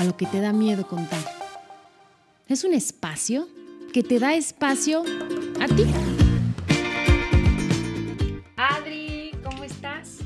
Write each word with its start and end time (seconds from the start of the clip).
A 0.00 0.04
lo 0.04 0.16
que 0.16 0.24
te 0.24 0.40
da 0.40 0.54
miedo 0.54 0.86
contar. 0.86 1.20
Es 2.48 2.64
un 2.64 2.72
espacio 2.72 3.46
que 3.92 4.02
te 4.02 4.18
da 4.18 4.32
espacio 4.32 5.02
a 5.60 5.66
ti. 5.66 5.84
Adri, 8.56 9.32
¿cómo 9.44 9.62
estás? 9.62 10.20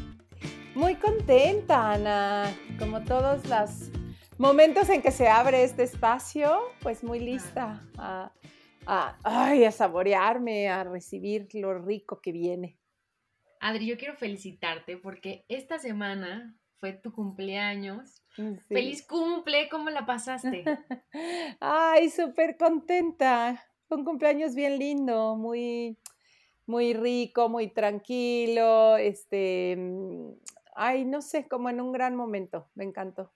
Muy 0.77 0.95
contenta, 0.95 1.95
Ana. 1.95 2.57
Como 2.79 3.03
todos 3.03 3.45
los 3.49 3.91
momentos 4.39 4.89
en 4.91 5.03
que 5.03 5.11
se 5.11 5.27
abre 5.27 5.65
este 5.65 5.83
espacio, 5.83 6.57
pues 6.81 7.03
muy 7.03 7.19
lista 7.19 7.85
a, 7.99 8.31
a, 8.87 9.19
ay, 9.25 9.65
a 9.65 9.73
saborearme, 9.73 10.69
a 10.69 10.85
recibir 10.85 11.49
lo 11.53 11.81
rico 11.81 12.21
que 12.21 12.31
viene. 12.31 12.79
Adri, 13.59 13.87
yo 13.87 13.99
quiero 13.99 14.15
felicitarte 14.15 14.99
porque 14.99 15.45
esta 15.49 15.81
semana 15.81 16.57
fue 16.79 16.93
tu 16.93 17.11
cumpleaños. 17.13 18.24
¡Feliz 18.69 19.07
cumple! 19.07 19.69
¿Cómo 19.69 19.91
la 19.91 20.07
pasaste? 20.07 20.65
Ay, 21.61 22.11
súper 22.11 22.57
contenta. 22.57 23.63
Fue 23.87 23.99
un 23.99 24.05
cumpleaños 24.05 24.55
bien 24.55 24.79
lindo, 24.79 25.37
muy, 25.37 25.99
muy 26.67 26.95
rico, 26.95 27.49
muy 27.49 27.69
tranquilo. 27.69 28.97
Este, 28.97 29.77
mm, 29.77 30.33
ay, 30.75 31.05
no 31.05 31.23
sé, 31.23 31.47
como 31.47 31.69
en 31.69 31.81
un 31.81 31.93
gran 31.93 32.17
momento. 32.17 32.69
Me 32.75 32.85
encantó. 32.85 33.33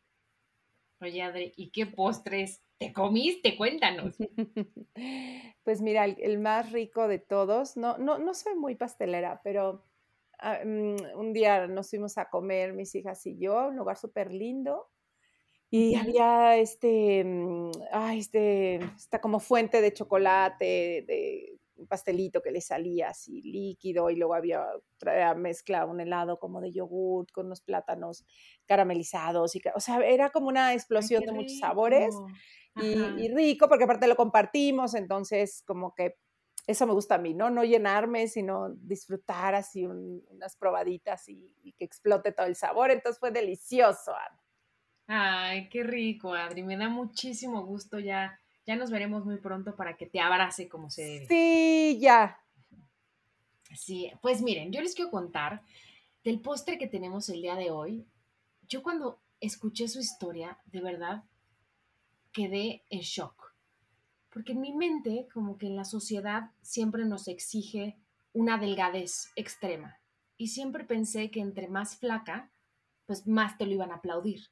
Oye, 1.01 1.23
Adri, 1.23 1.53
¿y 1.57 1.71
qué 1.71 1.87
postres 1.87 2.63
te 2.79 2.93
comiste? 2.93 3.57
Cuéntanos. 3.57 4.17
Pues 5.65 5.83
mira, 5.83 6.07
el, 6.07 6.17
el 6.21 6.39
más 6.39 6.73
rico 6.73 7.09
de 7.09 7.19
todos, 7.19 7.77
no, 7.77 7.99
no, 7.99 8.17
no 8.17 8.33
soy 8.33 8.55
muy 8.55 8.75
pastelera, 8.75 9.43
pero 9.45 9.85
Ah, 10.39 10.61
mm, 10.65 11.19
un 11.19 11.33
día 11.33 11.67
nos 11.67 11.91
fuimos 11.91 12.17
a 12.19 12.29
comer 12.29 12.73
mis 12.73 12.95
hijas 12.95 13.25
y 13.27 13.37
yo, 13.39 13.69
un 13.69 13.77
lugar 13.77 13.97
súper 13.97 14.33
lindo. 14.33 14.89
Y 15.71 15.97
había 15.97 16.57
este, 16.57 17.25
mm, 17.25 17.71
ay, 17.93 18.21
este, 18.21 18.77
esta 18.97 19.21
como 19.21 19.41
fuente 19.41 19.83
de 19.83 19.93
chocolate, 19.93 21.05
de 21.07 21.59
un 21.77 21.87
pastelito 21.87 22.43
que 22.43 22.51
le 22.51 22.61
salía 22.61 23.09
así 23.11 23.43
líquido 23.43 24.11
y 24.11 24.17
luego 24.17 24.35
había 24.35 24.65
otra 24.97 25.35
mezcla, 25.35 25.87
un 25.87 26.01
helado 26.01 26.39
como 26.39 26.61
de 26.61 26.73
yogurt 26.73 27.31
con 27.31 27.47
unos 27.47 27.61
plátanos 27.61 28.25
caramelizados. 28.67 29.55
Y, 29.57 29.63
o 29.75 29.81
sea, 29.81 29.99
era 30.01 30.31
como 30.31 30.49
una 30.49 30.73
explosión 30.73 31.23
de 31.25 31.33
muchos 31.33 31.59
sabores 31.59 32.15
y, 32.77 32.95
y, 33.23 33.29
rico 33.29 33.69
porque 33.69 33.85
aparte 33.85 34.07
lo 34.07 34.17
compartimos, 34.17 34.95
entonces 34.95 35.63
como 35.67 35.95
que 35.95 36.17
eso 36.69 36.87
me 36.87 36.93
gusta 36.93 37.15
a 37.15 37.19
mí, 37.19 37.33
¿no? 37.33 37.49
No 37.49 37.65
llenarme, 37.65 38.29
sino 38.29 38.69
disfrutar 38.69 39.55
así 39.55 39.87
unas 39.87 40.55
probaditas 40.55 41.27
y, 41.31 41.75
que 41.79 41.85
explote 41.87 42.31
todo 42.31 42.47
el 42.47 42.57
sabor. 42.57 42.91
Entonces 42.91 43.19
fue 43.19 43.31
delicioso, 43.31 44.15
Ana. 44.15 44.43
Ay, 45.07 45.71
qué 45.71 45.83
rico, 45.83 46.35
Adri. 46.35 46.63
Me 46.63 46.77
da 46.77 46.91
muchísimo 46.91 47.65
gusto 47.65 47.99
ya. 47.99 48.39
Ya 48.67 48.77
nos 48.77 48.91
veremos 48.91 49.25
muy 49.25 49.39
pronto 49.39 49.77
para 49.77 49.97
que 49.97 50.05
te 50.05 50.21
abrace 50.21 50.69
como 50.69 50.91
se 50.91 51.05
debe. 51.05 51.27
Sí, 51.27 51.99
ya. 52.03 52.39
Sí, 53.75 54.13
pues 54.21 54.43
miren, 54.43 54.71
yo 54.71 54.83
les 54.83 54.95
quiero 54.95 55.11
contar 55.11 55.63
del 56.23 56.43
postre 56.43 56.77
que 56.77 56.87
tenemos 56.87 57.31
el 57.31 57.41
día 57.41 57.55
de 57.55 57.71
hoy. 57.71 58.07
Yo 58.69 58.83
cuando 58.83 59.23
escuché 59.41 59.89
su 59.89 60.01
historia, 60.01 60.59
de 60.67 60.83
verdad, 60.83 61.25
quedé 62.31 62.85
en 62.91 63.01
shock 63.01 63.48
porque 64.31 64.53
en 64.53 64.61
mi 64.61 64.73
mente, 64.73 65.29
como 65.33 65.59
que 65.59 65.67
en 65.67 65.77
la 65.77 65.85
sociedad 65.85 66.51
siempre 66.63 67.05
nos 67.05 67.29
exige 67.29 67.99
una 68.33 68.59
delgadez 68.59 69.31
extrema. 69.37 69.99
Y 70.37 70.49
siempre 70.49 70.85
pensé 70.85 71.31
que 71.31 71.41
entre 71.41 71.69
más 71.69 71.97
flaca, 71.97 72.53
pues 73.07 73.27
más 73.27 73.59
te 73.59 73.67
lo 73.67 73.73
iban 73.73 73.91
a 73.91 73.97
aplaudir. 73.97 74.43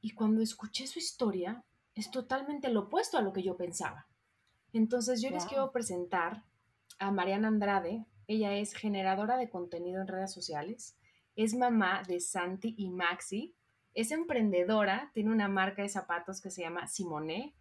Y 0.00 0.12
cuando 0.12 0.40
escuché 0.40 0.86
su 0.86 0.98
historia, 0.98 1.64
es 1.94 2.10
totalmente 2.10 2.70
lo 2.70 2.82
opuesto 2.82 3.18
a 3.18 3.22
lo 3.22 3.32
que 3.32 3.42
yo 3.42 3.56
pensaba. 3.56 4.06
Entonces 4.72 5.20
yo 5.20 5.30
les 5.30 5.44
quiero 5.44 5.72
presentar 5.72 6.44
a 6.98 7.10
Mariana 7.10 7.48
Andrade. 7.48 8.06
Ella 8.26 8.54
es 8.54 8.72
generadora 8.74 9.36
de 9.36 9.50
contenido 9.50 10.00
en 10.00 10.06
redes 10.06 10.32
sociales, 10.32 10.96
es 11.34 11.54
mamá 11.54 12.02
de 12.06 12.20
Santi 12.20 12.74
y 12.78 12.88
Maxi, 12.88 13.56
es 13.92 14.12
emprendedora, 14.12 15.10
tiene 15.12 15.32
una 15.32 15.48
marca 15.48 15.82
de 15.82 15.88
zapatos 15.88 16.40
que 16.40 16.50
se 16.50 16.62
llama 16.62 16.86
Simone 16.86 17.56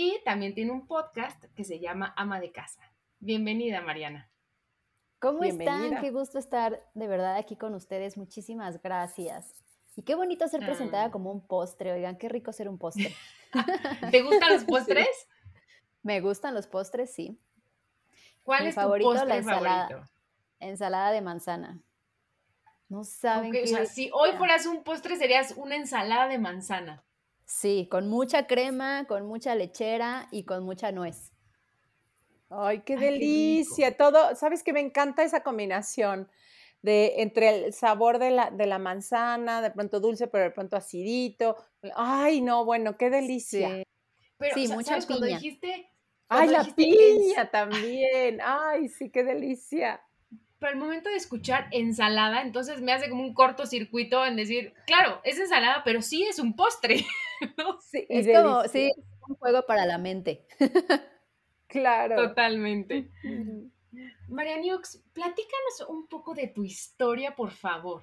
y 0.00 0.20
también 0.24 0.54
tiene 0.54 0.70
un 0.70 0.86
podcast 0.86 1.44
que 1.56 1.64
se 1.64 1.80
llama 1.80 2.14
Ama 2.16 2.38
de 2.38 2.52
Casa. 2.52 2.80
Bienvenida, 3.18 3.80
Mariana. 3.80 4.30
¿Cómo 5.18 5.42
están? 5.42 6.00
Qué 6.00 6.12
gusto 6.12 6.38
estar 6.38 6.88
de 6.94 7.08
verdad 7.08 7.34
aquí 7.34 7.56
con 7.56 7.74
ustedes. 7.74 8.16
Muchísimas 8.16 8.80
gracias. 8.80 9.56
Y 9.96 10.02
qué 10.02 10.14
bonito 10.14 10.46
ser 10.46 10.60
presentada 10.60 11.06
ah. 11.06 11.10
como 11.10 11.32
un 11.32 11.44
postre. 11.44 11.90
Oigan, 11.90 12.16
qué 12.16 12.28
rico 12.28 12.52
ser 12.52 12.68
un 12.68 12.78
postre. 12.78 13.12
¿Te 14.12 14.22
gustan 14.22 14.52
los 14.52 14.64
postres? 14.66 15.08
Me 16.04 16.20
gustan 16.20 16.54
los 16.54 16.68
postres, 16.68 17.12
sí. 17.12 17.36
¿Cuál 18.44 18.68
es 18.68 18.76
favorito, 18.76 19.10
tu 19.10 19.16
postre 19.16 19.28
la 19.28 19.36
ensalada, 19.38 19.88
favorito? 19.88 20.12
Ensalada 20.60 21.10
de 21.10 21.22
manzana. 21.22 21.82
No 22.88 23.02
saben 23.02 23.50
qué... 23.50 23.64
O 23.64 23.66
sea, 23.66 23.84
si 23.84 24.10
hoy 24.14 24.30
fueras 24.38 24.64
un 24.64 24.84
postre, 24.84 25.16
serías 25.16 25.54
una 25.56 25.74
ensalada 25.74 26.28
de 26.28 26.38
manzana. 26.38 27.04
Sí, 27.48 27.88
con 27.90 28.08
mucha 28.08 28.46
crema, 28.46 29.06
con 29.06 29.26
mucha 29.26 29.54
lechera 29.54 30.28
y 30.30 30.44
con 30.44 30.64
mucha 30.64 30.92
nuez. 30.92 31.32
Ay, 32.50 32.82
qué 32.82 32.98
delicia. 32.98 33.96
Todo, 33.96 34.36
sabes 34.36 34.62
que 34.62 34.74
me 34.74 34.80
encanta 34.80 35.22
esa 35.22 35.42
combinación 35.42 36.28
de 36.82 37.22
entre 37.22 37.64
el 37.64 37.72
sabor 37.72 38.18
de 38.18 38.32
la, 38.32 38.50
de 38.50 38.66
la 38.66 38.78
manzana, 38.78 39.62
de 39.62 39.70
pronto 39.70 39.98
dulce, 39.98 40.26
pero 40.28 40.44
de 40.44 40.50
pronto 40.50 40.76
acidito. 40.76 41.56
Ay, 41.96 42.42
no, 42.42 42.66
bueno, 42.66 42.98
qué 42.98 43.08
delicia. 43.08 43.68
Sí, 43.76 43.82
pero, 44.36 44.54
sí 44.54 44.68
mucha 44.68 45.00
Cuando 45.06 45.26
dijiste. 45.26 45.90
Ay, 46.28 46.48
la 46.50 46.64
piña 46.64 47.50
también. 47.50 48.40
Ay, 48.42 48.88
sí, 48.88 49.10
qué 49.10 49.24
delicia 49.24 50.02
pero 50.58 50.72
al 50.72 50.78
momento 50.78 51.08
de 51.08 51.16
escuchar 51.16 51.68
ensalada, 51.70 52.42
entonces 52.42 52.80
me 52.80 52.92
hace 52.92 53.08
como 53.08 53.22
un 53.22 53.34
cortocircuito 53.34 54.24
en 54.24 54.36
decir, 54.36 54.74
claro, 54.86 55.20
es 55.24 55.38
ensalada, 55.38 55.82
pero 55.84 56.02
sí 56.02 56.24
es 56.24 56.38
un 56.38 56.54
postre. 56.54 57.04
Sí, 57.80 58.04
es 58.08 58.26
como, 58.36 58.64
sí, 58.64 58.90
es 58.90 59.04
un 59.28 59.36
juego 59.36 59.64
para 59.64 59.86
la 59.86 59.96
mente. 59.96 60.44
claro. 61.68 62.16
Totalmente. 62.16 63.12
Marianux, 64.28 65.04
platícanos 65.12 65.88
un 65.88 66.08
poco 66.08 66.34
de 66.34 66.48
tu 66.48 66.64
historia, 66.64 67.36
por 67.36 67.52
favor. 67.52 68.02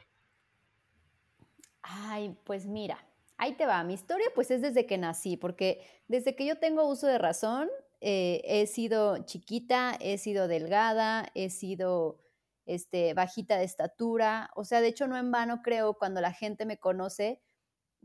Ay, 1.82 2.38
pues 2.46 2.66
mira, 2.66 3.06
ahí 3.38 3.56
te 3.56 3.66
va. 3.66 3.84
Mi 3.84 3.94
historia 3.94 4.28
pues 4.34 4.50
es 4.52 4.62
desde 4.62 4.86
que 4.86 4.98
nací, 4.98 5.36
porque 5.36 5.86
desde 6.08 6.34
que 6.36 6.46
yo 6.46 6.58
tengo 6.58 6.88
uso 6.88 7.08
de 7.08 7.18
razón, 7.18 7.70
eh, 8.00 8.42
he 8.46 8.68
sido 8.68 9.26
chiquita, 9.26 9.98
he 10.00 10.18
sido 10.18 10.48
delgada, 10.48 11.30
he 11.36 11.50
sido 11.50 12.25
este, 12.66 13.14
bajita 13.14 13.58
de 13.58 13.66
estatura. 13.66 14.50
O 14.56 14.64
sea, 14.64 14.82
de 14.82 14.88
hecho, 14.88 15.08
no 15.08 15.18
en 15.18 15.32
vano 15.32 15.62
creo, 15.64 15.96
cuando 15.96 16.22
la 16.22 16.34
gente 16.34 16.66
me 16.66 16.78
conoce, 16.78 17.42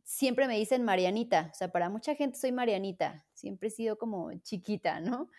siempre 0.05 0.47
me 0.47 0.57
dicen 0.57 0.85
Marianita. 0.85 1.51
O 1.53 1.55
sea, 1.55 1.73
para 1.73 1.89
mucha 1.89 2.15
gente 2.15 2.39
soy 2.39 2.53
Marianita. 2.53 3.27
Siempre 3.33 3.69
he 3.69 3.71
sido 3.71 3.99
como 3.99 4.33
chiquita, 4.43 5.01
¿no? 5.01 5.31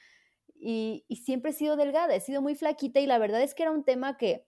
Y, 0.55 1.05
y 1.07 1.17
siempre 1.17 1.51
he 1.51 1.53
sido 1.53 1.75
delgada, 1.75 2.15
he 2.15 2.19
sido 2.19 2.41
muy 2.41 2.55
flaquita 2.55 2.99
y 2.99 3.07
la 3.07 3.17
verdad 3.17 3.41
es 3.41 3.55
que 3.55 3.63
era 3.63 3.71
un 3.71 3.83
tema 3.83 4.17
que 4.17 4.45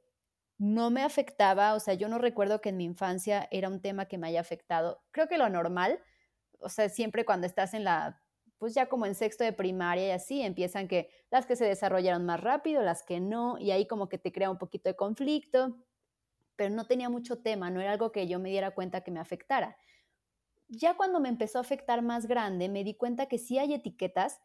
no 0.57 0.92
me 0.92 1.03
afectaba. 1.03 1.74
O 1.74 1.80
sea, 1.80 1.94
yo 1.95 2.07
no 2.07 2.19
recuerdo 2.19 2.62
que 2.62 2.69
en 2.69 2.77
mi 2.77 2.86
infancia 2.86 3.47
era 3.51 3.69
un 3.69 3.81
tema 3.81 4.06
que 4.07 4.18
me 4.18 4.27
haya 4.27 4.42
afectado. 4.42 5.03
Creo 5.12 5.27
que 5.27 5.38
lo 5.38 5.50
normal, 5.50 6.00
o 6.59 6.69
sea, 6.69 6.89
siempre 6.89 7.25
cuando 7.25 7.47
estás 7.47 7.74
en 7.74 7.83
la 7.83 8.22
pues 8.63 8.75
ya 8.75 8.88
como 8.88 9.06
en 9.06 9.13
sexto 9.13 9.44
de 9.44 9.51
primaria 9.51 10.07
y 10.07 10.12
así 10.12 10.42
empiezan 10.42 10.88
que 10.88 11.10
las 11.30 11.45
que 11.45 11.57
se 11.57 11.65
desarrollaron 11.65 12.25
más 12.25 12.39
rápido, 12.39 12.81
las 12.81 13.04
que 13.04 13.19
no, 13.19 13.57
y 13.60 13.71
ahí 13.71 13.86
como 13.88 14.07
que 14.07 14.18
te 14.18 14.31
crea 14.31 14.50
un 14.50 14.57
poquito 14.57 14.88
de 14.88 14.95
conflicto, 14.95 15.83
pero 16.56 16.74
no 16.74 16.88
tenía 16.88 17.10
mucho 17.10 17.42
tema, 17.42 17.69
no 17.69 17.81
era 17.81 17.92
algo 17.92 18.13
que 18.13 18.25
yo 18.25 18.39
me 18.39 18.50
diera 18.50 18.71
cuenta 18.74 19.01
que 19.01 19.12
me 19.12 19.19
afectara. 19.19 19.75
Ya 20.69 20.95
cuando 20.95 21.19
me 21.19 21.27
empezó 21.27 21.57
a 21.57 21.62
afectar 21.62 22.01
más 22.04 22.25
grande, 22.25 22.69
me 22.69 22.86
di 22.86 22.95
cuenta 22.95 23.25
que 23.25 23.38
sí 23.38 23.57
hay 23.57 23.74
etiquetas 23.74 24.39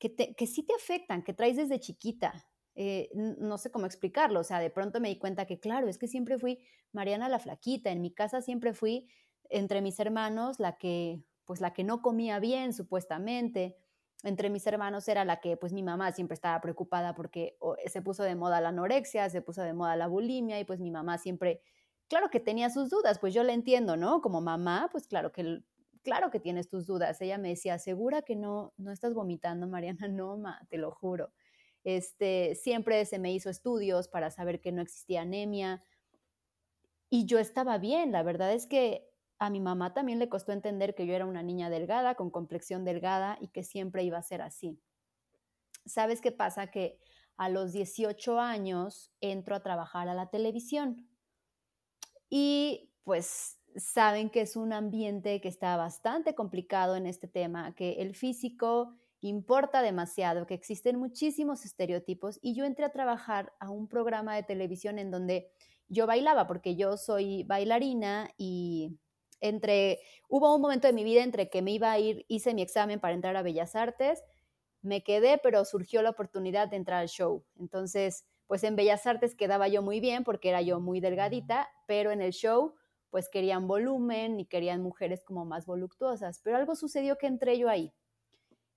que, 0.00 0.16
que 0.16 0.46
sí 0.48 0.64
te 0.64 0.74
afectan, 0.74 1.22
que 1.22 1.32
traes 1.32 1.56
desde 1.56 1.78
chiquita. 1.78 2.44
Eh, 2.74 3.08
no 3.14 3.56
sé 3.56 3.70
cómo 3.70 3.86
explicarlo, 3.86 4.40
o 4.40 4.44
sea, 4.44 4.58
de 4.58 4.70
pronto 4.70 4.98
me 4.98 5.10
di 5.10 5.16
cuenta 5.20 5.46
que, 5.46 5.60
claro, 5.60 5.86
es 5.86 5.96
que 5.96 6.08
siempre 6.08 6.40
fui 6.40 6.58
Mariana 6.90 7.28
la 7.28 7.38
flaquita, 7.38 7.92
en 7.92 8.00
mi 8.00 8.12
casa 8.12 8.42
siempre 8.42 8.72
fui 8.72 9.06
entre 9.48 9.80
mis 9.80 10.00
hermanos 10.00 10.58
la 10.58 10.76
que 10.76 11.22
pues 11.50 11.60
la 11.60 11.72
que 11.72 11.82
no 11.82 12.00
comía 12.00 12.38
bien 12.38 12.72
supuestamente. 12.72 13.76
Entre 14.22 14.50
mis 14.50 14.64
hermanos 14.68 15.08
era 15.08 15.24
la 15.24 15.40
que 15.40 15.56
pues 15.56 15.72
mi 15.72 15.82
mamá 15.82 16.12
siempre 16.12 16.34
estaba 16.34 16.60
preocupada 16.60 17.12
porque 17.16 17.58
se 17.86 18.02
puso 18.02 18.22
de 18.22 18.36
moda 18.36 18.60
la 18.60 18.68
anorexia, 18.68 19.28
se 19.30 19.42
puso 19.42 19.62
de 19.62 19.72
moda 19.72 19.96
la 19.96 20.06
bulimia 20.06 20.60
y 20.60 20.64
pues 20.64 20.78
mi 20.78 20.92
mamá 20.92 21.18
siempre, 21.18 21.60
claro 22.08 22.30
que 22.30 22.38
tenía 22.38 22.70
sus 22.70 22.88
dudas, 22.88 23.18
pues 23.18 23.34
yo 23.34 23.42
le 23.42 23.52
entiendo, 23.52 23.96
¿no? 23.96 24.20
Como 24.20 24.40
mamá, 24.40 24.90
pues 24.92 25.08
claro 25.08 25.32
que 25.32 25.64
claro 26.04 26.30
que 26.30 26.38
tienes 26.38 26.68
tus 26.68 26.86
dudas. 26.86 27.20
Ella 27.20 27.36
me 27.36 27.48
decía, 27.48 27.80
"¿Segura 27.80 28.22
que 28.22 28.36
no 28.36 28.72
no 28.76 28.92
estás 28.92 29.12
vomitando, 29.12 29.66
Mariana?" 29.66 30.06
No, 30.22 30.36
ma, 30.36 30.60
te 30.68 30.78
lo 30.78 30.92
juro. 30.92 31.32
Este, 31.82 32.54
siempre 32.54 33.04
se 33.06 33.18
me 33.18 33.32
hizo 33.32 33.50
estudios 33.50 34.06
para 34.06 34.30
saber 34.30 34.60
que 34.60 34.70
no 34.70 34.82
existía 34.82 35.22
anemia. 35.22 35.82
Y 37.10 37.26
yo 37.26 37.40
estaba 37.40 37.78
bien, 37.78 38.12
la 38.12 38.22
verdad 38.22 38.52
es 38.52 38.68
que 38.68 39.09
a 39.40 39.48
mi 39.48 39.58
mamá 39.58 39.94
también 39.94 40.18
le 40.18 40.28
costó 40.28 40.52
entender 40.52 40.94
que 40.94 41.06
yo 41.06 41.14
era 41.14 41.24
una 41.24 41.42
niña 41.42 41.70
delgada, 41.70 42.14
con 42.14 42.30
complexión 42.30 42.84
delgada 42.84 43.38
y 43.40 43.48
que 43.48 43.64
siempre 43.64 44.04
iba 44.04 44.18
a 44.18 44.22
ser 44.22 44.42
así. 44.42 44.78
¿Sabes 45.86 46.20
qué 46.20 46.30
pasa? 46.30 46.70
Que 46.70 46.98
a 47.38 47.48
los 47.48 47.72
18 47.72 48.38
años 48.38 49.10
entro 49.22 49.56
a 49.56 49.62
trabajar 49.62 50.10
a 50.10 50.14
la 50.14 50.28
televisión 50.28 51.08
y 52.28 52.92
pues 53.02 53.58
saben 53.76 54.28
que 54.28 54.42
es 54.42 54.56
un 54.56 54.74
ambiente 54.74 55.40
que 55.40 55.48
está 55.48 55.74
bastante 55.78 56.34
complicado 56.34 56.94
en 56.96 57.06
este 57.06 57.26
tema, 57.26 57.74
que 57.74 57.94
el 57.94 58.14
físico 58.14 58.94
importa 59.22 59.80
demasiado, 59.80 60.46
que 60.46 60.54
existen 60.54 60.98
muchísimos 60.98 61.64
estereotipos 61.64 62.38
y 62.42 62.54
yo 62.54 62.66
entré 62.66 62.84
a 62.84 62.92
trabajar 62.92 63.54
a 63.58 63.70
un 63.70 63.88
programa 63.88 64.36
de 64.36 64.42
televisión 64.42 64.98
en 64.98 65.10
donde 65.10 65.50
yo 65.88 66.06
bailaba 66.06 66.46
porque 66.46 66.76
yo 66.76 66.98
soy 66.98 67.44
bailarina 67.44 68.30
y 68.36 68.98
entre, 69.40 70.00
hubo 70.28 70.54
un 70.54 70.60
momento 70.60 70.86
de 70.86 70.92
mi 70.92 71.04
vida 71.04 71.22
entre 71.22 71.48
que 71.48 71.62
me 71.62 71.72
iba 71.72 71.90
a 71.90 71.98
ir, 71.98 72.24
hice 72.28 72.54
mi 72.54 72.62
examen 72.62 73.00
para 73.00 73.14
entrar 73.14 73.36
a 73.36 73.42
Bellas 73.42 73.74
Artes, 73.74 74.22
me 74.82 75.02
quedé, 75.02 75.38
pero 75.38 75.64
surgió 75.64 76.02
la 76.02 76.10
oportunidad 76.10 76.68
de 76.68 76.76
entrar 76.76 77.00
al 77.00 77.08
show. 77.08 77.44
Entonces, 77.58 78.24
pues 78.46 78.64
en 78.64 78.76
Bellas 78.76 79.06
Artes 79.06 79.34
quedaba 79.34 79.68
yo 79.68 79.82
muy 79.82 80.00
bien 80.00 80.24
porque 80.24 80.48
era 80.48 80.62
yo 80.62 80.80
muy 80.80 81.00
delgadita, 81.00 81.68
pero 81.86 82.10
en 82.10 82.20
el 82.20 82.32
show 82.32 82.74
pues 83.10 83.28
querían 83.28 83.66
volumen 83.66 84.38
y 84.40 84.46
querían 84.46 84.82
mujeres 84.82 85.22
como 85.24 85.44
más 85.44 85.66
voluptuosas. 85.66 86.40
Pero 86.42 86.56
algo 86.56 86.76
sucedió 86.76 87.18
que 87.18 87.26
entré 87.26 87.58
yo 87.58 87.68
ahí. 87.68 87.92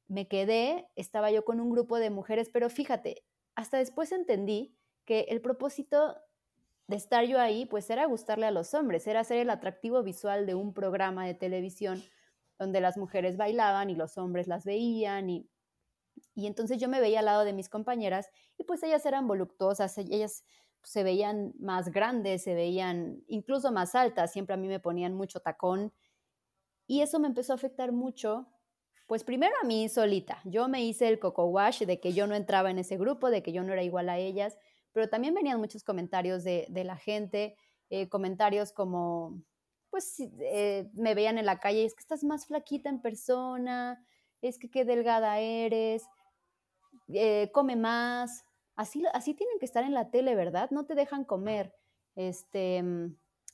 Me 0.08 0.28
quedé, 0.28 0.90
estaba 0.96 1.32
yo 1.32 1.46
con 1.46 1.60
un 1.60 1.70
grupo 1.70 2.00
de 2.00 2.10
mujeres, 2.10 2.50
pero 2.52 2.70
fíjate, 2.70 3.24
hasta 3.56 3.78
después 3.78 4.12
entendí 4.12 4.76
que 5.06 5.22
el 5.30 5.42
propósito 5.42 6.18
de 6.88 6.96
estar 6.96 7.26
yo 7.26 7.40
ahí, 7.40 7.66
pues 7.66 7.90
era 7.90 8.06
gustarle 8.06 8.46
a 8.46 8.52
los 8.52 8.74
hombres, 8.74 9.08
era 9.08 9.24
ser 9.24 9.40
el 9.40 9.50
atractivo 9.50 10.04
visual 10.04 10.46
de 10.46 10.56
un 10.56 10.74
programa 10.74 11.26
de 11.26 11.34
televisión 11.34 12.04
donde 12.60 12.82
las 12.82 12.98
mujeres 12.98 13.38
bailaban 13.38 13.90
y 13.90 13.96
los 13.96 14.18
hombres 14.18 14.48
las 14.48 14.66
veían 14.66 15.30
y, 15.30 15.50
y 16.36 16.48
entonces 16.48 16.78
yo 16.78 16.90
me 16.90 17.02
veía 17.02 17.20
al 17.20 17.26
lado 17.26 17.46
de 17.46 17.54
mis 17.54 17.70
compañeras 17.70 18.30
y 18.58 18.64
pues 18.64 18.84
ellas 18.84 19.06
eran 19.06 19.28
voluptuosas, 19.28 19.98
ellas 19.98 20.46
se 20.84 21.04
veían 21.04 21.54
más 21.60 21.90
grandes, 21.90 22.44
se 22.44 22.54
veían 22.54 23.24
incluso 23.28 23.72
más 23.72 23.96
altas, 23.96 24.32
siempre 24.32 24.54
a 24.54 24.58
mí 24.58 24.68
me 24.68 24.80
ponían 24.80 25.14
mucho 25.14 25.40
tacón 25.40 25.94
y 26.86 27.02
eso 27.02 27.20
me 27.20 27.28
empezó 27.28 27.54
a 27.54 27.56
afectar 27.56 27.94
mucho, 27.94 28.50
pues 29.08 29.24
primero 29.24 29.54
a 29.62 29.66
mí 29.66 29.88
solita, 29.88 30.42
yo 30.44 30.68
me 30.68 30.84
hice 30.84 31.08
el 31.08 31.20
coco 31.20 31.46
wash 31.46 31.84
de 31.84 32.00
que 32.00 32.14
yo 32.14 32.28
no 32.28 32.36
entraba 32.36 32.72
en 32.72 32.80
ese 32.80 32.98
grupo, 32.98 33.30
de 33.30 33.42
que 33.42 33.54
yo 33.54 33.64
no 33.64 33.72
era 33.72 33.84
igual 33.84 34.10
a 34.10 34.18
ellas 34.18 34.58
pero 34.94 35.10
también 35.10 35.34
venían 35.34 35.60
muchos 35.60 35.84
comentarios 35.84 36.44
de, 36.44 36.68
la 36.86 36.96
gente, 36.96 37.58
eh, 37.90 38.08
comentarios 38.10 38.72
como, 38.72 39.42
pues 39.90 40.16
eh, 40.20 40.90
me 40.94 41.16
veían 41.16 41.38
en 41.38 41.46
la 41.46 41.60
calle, 41.60 41.84
es 41.84 41.94
que 41.94 42.02
estás 42.02 42.24
más 42.24 42.46
flaquita 42.46 42.90
en 42.90 43.02
persona, 43.02 44.06
es 44.42 44.58
que 44.58 44.70
qué 44.70 44.86
delgada 44.86 45.40
eres, 45.40 46.04
eh, 47.14 47.50
come 47.54 47.76
más, 47.76 48.46
así, 48.76 49.04
así 49.14 49.34
tienen 49.34 49.60
que 49.60 49.66
estar 49.66 49.84
en 49.84 49.94
la 49.94 50.12
tele, 50.12 50.36
¿verdad? 50.36 50.70
No 50.72 50.86
te 50.86 50.96
dejan 50.96 51.26
comer, 51.26 51.76
este, 52.16 52.84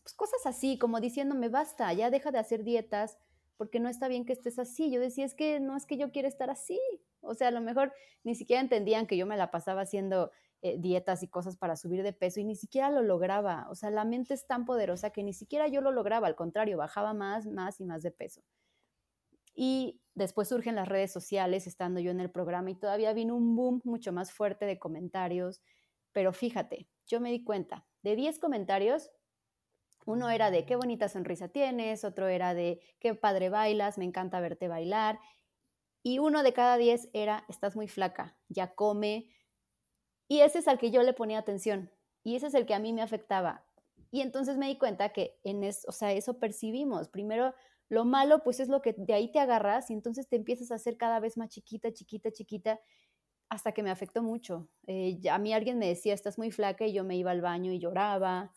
pues 0.03 0.13
cosas 0.13 0.45
así, 0.45 0.77
como 0.77 0.99
diciéndome, 0.99 1.49
basta, 1.49 1.91
ya 1.93 2.09
deja 2.09 2.31
de 2.31 2.39
hacer 2.39 2.63
dietas, 2.63 3.17
porque 3.59 3.81
no 3.81 3.89
está 3.89 4.07
bien 4.07 4.25
que 4.25 4.31
estés 4.31 4.57
así. 4.57 4.89
Yo 4.89 5.01
decía, 5.01 5.25
es 5.25 5.35
que 5.35 5.59
no 5.59 5.75
es 5.75 5.85
que 5.85 5.97
yo 5.97 6.11
quiera 6.11 6.29
estar 6.29 6.49
así. 6.49 6.79
O 7.19 7.33
sea, 7.33 7.49
a 7.49 7.51
lo 7.51 7.59
mejor 7.59 7.93
ni 8.23 8.33
siquiera 8.33 8.61
entendían 8.61 9.05
que 9.05 9.17
yo 9.17 9.25
me 9.25 9.35
la 9.35 9.51
pasaba 9.51 9.81
haciendo 9.81 10.31
eh, 10.61 10.75
dietas 10.77 11.23
y 11.23 11.29
cosas 11.29 11.55
para 11.55 11.75
subir 11.77 12.03
de 12.03 12.13
peso 12.13 12.39
y 12.39 12.43
ni 12.43 12.55
siquiera 12.55 12.89
lo 12.89 13.01
lograba. 13.01 13.67
O 13.69 13.75
sea, 13.75 13.91
la 13.91 14.03
mente 14.03 14.33
es 14.33 14.45
tan 14.45 14.65
poderosa 14.65 15.11
que 15.11 15.23
ni 15.23 15.33
siquiera 15.33 15.67
yo 15.67 15.81
lo 15.81 15.91
lograba, 15.91 16.27
al 16.27 16.35
contrario, 16.35 16.77
bajaba 16.77 17.13
más, 17.13 17.47
más 17.47 17.79
y 17.79 17.85
más 17.85 18.03
de 18.03 18.11
peso. 18.11 18.41
Y 19.55 20.01
después 20.15 20.49
surgen 20.49 20.75
las 20.75 20.87
redes 20.87 21.11
sociales, 21.11 21.67
estando 21.67 21.99
yo 21.99 22.11
en 22.11 22.19
el 22.19 22.31
programa 22.31 22.71
y 22.71 22.75
todavía 22.75 23.13
vino 23.13 23.35
un 23.35 23.55
boom 23.55 23.81
mucho 23.83 24.11
más 24.11 24.31
fuerte 24.31 24.65
de 24.65 24.79
comentarios. 24.79 25.61
Pero 26.11 26.33
fíjate, 26.33 26.89
yo 27.07 27.19
me 27.19 27.31
di 27.31 27.43
cuenta, 27.43 27.85
de 28.01 28.15
10 28.15 28.39
comentarios, 28.39 29.11
uno 30.05 30.29
era 30.29 30.51
de 30.51 30.65
qué 30.65 30.75
bonita 30.75 31.07
sonrisa 31.09 31.49
tienes, 31.49 32.03
otro 32.03 32.27
era 32.27 32.53
de 32.53 32.81
qué 32.99 33.15
padre 33.15 33.49
bailas, 33.49 33.97
me 33.97 34.05
encanta 34.05 34.39
verte 34.39 34.67
bailar. 34.67 35.19
Y 36.03 36.19
uno 36.19 36.43
de 36.43 36.53
cada 36.53 36.77
10 36.77 37.09
era 37.13 37.45
estás 37.49 37.75
muy 37.75 37.87
flaca, 37.87 38.37
ya 38.47 38.73
come, 38.73 39.29
y 40.29 40.41
ese 40.41 40.59
es 40.59 40.67
al 40.69 40.77
que 40.77 40.91
yo 40.91 41.03
le 41.03 41.13
ponía 41.13 41.39
atención 41.39 41.91
y 42.23 42.35
ese 42.35 42.47
es 42.47 42.53
el 42.53 42.65
que 42.65 42.75
a 42.75 42.79
mí 42.79 42.93
me 42.93 43.01
afectaba. 43.01 43.65
Y 44.11 44.21
entonces 44.21 44.57
me 44.57 44.67
di 44.67 44.77
cuenta 44.77 45.09
que 45.09 45.39
en 45.43 45.63
eso, 45.63 45.87
o 45.89 45.91
sea, 45.91 46.13
eso 46.13 46.39
percibimos. 46.39 47.09
Primero, 47.09 47.53
lo 47.89 48.05
malo, 48.05 48.43
pues 48.43 48.59
es 48.59 48.69
lo 48.69 48.81
que 48.81 48.93
de 48.93 49.13
ahí 49.13 49.31
te 49.31 49.39
agarras 49.39 49.89
y 49.89 49.93
entonces 49.93 50.27
te 50.27 50.35
empiezas 50.35 50.71
a 50.71 50.75
hacer 50.75 50.97
cada 50.97 51.19
vez 51.19 51.37
más 51.37 51.49
chiquita, 51.49 51.91
chiquita, 51.91 52.31
chiquita, 52.31 52.79
hasta 53.49 53.71
que 53.71 53.83
me 53.83 53.89
afectó 53.89 54.21
mucho. 54.21 54.69
Eh, 54.87 55.19
a 55.31 55.39
mí 55.39 55.53
alguien 55.53 55.79
me 55.79 55.87
decía, 55.87 56.13
estás 56.13 56.37
muy 56.37 56.51
flaca 56.51 56.85
y 56.85 56.93
yo 56.93 57.03
me 57.03 57.15
iba 57.17 57.31
al 57.31 57.41
baño 57.41 57.71
y 57.71 57.79
lloraba. 57.79 58.53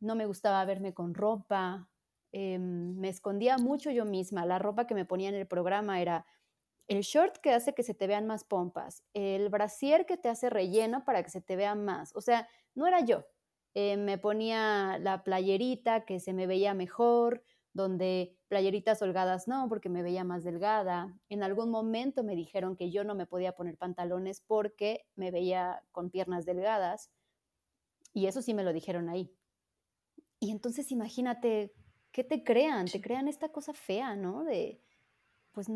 No 0.00 0.16
me 0.16 0.26
gustaba 0.26 0.64
verme 0.64 0.94
con 0.94 1.14
ropa. 1.14 1.88
Em, 2.32 2.96
me 2.98 3.08
escondía 3.08 3.58
mucho 3.58 3.90
yo 3.92 4.04
misma. 4.04 4.44
La 4.46 4.58
ropa 4.58 4.86
que 4.86 4.94
me 4.94 5.04
ponía 5.04 5.28
en 5.28 5.36
el 5.36 5.46
programa 5.46 6.00
era 6.00 6.26
el 6.88 7.02
short 7.02 7.38
que 7.38 7.52
hace 7.52 7.74
que 7.74 7.82
se 7.82 7.94
te 7.94 8.06
vean 8.06 8.26
más 8.26 8.44
pompas, 8.44 9.04
el 9.12 9.48
brasier 9.48 10.06
que 10.06 10.16
te 10.16 10.28
hace 10.28 10.50
relleno 10.50 11.04
para 11.04 11.22
que 11.22 11.30
se 11.30 11.40
te 11.40 11.56
vean 11.56 11.84
más. 11.84 12.14
O 12.14 12.20
sea, 12.20 12.48
no 12.74 12.86
era 12.86 13.00
yo. 13.00 13.26
Eh, 13.74 13.96
me 13.96 14.18
ponía 14.18 14.98
la 14.98 15.22
playerita 15.22 16.04
que 16.04 16.20
se 16.20 16.32
me 16.32 16.46
veía 16.46 16.74
mejor, 16.74 17.42
donde 17.72 18.38
playeritas 18.48 19.02
holgadas 19.02 19.48
no, 19.48 19.68
porque 19.68 19.88
me 19.88 20.02
veía 20.02 20.24
más 20.24 20.44
delgada. 20.44 21.18
En 21.28 21.42
algún 21.42 21.70
momento 21.70 22.24
me 22.24 22.34
dijeron 22.34 22.76
que 22.76 22.90
yo 22.90 23.04
no 23.04 23.14
me 23.14 23.26
podía 23.26 23.54
poner 23.54 23.76
pantalones 23.76 24.40
porque 24.40 25.06
me 25.14 25.30
veía 25.30 25.82
con 25.92 26.10
piernas 26.10 26.46
delgadas. 26.46 27.10
Y 28.14 28.26
eso 28.26 28.40
sí 28.40 28.54
me 28.54 28.64
lo 28.64 28.72
dijeron 28.72 29.10
ahí. 29.10 29.30
Y 30.40 30.50
entonces 30.52 30.90
imagínate, 30.90 31.74
¿qué 32.12 32.24
te 32.24 32.44
crean? 32.44 32.86
Te 32.86 33.00
crean 33.02 33.28
esta 33.28 33.50
cosa 33.50 33.74
fea, 33.74 34.16
¿no? 34.16 34.44
De, 34.44 34.80
pues 35.52 35.68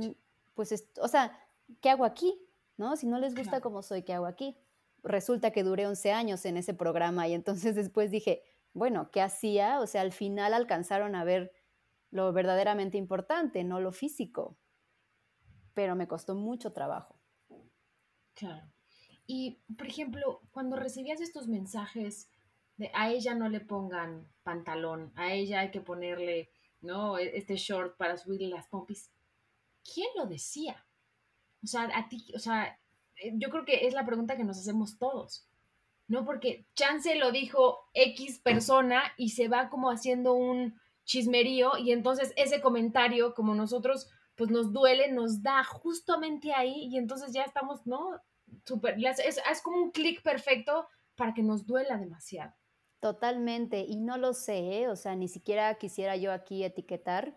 pues, 0.69 0.91
o 1.01 1.09
sea, 1.09 1.39
¿qué 1.81 1.89
hago 1.89 2.05
aquí? 2.05 2.39
¿No? 2.77 2.97
Si 2.97 3.07
no 3.07 3.19
les 3.19 3.35
gusta 3.35 3.61
como 3.61 3.83
soy, 3.83 4.03
¿qué 4.03 4.13
hago 4.13 4.27
aquí? 4.27 4.59
Resulta 5.03 5.53
que 5.53 5.63
duré 5.63 5.87
11 5.87 6.13
años 6.13 6.45
en 6.45 6.59
ese 6.59 6.75
programa 6.75 7.27
y 7.29 7.33
entonces 7.33 7.75
después 7.77 8.11
dije, 8.11 8.43
bueno, 8.75 9.11
¿qué 9.11 9.23
hacía? 9.23 9.81
O 9.81 9.87
sea, 9.87 10.03
al 10.03 10.13
final 10.13 10.53
alcanzaron 10.53 11.15
a 11.15 11.25
ver 11.25 11.53
lo 12.11 12.31
verdaderamente 12.33 12.99
importante, 12.99 13.65
no 13.65 13.81
lo 13.81 13.91
físico. 13.91 14.59
Pero 15.73 15.97
me 15.97 16.09
costó 16.09 16.35
mucho 16.35 16.73
trabajo. 16.73 17.19
Claro. 18.35 18.71
Y, 19.27 19.63
por 19.79 19.87
ejemplo, 19.87 20.43
cuando 20.51 20.77
recibías 20.77 21.21
estos 21.21 21.49
mensajes 21.49 22.29
de 22.77 22.91
a 22.95 23.11
ella 23.11 23.35
no 23.35 23.49
le 23.49 23.61
pongan 23.61 24.29
pantalón, 24.43 25.13
a 25.15 25.33
ella 25.33 25.61
hay 25.61 25.71
que 25.71 25.81
ponerle, 25.81 26.51
¿no? 26.83 27.17
E-, 27.17 27.39
este 27.39 27.57
short 27.57 27.97
para 27.97 28.19
subirle 28.19 28.49
las 28.49 28.69
pompis, 28.69 29.11
¿quién 29.83 30.09
lo 30.17 30.27
decía? 30.27 30.87
O 31.63 31.67
sea, 31.67 31.91
a 31.95 32.09
ti, 32.09 32.33
o 32.35 32.39
sea, 32.39 32.79
eh, 33.17 33.33
yo 33.35 33.51
creo 33.51 33.65
que 33.65 33.87
es 33.87 33.95
la 33.95 34.07
pregunta 34.07 34.37
que 34.37 34.45
nos 34.45 34.59
hacemos 34.59 34.99
todos. 34.99 35.47
¿No? 36.09 36.25
Porque 36.25 36.67
Chance 36.75 37.15
lo 37.15 37.31
dijo 37.31 37.79
X 37.95 38.41
persona 38.41 39.03
y 39.17 39.29
se 39.31 39.47
va 39.47 39.71
como 39.71 39.91
haciendo 39.91 40.35
un 40.35 40.81
chismerío 41.05 41.79
y 41.79 41.93
entonces 41.93 42.33
ese 42.37 42.61
comentario, 42.61 43.33
como 43.33 43.55
nosotros, 43.55 44.11
pues 44.35 44.51
nos 44.51 44.73
duele, 44.73 45.13
nos 45.13 45.41
da 45.41 45.63
justamente 45.63 46.53
ahí 46.53 46.89
y 46.91 46.97
entonces 46.97 47.33
ya 47.33 47.45
estamos, 47.45 47.87
¿no? 47.87 48.21
Super, 48.65 48.97
es, 48.99 49.21
es 49.21 49.63
como 49.63 49.77
un 49.77 49.93
clic 49.93 50.21
perfecto 50.23 50.89
para 51.15 51.33
que 51.33 51.45
nos 51.45 51.65
duela 51.65 51.97
demasiado. 51.97 52.55
Totalmente, 53.01 53.81
y 53.89 53.97
no 53.97 54.19
lo 54.19 54.35
sé, 54.35 54.83
¿eh? 54.83 54.89
o 54.89 54.97
sea, 54.97 55.15
ni 55.15 55.27
siquiera 55.27 55.75
quisiera 55.77 56.17
yo 56.17 56.33
aquí 56.33 56.65
etiquetar, 56.65 57.35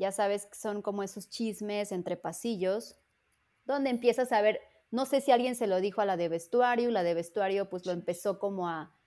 ya 0.00 0.12
sabes 0.12 0.46
que 0.46 0.56
son 0.56 0.80
como 0.80 1.02
esos 1.02 1.28
chismes 1.28 1.92
entre 1.92 2.16
pasillos, 2.16 2.96
donde 3.66 3.90
empiezas 3.90 4.32
a 4.32 4.40
ver, 4.40 4.58
no 4.90 5.04
sé 5.04 5.20
si 5.20 5.30
alguien 5.30 5.54
se 5.54 5.66
lo 5.66 5.78
dijo 5.78 6.00
a 6.00 6.06
la 6.06 6.16
de 6.16 6.30
vestuario, 6.30 6.90
la 6.90 7.02
de 7.02 7.12
vestuario 7.12 7.68
pues 7.68 7.84
lo 7.84 7.92
empezó 7.92 8.38
como 8.38 8.66
a, 8.66 8.98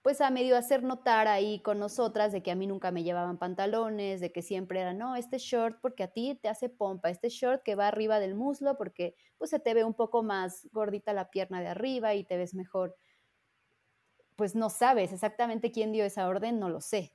pues 0.00 0.22
a 0.22 0.30
medio 0.30 0.56
hacer 0.56 0.82
notar 0.82 1.28
ahí 1.28 1.60
con 1.60 1.78
nosotras 1.78 2.32
de 2.32 2.42
que 2.42 2.50
a 2.50 2.54
mí 2.54 2.66
nunca 2.66 2.90
me 2.92 3.02
llevaban 3.02 3.38
pantalones, 3.38 4.22
de 4.22 4.32
que 4.32 4.40
siempre 4.40 4.80
era, 4.80 4.94
no, 4.94 5.16
este 5.16 5.36
short 5.36 5.78
porque 5.82 6.04
a 6.04 6.08
ti 6.08 6.34
te 6.42 6.48
hace 6.48 6.70
pompa, 6.70 7.10
este 7.10 7.28
short 7.28 7.62
que 7.62 7.74
va 7.74 7.88
arriba 7.88 8.20
del 8.20 8.34
muslo 8.34 8.78
porque 8.78 9.14
pues 9.36 9.50
se 9.50 9.60
te 9.60 9.74
ve 9.74 9.84
un 9.84 9.92
poco 9.92 10.22
más 10.22 10.66
gordita 10.72 11.12
la 11.12 11.30
pierna 11.30 11.60
de 11.60 11.68
arriba 11.68 12.14
y 12.14 12.24
te 12.24 12.38
ves 12.38 12.54
mejor. 12.54 12.96
Pues 14.36 14.54
no 14.54 14.70
sabes 14.70 15.12
exactamente 15.12 15.70
quién 15.70 15.92
dio 15.92 16.06
esa 16.06 16.26
orden, 16.26 16.58
no 16.58 16.70
lo 16.70 16.80
sé, 16.80 17.12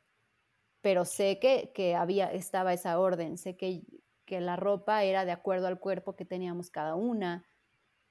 pero 0.86 1.04
sé 1.04 1.40
que, 1.40 1.72
que 1.74 1.96
había, 1.96 2.32
estaba 2.32 2.72
esa 2.72 3.00
orden, 3.00 3.40
sé 3.40 3.58
que, 3.58 3.82
que 4.24 4.40
la 4.40 4.56
ropa 4.56 5.04
era 5.04 5.26
de 5.26 5.32
acuerdo 5.32 5.66
al 5.66 5.80
cuerpo 5.80 6.16
que 6.16 6.26
teníamos 6.26 6.70
cada 6.70 6.94
una, 6.94 7.44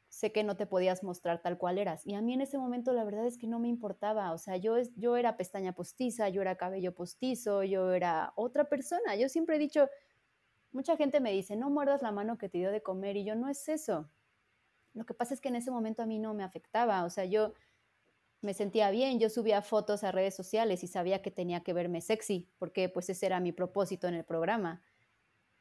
sé 0.08 0.32
que 0.32 0.42
no 0.42 0.56
te 0.56 0.66
podías 0.66 1.04
mostrar 1.04 1.40
tal 1.40 1.56
cual 1.56 1.78
eras. 1.78 2.04
Y 2.04 2.14
a 2.14 2.20
mí 2.20 2.34
en 2.34 2.40
ese 2.40 2.58
momento 2.58 2.92
la 2.92 3.04
verdad 3.04 3.28
es 3.28 3.38
que 3.38 3.46
no 3.46 3.60
me 3.60 3.68
importaba. 3.68 4.32
O 4.32 4.38
sea, 4.38 4.56
yo, 4.56 4.74
yo 4.96 5.16
era 5.16 5.36
pestaña 5.36 5.72
postiza, 5.72 6.28
yo 6.30 6.42
era 6.42 6.56
cabello 6.56 6.92
postizo, 6.96 7.62
yo 7.62 7.92
era 7.92 8.32
otra 8.34 8.64
persona. 8.64 9.14
Yo 9.14 9.28
siempre 9.28 9.54
he 9.54 9.60
dicho, 9.60 9.88
mucha 10.72 10.96
gente 10.96 11.20
me 11.20 11.30
dice, 11.30 11.54
no 11.54 11.70
muerdas 11.70 12.02
la 12.02 12.10
mano 12.10 12.38
que 12.38 12.48
te 12.48 12.58
dio 12.58 12.72
de 12.72 12.82
comer. 12.82 13.16
Y 13.16 13.24
yo 13.24 13.36
no 13.36 13.48
es 13.48 13.68
eso. 13.68 14.10
Lo 14.94 15.06
que 15.06 15.14
pasa 15.14 15.32
es 15.32 15.40
que 15.40 15.48
en 15.48 15.54
ese 15.54 15.70
momento 15.70 16.02
a 16.02 16.06
mí 16.06 16.18
no 16.18 16.34
me 16.34 16.42
afectaba. 16.42 17.04
O 17.04 17.10
sea, 17.10 17.24
yo 17.24 17.52
me 18.44 18.54
sentía 18.54 18.90
bien, 18.90 19.18
yo 19.18 19.30
subía 19.30 19.62
fotos 19.62 20.04
a 20.04 20.12
redes 20.12 20.34
sociales 20.34 20.84
y 20.84 20.86
sabía 20.86 21.22
que 21.22 21.30
tenía 21.30 21.62
que 21.62 21.72
verme 21.72 22.00
sexy, 22.00 22.50
porque 22.58 22.88
pues 22.88 23.08
ese 23.10 23.26
era 23.26 23.40
mi 23.40 23.52
propósito 23.52 24.06
en 24.06 24.14
el 24.14 24.24
programa 24.24 24.82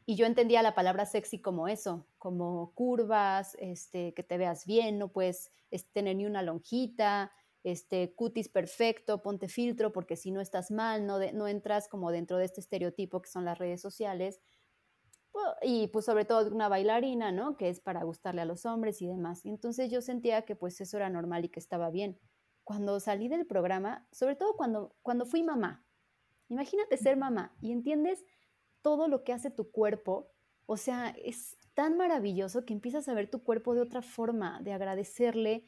y 0.06 0.16
yo 0.16 0.26
entendía 0.26 0.62
la 0.62 0.76
palabra 0.76 1.06
sexy 1.06 1.40
como 1.40 1.68
eso, 1.68 2.08
como 2.18 2.74
curvas, 2.74 3.56
este, 3.60 4.14
que 4.14 4.24
te 4.24 4.38
veas 4.38 4.66
bien, 4.66 4.98
no 4.98 5.10
puedes 5.10 5.52
tener 5.94 6.18
ni 6.18 6.26
una 6.26 6.42
lonjita, 6.42 7.32
este, 7.64 8.14
cutis 8.14 8.50
perfecto, 8.50 9.22
ponte 9.22 9.48
filtro 9.48 9.94
porque 9.94 10.18
si 10.18 10.32
no 10.32 10.42
estás 10.42 10.72
mal, 10.72 11.06
no, 11.06 11.20
no 11.32 11.48
entras 11.48 11.88
como 11.88 12.12
dentro 12.12 12.38
de 12.38 12.46
este 12.46 12.60
estereotipo 12.60 13.22
que 13.22 13.30
son 13.30 13.46
las 13.46 13.58
redes 13.58 13.82
sociales. 13.82 14.42
Y 15.64 15.88
pues 15.88 16.06
sobre 16.06 16.26
todo 16.26 16.54
una 16.54 16.70
bailarina, 16.70 17.32
¿no? 17.32 17.58
Que 17.58 17.70
es 17.70 17.80
para 17.80 18.04
gustarle 18.04 18.42
a 18.42 18.46
los 18.46 18.66
hombres 18.66 19.02
y 19.02 19.08
demás. 19.08 19.46
Entonces 19.46 19.90
yo 19.90 20.02
sentía 20.02 20.44
que 20.44 20.56
pues 20.56 20.80
eso 20.80 20.98
era 20.98 21.10
normal 21.10 21.46
y 21.46 21.50
que 21.50 21.60
estaba 21.60 21.90
bien. 21.90 22.20
Cuando 22.64 23.00
salí 23.00 23.28
del 23.28 23.46
programa, 23.46 24.08
sobre 24.12 24.36
todo 24.36 24.56
cuando, 24.56 24.96
cuando 25.02 25.26
fui 25.26 25.44
mamá, 25.44 25.86
imagínate 26.48 26.98
ser 26.98 27.18
mamá 27.18 27.56
y 27.62 27.72
entiendes 27.72 28.26
todo 28.82 29.08
lo 29.08 29.24
que 29.24 29.34
hace 29.34 29.52
tu 29.52 29.72
cuerpo. 29.72 30.30
O 30.66 30.78
sea, 30.78 31.10
es 31.24 31.58
tan 31.74 31.98
maravilloso 31.98 32.66
que 32.66 32.74
empiezas 32.74 33.08
a 33.10 33.14
ver 33.14 33.30
tu 33.30 33.44
cuerpo 33.44 33.74
de 33.74 33.82
otra 33.82 34.02
forma, 34.02 34.62
de 34.62 34.74
agradecerle, 34.74 35.66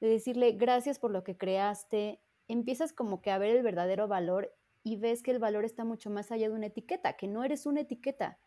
de 0.00 0.08
decirle 0.08 0.52
gracias 0.52 0.98
por 0.98 1.10
lo 1.10 1.22
que 1.22 1.36
creaste. 1.36 2.20
Empiezas 2.48 2.92
como 2.92 3.20
que 3.20 3.30
a 3.30 3.38
ver 3.38 3.54
el 3.56 3.62
verdadero 3.62 4.08
valor 4.08 4.54
y 4.82 4.96
ves 4.96 5.22
que 5.22 5.30
el 5.30 5.38
valor 5.38 5.64
está 5.64 5.84
mucho 5.84 6.10
más 6.10 6.32
allá 6.32 6.48
de 6.48 6.54
una 6.54 6.66
etiqueta, 6.66 7.16
que 7.16 7.28
no 7.28 7.44
eres 7.44 7.66
una 7.66 7.80
etiqueta. 7.80 8.38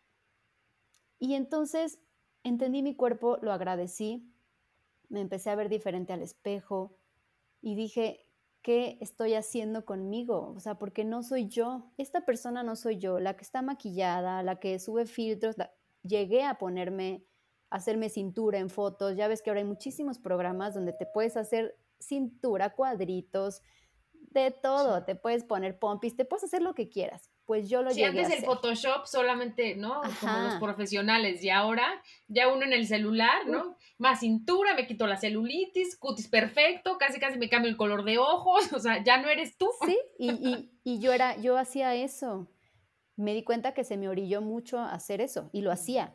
Y 1.18 1.34
entonces 1.34 1.98
entendí 2.42 2.82
mi 2.82 2.94
cuerpo, 2.94 3.38
lo 3.40 3.52
agradecí, 3.52 4.30
me 5.08 5.20
empecé 5.20 5.50
a 5.50 5.54
ver 5.54 5.68
diferente 5.68 6.12
al 6.12 6.22
espejo 6.22 6.98
y 7.66 7.74
dije, 7.74 8.24
¿qué 8.62 8.96
estoy 9.00 9.34
haciendo 9.34 9.84
conmigo? 9.84 10.54
O 10.56 10.60
sea, 10.60 10.78
porque 10.78 11.04
no 11.04 11.24
soy 11.24 11.48
yo. 11.48 11.90
Esta 11.98 12.24
persona 12.24 12.62
no 12.62 12.76
soy 12.76 12.98
yo, 12.98 13.18
la 13.18 13.36
que 13.36 13.42
está 13.42 13.60
maquillada, 13.60 14.44
la 14.44 14.60
que 14.60 14.78
sube 14.78 15.04
filtros. 15.04 15.56
Llegué 16.04 16.44
a 16.44 16.58
ponerme, 16.58 17.26
a 17.70 17.78
hacerme 17.78 18.08
cintura 18.08 18.60
en 18.60 18.70
fotos. 18.70 19.16
Ya 19.16 19.26
ves 19.26 19.42
que 19.42 19.50
ahora 19.50 19.62
hay 19.62 19.66
muchísimos 19.66 20.20
programas 20.20 20.74
donde 20.74 20.92
te 20.92 21.06
puedes 21.06 21.36
hacer 21.36 21.76
cintura, 21.98 22.72
cuadritos, 22.72 23.62
de 24.12 24.52
todo. 24.52 25.04
Te 25.04 25.16
puedes 25.16 25.42
poner 25.42 25.80
pompis, 25.80 26.14
te 26.14 26.24
puedes 26.24 26.44
hacer 26.44 26.62
lo 26.62 26.72
que 26.72 26.88
quieras 26.88 27.32
pues 27.46 27.68
yo 27.68 27.82
lo 27.82 27.92
sí, 27.92 28.02
antes 28.02 28.28
el 28.30 28.44
Photoshop 28.44 29.06
solamente, 29.06 29.76
¿no? 29.76 30.00
Como 30.20 30.38
los 30.38 30.54
profesionales 30.54 31.42
y 31.44 31.50
ahora 31.50 32.02
ya 32.26 32.48
uno 32.52 32.64
en 32.64 32.72
el 32.72 32.86
celular, 32.88 33.46
¿no? 33.46 33.76
Más 33.98 34.20
cintura, 34.20 34.74
me 34.74 34.86
quito 34.86 35.06
la 35.06 35.16
celulitis, 35.16 35.96
cutis 35.96 36.26
perfecto, 36.26 36.98
casi 36.98 37.20
casi 37.20 37.38
me 37.38 37.48
cambio 37.48 37.70
el 37.70 37.76
color 37.76 38.04
de 38.04 38.18
ojos, 38.18 38.70
o 38.72 38.80
sea, 38.80 39.02
ya 39.04 39.18
no 39.18 39.28
eres 39.28 39.56
tú. 39.56 39.70
Sí, 39.84 39.96
y, 40.18 40.70
y 40.82 40.98
yo 40.98 41.12
era, 41.12 41.36
yo 41.36 41.56
hacía 41.56 41.94
eso. 41.94 42.48
Me 43.14 43.32
di 43.32 43.44
cuenta 43.44 43.72
que 43.72 43.84
se 43.84 43.96
me 43.96 44.08
orilló 44.08 44.42
mucho 44.42 44.80
hacer 44.80 45.20
eso 45.20 45.48
y 45.52 45.62
lo 45.62 45.70
hacía. 45.70 46.14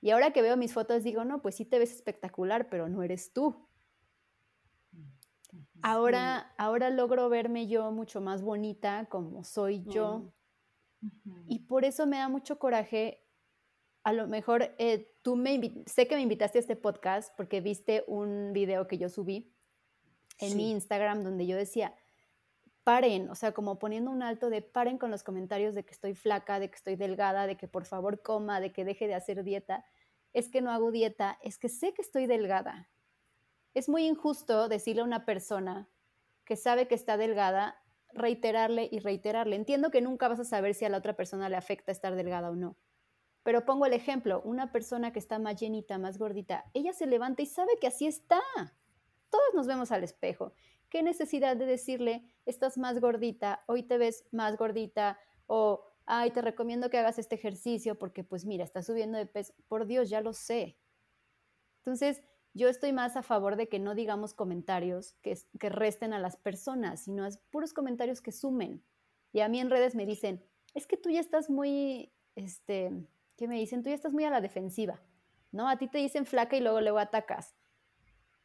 Y 0.00 0.10
ahora 0.10 0.32
que 0.32 0.40
veo 0.40 0.56
mis 0.56 0.72
fotos 0.72 1.04
digo, 1.04 1.24
no, 1.24 1.42
pues 1.42 1.56
sí 1.56 1.66
te 1.66 1.78
ves 1.78 1.92
espectacular, 1.92 2.70
pero 2.70 2.88
no 2.88 3.02
eres 3.02 3.34
tú. 3.34 3.68
Ahora, 5.82 6.52
ahora 6.56 6.90
logro 6.90 7.28
verme 7.28 7.66
yo 7.66 7.90
mucho 7.90 8.20
más 8.20 8.42
bonita 8.42 9.06
como 9.10 9.44
soy 9.44 9.84
yo. 9.84 10.32
Y 11.46 11.60
por 11.60 11.84
eso 11.84 12.06
me 12.06 12.18
da 12.18 12.28
mucho 12.28 12.58
coraje. 12.58 13.22
A 14.02 14.12
lo 14.12 14.26
mejor 14.26 14.74
eh, 14.78 15.14
tú 15.22 15.36
me 15.36 15.84
sé 15.86 16.06
que 16.06 16.16
me 16.16 16.22
invitaste 16.22 16.58
a 16.58 16.60
este 16.60 16.76
podcast 16.76 17.34
porque 17.36 17.60
viste 17.60 18.04
un 18.06 18.52
video 18.52 18.86
que 18.86 18.98
yo 18.98 19.08
subí 19.08 19.52
en 20.38 20.56
mi 20.56 20.70
Instagram 20.70 21.22
donde 21.22 21.46
yo 21.46 21.56
decía, 21.56 21.94
paren, 22.84 23.28
o 23.30 23.34
sea, 23.34 23.52
como 23.52 23.78
poniendo 23.78 24.10
un 24.10 24.22
alto 24.22 24.50
de 24.50 24.62
paren 24.62 24.98
con 24.98 25.10
los 25.10 25.22
comentarios 25.22 25.74
de 25.74 25.84
que 25.84 25.92
estoy 25.92 26.14
flaca, 26.14 26.58
de 26.58 26.70
que 26.70 26.76
estoy 26.76 26.96
delgada, 26.96 27.46
de 27.46 27.56
que 27.56 27.68
por 27.68 27.84
favor 27.84 28.22
coma, 28.22 28.60
de 28.60 28.72
que 28.72 28.84
deje 28.84 29.06
de 29.06 29.14
hacer 29.14 29.44
dieta. 29.44 29.84
Es 30.32 30.48
que 30.48 30.60
no 30.60 30.70
hago 30.70 30.90
dieta, 30.90 31.38
es 31.42 31.58
que 31.58 31.68
sé 31.68 31.92
que 31.92 32.02
estoy 32.02 32.26
delgada. 32.26 32.88
Es 33.74 33.88
muy 33.88 34.06
injusto 34.06 34.68
decirle 34.68 35.02
a 35.02 35.04
una 35.04 35.24
persona 35.24 35.88
que 36.44 36.56
sabe 36.56 36.88
que 36.88 36.94
está 36.94 37.16
delgada, 37.16 37.79
reiterarle 38.14 38.88
y 38.90 38.98
reiterarle. 39.00 39.56
Entiendo 39.56 39.90
que 39.90 40.00
nunca 40.00 40.28
vas 40.28 40.40
a 40.40 40.44
saber 40.44 40.74
si 40.74 40.84
a 40.84 40.88
la 40.88 40.98
otra 40.98 41.16
persona 41.16 41.48
le 41.48 41.56
afecta 41.56 41.92
estar 41.92 42.14
delgada 42.14 42.50
o 42.50 42.56
no. 42.56 42.76
Pero 43.42 43.64
pongo 43.64 43.86
el 43.86 43.92
ejemplo, 43.92 44.42
una 44.44 44.70
persona 44.70 45.12
que 45.12 45.18
está 45.18 45.38
más 45.38 45.58
llenita, 45.58 45.98
más 45.98 46.18
gordita, 46.18 46.64
ella 46.74 46.92
se 46.92 47.06
levanta 47.06 47.42
y 47.42 47.46
sabe 47.46 47.72
que 47.80 47.86
así 47.86 48.06
está. 48.06 48.40
Todos 49.30 49.54
nos 49.54 49.66
vemos 49.66 49.92
al 49.92 50.04
espejo. 50.04 50.52
¿Qué 50.90 51.02
necesidad 51.02 51.56
de 51.56 51.66
decirle, 51.66 52.24
estás 52.44 52.76
más 52.76 53.00
gordita, 53.00 53.62
hoy 53.66 53.84
te 53.84 53.96
ves 53.96 54.24
más 54.32 54.56
gordita 54.56 55.18
o, 55.46 55.84
ay, 56.04 56.32
te 56.32 56.42
recomiendo 56.42 56.90
que 56.90 56.98
hagas 56.98 57.18
este 57.18 57.36
ejercicio 57.36 57.98
porque 57.98 58.24
pues 58.24 58.44
mira, 58.44 58.64
estás 58.64 58.86
subiendo 58.86 59.16
de 59.16 59.26
peso. 59.26 59.54
Por 59.68 59.86
Dios, 59.86 60.10
ya 60.10 60.20
lo 60.20 60.32
sé. 60.32 60.76
Entonces, 61.78 62.22
yo 62.52 62.68
estoy 62.68 62.92
más 62.92 63.16
a 63.16 63.22
favor 63.22 63.56
de 63.56 63.68
que 63.68 63.78
no 63.78 63.94
digamos 63.94 64.34
comentarios 64.34 65.14
que, 65.22 65.38
que 65.58 65.68
resten 65.68 66.12
a 66.12 66.18
las 66.18 66.36
personas, 66.36 67.04
sino 67.04 67.26
es 67.26 67.38
puros 67.50 67.72
comentarios 67.72 68.20
que 68.20 68.32
sumen. 68.32 68.84
Y 69.32 69.40
a 69.40 69.48
mí 69.48 69.60
en 69.60 69.70
redes 69.70 69.94
me 69.94 70.06
dicen, 70.06 70.44
es 70.74 70.86
que 70.86 70.96
tú 70.96 71.10
ya 71.10 71.20
estás 71.20 71.50
muy, 71.50 72.12
este, 72.34 72.90
¿qué 73.36 73.48
me 73.48 73.58
dicen? 73.58 73.82
Tú 73.82 73.90
ya 73.90 73.94
estás 73.94 74.12
muy 74.12 74.24
a 74.24 74.30
la 74.30 74.40
defensiva, 74.40 75.00
¿no? 75.52 75.68
A 75.68 75.78
ti 75.78 75.88
te 75.88 75.98
dicen 75.98 76.26
flaca 76.26 76.56
y 76.56 76.60
luego 76.60 76.80
luego 76.80 76.98
atacas. 76.98 77.54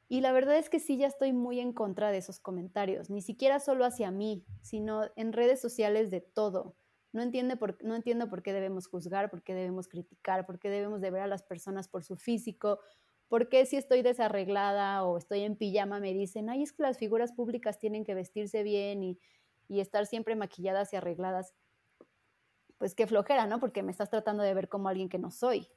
Y 0.07 0.21
la 0.21 0.31
verdad 0.31 0.57
es 0.57 0.69
que 0.69 0.79
sí, 0.79 0.97
ya 0.97 1.07
estoy 1.07 1.33
muy 1.33 1.59
en 1.59 1.73
contra 1.73 2.11
de 2.11 2.19
esos 2.19 2.39
comentarios, 2.39 3.09
ni 3.09 3.21
siquiera 3.21 3.59
solo 3.59 3.85
hacia 3.85 4.11
mí, 4.11 4.45
sino 4.61 5.01
en 5.15 5.33
redes 5.33 5.59
sociales 5.59 6.11
de 6.11 6.21
todo. 6.21 6.75
No, 7.11 7.23
entiende 7.23 7.55
por, 7.55 7.83
no 7.83 7.95
entiendo 7.95 8.29
por 8.29 8.43
qué 8.43 8.53
debemos 8.53 8.87
juzgar, 8.87 9.31
por 9.31 9.41
qué 9.41 9.55
debemos 9.55 9.87
criticar, 9.87 10.45
por 10.45 10.59
qué 10.59 10.69
debemos 10.69 11.01
de 11.01 11.09
ver 11.11 11.21
a 11.21 11.27
las 11.27 11.43
personas 11.43 11.87
por 11.87 12.03
su 12.03 12.17
físico 12.17 12.79
¿Por 13.27 13.49
qué 13.49 13.65
si 13.65 13.77
estoy 13.77 14.01
desarreglada 14.01 15.03
o 15.03 15.17
estoy 15.17 15.41
en 15.41 15.55
pijama 15.55 15.99
me 15.99 16.13
dicen, 16.13 16.49
ay, 16.49 16.63
es 16.63 16.71
que 16.71 16.83
las 16.83 16.97
figuras 16.97 17.31
públicas 17.31 17.79
tienen 17.79 18.03
que 18.03 18.13
vestirse 18.13 18.63
bien 18.63 19.03
y, 19.03 19.19
estar 19.69 20.05
siempre 20.05 20.35
maquilladas 20.35 20.93
y 20.93 20.95
arregladas? 20.95 21.55
Pues 22.77 22.93
qué 22.93 23.07
flojera, 23.07 23.47
¿no? 23.47 23.59
Porque 23.59 23.81
me 23.81 23.91
estás 23.91 24.09
tratando 24.09 24.43
de 24.43 24.53
ver 24.53 24.69
como 24.69 24.89
alguien 24.89 25.09
que 25.09 25.17
no 25.17 25.31
soy. 25.31 25.67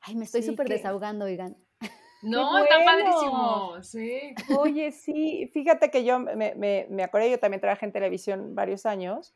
Ay, 0.00 0.14
me 0.14 0.24
estoy 0.24 0.42
súper 0.42 0.68
desahogando, 0.68 1.24
oigan. 1.24 1.56
No, 2.24 2.56
está 2.56 2.76
padrísimo, 2.84 3.82
sí. 3.82 4.32
Oye, 4.56 4.92
sí, 4.92 5.50
fíjate 5.52 5.90
que 5.90 6.04
yo 6.04 6.20
me, 6.20 6.54
me, 6.54 6.86
me 6.88 7.02
acordé, 7.02 7.28
yo 7.28 7.40
también 7.40 7.60
trabajé 7.60 7.86
en 7.86 7.90
televisión 7.90 8.54
varios 8.54 8.86
años 8.86 9.34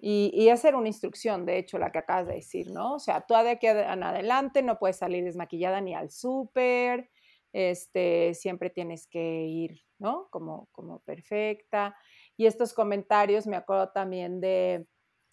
y, 0.00 0.48
hacer 0.48 0.76
una 0.76 0.86
instrucción, 0.86 1.44
de 1.44 1.58
hecho, 1.58 1.76
la 1.76 1.90
que 1.90 1.98
acabas 1.98 2.28
de 2.28 2.34
decir, 2.34 2.70
¿no? 2.70 2.94
O 2.94 2.98
sea, 3.00 3.22
tú 3.22 3.34
de 3.34 3.50
aquí 3.50 3.66
en 3.66 4.02
adelante 4.02 4.62
no 4.62 4.78
puedes 4.78 4.96
salir 4.96 5.24
desmaquillada 5.24 5.80
ni 5.80 5.94
al 5.94 6.10
súper, 6.10 7.10
este, 7.52 8.34
siempre 8.34 8.70
tienes 8.70 9.08
que 9.08 9.46
ir, 9.46 9.82
¿no? 9.98 10.28
Como, 10.30 10.68
como 10.70 11.00
perfecta. 11.00 11.96
Y 12.36 12.46
estos 12.46 12.74
comentarios, 12.74 13.48
me 13.48 13.56
acuerdo 13.56 13.90
también 13.90 14.40
de 14.40 14.86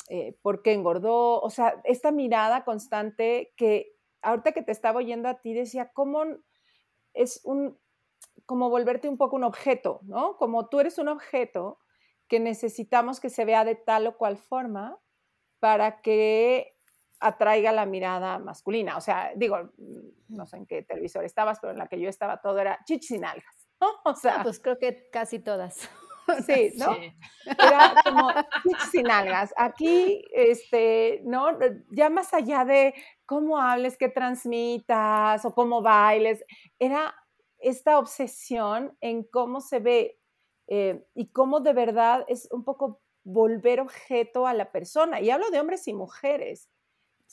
eh, 0.10 0.36
por 0.42 0.64
qué 0.64 0.74
engordó, 0.74 1.40
o 1.42 1.50
sea, 1.52 1.80
esta 1.84 2.12
mirada 2.12 2.64
constante 2.64 3.54
que 3.58 3.94
ahorita 4.24 4.52
que 4.52 4.64
te 4.64 4.72
estaba 4.72 4.98
oyendo 4.98 5.30
a 5.30 5.42
ti 5.42 5.54
decía, 5.54 5.92
¿cómo 5.94 6.24
es 7.14 7.42
un, 7.44 7.78
como 8.48 8.72
volverte 8.72 9.08
un 9.08 9.18
poco 9.18 9.36
un 9.36 9.44
objeto, 9.44 10.00
¿no? 10.04 10.38
Como 10.38 10.70
tú 10.70 10.80
eres 10.80 10.98
un 10.98 11.10
objeto 11.10 11.78
que 12.28 12.40
necesitamos 12.40 13.20
que 13.20 13.30
se 13.30 13.46
vea 13.46 13.64
de 13.66 13.76
tal 13.76 14.08
o 14.08 14.18
cual 14.18 14.38
forma 14.38 15.00
para 15.60 16.02
que 16.02 16.76
atraiga 17.20 17.72
la 17.72 17.86
mirada 17.86 18.40
masculina. 18.40 18.98
O 18.98 19.02
sea, 19.02 19.32
digo, 19.36 19.72
no 20.28 20.46
sé 20.46 20.58
en 20.58 20.66
qué 20.66 20.84
televisor 20.84 21.24
estabas, 21.24 21.60
pero 21.60 21.72
en 21.72 21.80
la 21.80 21.88
que 21.88 22.00
yo 22.00 22.10
estaba 22.10 22.42
todo 22.42 22.60
era 22.60 22.80
chichis 22.86 23.12
y 23.12 23.20
nalgas. 23.20 23.56
O 24.06 24.16
sea, 24.16 24.42
pues 24.42 24.60
creo 24.60 24.80
que 24.80 25.10
casi 25.12 25.40
todas. 25.40 25.90
Sí, 26.48 26.74
¿no? 26.78 26.98
Era 27.46 27.94
como 28.04 28.30
sin 28.92 29.12
algas. 29.12 29.54
Aquí, 29.58 30.24
este, 30.34 31.22
¿no? 31.24 31.50
Ya 31.92 32.10
más 32.10 32.34
allá 32.34 32.66
de 32.66 32.96
cómo 33.28 33.60
hables, 33.60 33.96
qué 33.96 34.10
transmitas 34.10 35.46
o 35.46 35.54
cómo 35.54 35.84
bailes, 35.84 36.44
era 36.80 37.14
esta 37.60 38.00
obsesión 38.00 38.98
en 39.02 39.24
cómo 39.24 39.62
se 39.62 39.80
ve 39.80 40.20
eh, 40.68 41.06
y 41.14 41.28
cómo 41.28 41.60
de 41.60 41.74
verdad 41.74 42.26
es 42.28 42.48
un 42.52 42.64
poco 42.64 43.02
volver 43.24 43.82
objeto 43.82 44.48
a 44.48 44.54
la 44.54 44.72
persona. 44.72 45.22
Y 45.22 45.30
hablo 45.30 45.50
de 45.50 45.60
hombres 45.60 45.88
y 45.88 45.94
mujeres, 45.94 46.70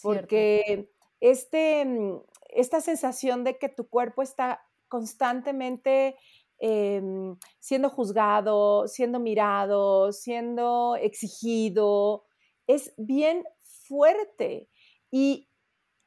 porque 0.02 0.90
este, 1.20 1.84
mm, 1.84 2.22
esta 2.48 2.80
sensación 2.80 3.44
de 3.44 3.58
que 3.58 3.68
tu 3.68 3.88
cuerpo 3.88 4.22
está 4.22 4.62
constantemente 4.88 6.16
em, 6.58 7.36
siendo 7.58 7.90
juzgado, 7.90 8.86
siendo 8.86 9.18
mirado, 9.18 10.12
siendo 10.12 10.96
exigido, 10.96 12.24
es 12.66 12.94
bien 12.96 13.44
fuerte. 13.88 14.68
Y 15.10 15.48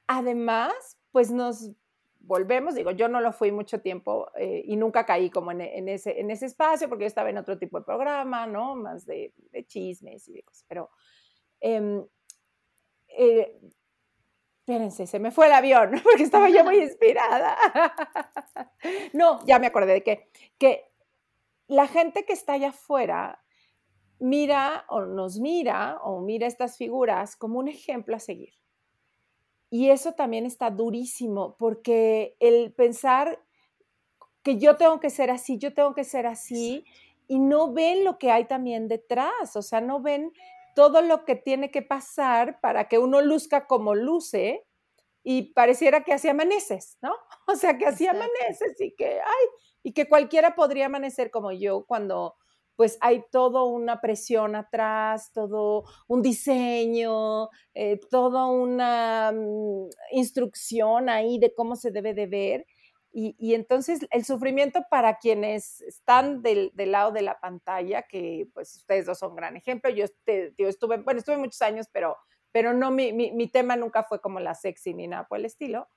además, 0.08 0.74
pues 1.12 1.32
nos 1.32 1.72
volvemos, 2.26 2.76
digo, 2.76 2.92
yo 2.92 3.08
no 3.08 3.22
lo 3.22 3.32
fui 3.32 3.52
mucho 3.52 3.82
tiempo 3.82 4.30
eh, 4.36 4.64
y 4.66 4.76
nunca 4.76 5.06
caí 5.06 5.30
como 5.30 5.52
en, 5.52 5.90
ese, 5.90 6.20
en 6.20 6.32
ese 6.32 6.48
espacio 6.48 6.90
porque 6.90 7.04
yo 7.04 7.08
estaba 7.08 7.30
en 7.30 7.38
otro 7.38 7.58
tipo 7.58 7.80
de 7.80 7.86
programa, 7.86 8.48
¿no? 8.48 8.76
Más 8.76 9.06
de, 9.06 9.34
chismes 9.68 10.28
y 10.28 10.34
de 10.34 10.44
cosas, 10.44 10.66
pero... 10.68 10.90
Em, 11.60 12.06
eh, 13.18 13.58
espérense, 14.60 15.06
se 15.06 15.20
me 15.20 15.32
fue 15.32 15.46
el 15.46 15.54
avión 15.54 15.92
porque 16.04 16.24
estaba 16.24 16.50
yo 16.50 16.64
muy 16.64 16.80
inspirada. 16.80 17.56
no, 19.14 19.46
ya 19.46 19.60
me 19.60 19.68
acordé 19.68 19.94
de 19.94 20.04
que, 20.04 20.30
que 20.58 20.92
la 21.68 21.88
gente 21.88 22.26
que 22.26 22.34
está 22.34 22.54
allá 22.54 22.70
afuera 22.70 23.44
mira 24.20 24.86
o 24.90 25.02
nos 25.02 25.40
mira 25.40 26.00
o 26.02 26.22
mira 26.22 26.48
estas 26.48 26.78
figuras 26.78 27.36
como 27.36 27.60
un 27.60 27.68
ejemplo 27.68 28.16
a 28.16 28.20
seguir. 28.20 28.54
Y 29.76 29.90
eso 29.90 30.14
también 30.14 30.46
está 30.46 30.70
durísimo, 30.70 31.58
porque 31.60 32.38
el 32.40 32.72
pensar 32.72 33.44
que 34.42 34.58
yo 34.58 34.78
tengo 34.78 35.02
que 35.02 35.10
ser 35.10 35.30
así, 35.30 35.58
yo 35.58 35.74
tengo 35.74 35.94
que 35.94 36.06
ser 36.06 36.28
así, 36.28 36.86
y 37.28 37.40
no 37.40 37.74
ven 37.74 38.06
lo 38.06 38.18
que 38.18 38.32
hay 38.32 38.46
también 38.46 38.88
detrás, 38.88 39.54
o 39.54 39.62
sea, 39.62 39.82
no 39.82 40.00
ven 40.00 40.32
todo 40.78 41.02
lo 41.02 41.26
que 41.26 41.36
tiene 41.36 41.72
que 41.72 41.82
pasar 41.82 42.62
para 42.62 42.88
que 42.88 43.00
uno 43.00 43.20
luzca 43.20 43.68
como 43.68 43.96
luce 43.96 44.66
y 45.24 45.52
pareciera 45.52 46.06
que 46.06 46.14
así 46.14 46.30
amaneces, 46.30 46.98
¿no? 47.02 47.14
O 47.54 47.58
sea, 47.58 47.78
que 47.78 47.86
así 47.86 48.08
amaneces 48.08 48.80
y 48.80 48.96
que, 48.96 49.20
ay, 49.20 49.46
y 49.84 49.92
que 49.92 50.08
cualquiera 50.08 50.56
podría 50.56 50.86
amanecer 50.86 51.32
como 51.32 51.52
yo 51.52 51.84
cuando 51.86 52.36
pues 52.76 52.98
hay 53.02 53.24
toda 53.32 53.64
una 53.64 54.02
presión 54.02 54.56
atrás, 54.56 55.32
todo 55.34 55.86
un 56.08 56.22
diseño, 56.22 57.50
eh, 57.74 58.00
toda 58.10 58.48
una 58.48 59.32
mm, 59.32 59.90
instrucción 60.12 61.10
ahí 61.10 61.40
de 61.40 61.54
cómo 61.54 61.76
se 61.76 61.92
debe 61.92 62.14
de 62.14 62.28
ver. 62.28 62.66
Y, 63.18 63.54
entonces 63.54 64.06
el 64.12 64.26
sufrimiento 64.26 64.82
para 64.90 65.20
quienes 65.20 65.80
están 65.80 66.42
del, 66.42 66.74
lado 66.76 67.14
de 67.14 67.22
la 67.22 67.40
pantalla, 67.40 68.02
que 68.02 68.50
pues 68.54 68.76
ustedes 68.76 69.06
dos 69.06 69.20
son 69.20 69.38
gran 69.38 69.56
ejemplo, 69.56 69.90
yo, 69.90 70.04
estuve, 70.58 70.98
bueno, 70.98 71.20
estuve 71.20 71.38
muchos 71.38 71.62
años, 71.62 71.88
pero, 71.94 72.18
pero 72.52 72.74
no, 72.74 72.92
mi, 72.92 73.14
mi, 73.14 73.48
tema 73.48 73.78
nunca 73.78 74.04
fue 74.04 74.20
como 74.20 74.42
la 74.42 74.54
sexy 74.54 74.94
ni 74.94 75.08
nada 75.08 75.26
por 75.30 75.40
el 75.40 75.46
estilo. 75.46 75.88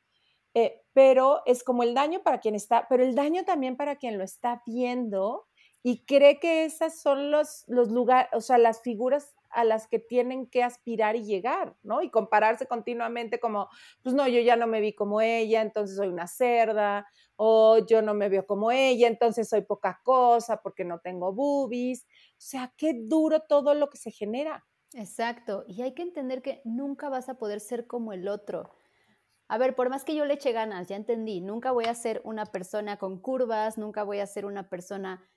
Eh, 0.54 0.80
pero 0.92 1.42
es 1.44 1.64
como 1.64 1.82
el 1.82 1.92
daño 1.92 2.22
para 2.22 2.38
quien 2.38 2.54
está, 2.54 2.86
pero 2.88 3.02
el 3.02 3.16
daño 3.16 3.44
también 3.44 3.76
para 3.76 3.96
quien 3.96 4.16
lo 4.16 4.22
está 4.22 4.62
viendo 4.64 5.48
y 5.82 6.04
cree 6.04 6.38
que 6.40 6.64
esas 6.64 7.00
son 7.00 7.30
los, 7.30 7.64
los 7.68 7.90
lugares, 7.90 8.28
o 8.32 8.40
sea, 8.40 8.58
las 8.58 8.82
figuras 8.82 9.34
a 9.50 9.64
las 9.64 9.86
que 9.88 9.98
tienen 9.98 10.46
que 10.46 10.62
aspirar 10.62 11.16
y 11.16 11.24
llegar, 11.24 11.76
¿no? 11.82 12.02
Y 12.02 12.10
compararse 12.10 12.66
continuamente 12.66 13.40
como, 13.40 13.68
pues 14.02 14.14
no, 14.14 14.28
yo 14.28 14.40
ya 14.40 14.56
no 14.56 14.66
me 14.66 14.80
vi 14.80 14.94
como 14.94 15.20
ella, 15.20 15.62
entonces 15.62 15.96
soy 15.96 16.08
una 16.08 16.26
cerda, 16.26 17.06
o 17.36 17.78
yo 17.86 18.02
no 18.02 18.14
me 18.14 18.28
veo 18.28 18.46
como 18.46 18.70
ella, 18.70 19.08
entonces 19.08 19.48
soy 19.48 19.62
poca 19.62 20.00
cosa 20.04 20.60
porque 20.62 20.84
no 20.84 20.98
tengo 21.00 21.32
boobies. 21.32 22.04
O 22.04 22.34
sea, 22.40 22.74
qué 22.76 22.92
duro 22.94 23.40
todo 23.48 23.74
lo 23.74 23.88
que 23.88 23.98
se 23.98 24.10
genera. 24.10 24.66
Exacto, 24.94 25.64
y 25.66 25.82
hay 25.82 25.92
que 25.94 26.02
entender 26.02 26.40
que 26.42 26.60
nunca 26.64 27.08
vas 27.10 27.28
a 27.28 27.34
poder 27.38 27.60
ser 27.60 27.86
como 27.86 28.12
el 28.12 28.26
otro. 28.28 28.70
A 29.48 29.58
ver, 29.58 29.74
por 29.76 29.90
más 29.90 30.04
que 30.04 30.14
yo 30.14 30.24
le 30.26 30.34
eche 30.34 30.52
ganas, 30.52 30.88
ya 30.88 30.96
entendí, 30.96 31.40
nunca 31.40 31.72
voy 31.72 31.86
a 31.86 31.94
ser 31.94 32.22
una 32.24 32.46
persona 32.46 32.98
con 32.98 33.20
curvas, 33.20 33.78
nunca 33.78 34.04
voy 34.04 34.20
a 34.20 34.26
ser 34.26 34.46
una 34.46 34.68
persona 34.70 35.28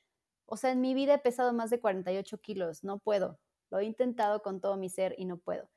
o 0.52 0.58
sea, 0.58 0.72
en 0.72 0.82
mi 0.82 0.94
vida 0.94 1.14
he 1.14 1.20
pesado 1.20 1.54
más 1.54 1.70
de 1.70 1.80
48 1.80 2.38
kilos, 2.42 2.84
no 2.84 3.00
puedo. 3.00 3.40
Lo 3.70 3.80
he 3.80 3.86
intentado 3.86 4.42
con 4.42 4.60
todo 4.60 4.76
mi 4.76 4.90
ser 4.90 5.16
y 5.18 5.24
no 5.24 5.38
puedo. 5.38 5.70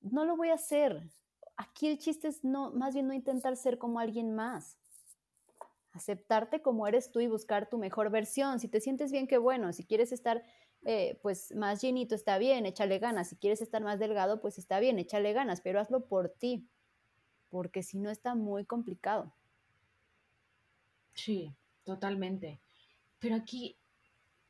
No 0.00 0.24
lo 0.24 0.38
voy 0.38 0.48
a 0.48 0.54
hacer. 0.54 1.10
Aquí 1.58 1.88
el 1.88 1.98
chiste 1.98 2.28
es 2.28 2.42
no, 2.42 2.70
más 2.70 2.94
bien 2.94 3.08
no 3.08 3.12
intentar 3.12 3.58
ser 3.58 3.76
como 3.76 4.00
alguien 4.00 4.34
más. 4.34 4.78
Aceptarte 5.92 6.62
como 6.62 6.86
eres 6.86 7.10
tú 7.10 7.20
y 7.20 7.26
buscar 7.26 7.68
tu 7.68 7.76
mejor 7.76 8.08
versión. 8.08 8.58
Si 8.58 8.68
te 8.68 8.80
sientes 8.80 9.12
bien, 9.12 9.26
qué 9.26 9.36
bueno. 9.36 9.74
Si 9.74 9.84
quieres 9.84 10.12
estar 10.12 10.42
eh, 10.86 11.18
pues 11.20 11.54
más 11.54 11.82
llenito, 11.82 12.14
está 12.14 12.38
bien, 12.38 12.64
échale 12.64 12.98
ganas. 12.98 13.28
Si 13.28 13.36
quieres 13.36 13.60
estar 13.60 13.82
más 13.82 13.98
delgado, 13.98 14.40
pues 14.40 14.56
está 14.56 14.80
bien, 14.80 14.98
échale 14.98 15.34
ganas, 15.34 15.60
pero 15.60 15.78
hazlo 15.78 16.06
por 16.06 16.30
ti, 16.30 16.66
porque 17.50 17.82
si 17.82 17.98
no 17.98 18.08
está 18.08 18.34
muy 18.34 18.64
complicado. 18.64 19.34
Sí, 21.12 21.54
totalmente. 21.84 22.60
Pero 23.18 23.34
aquí 23.34 23.76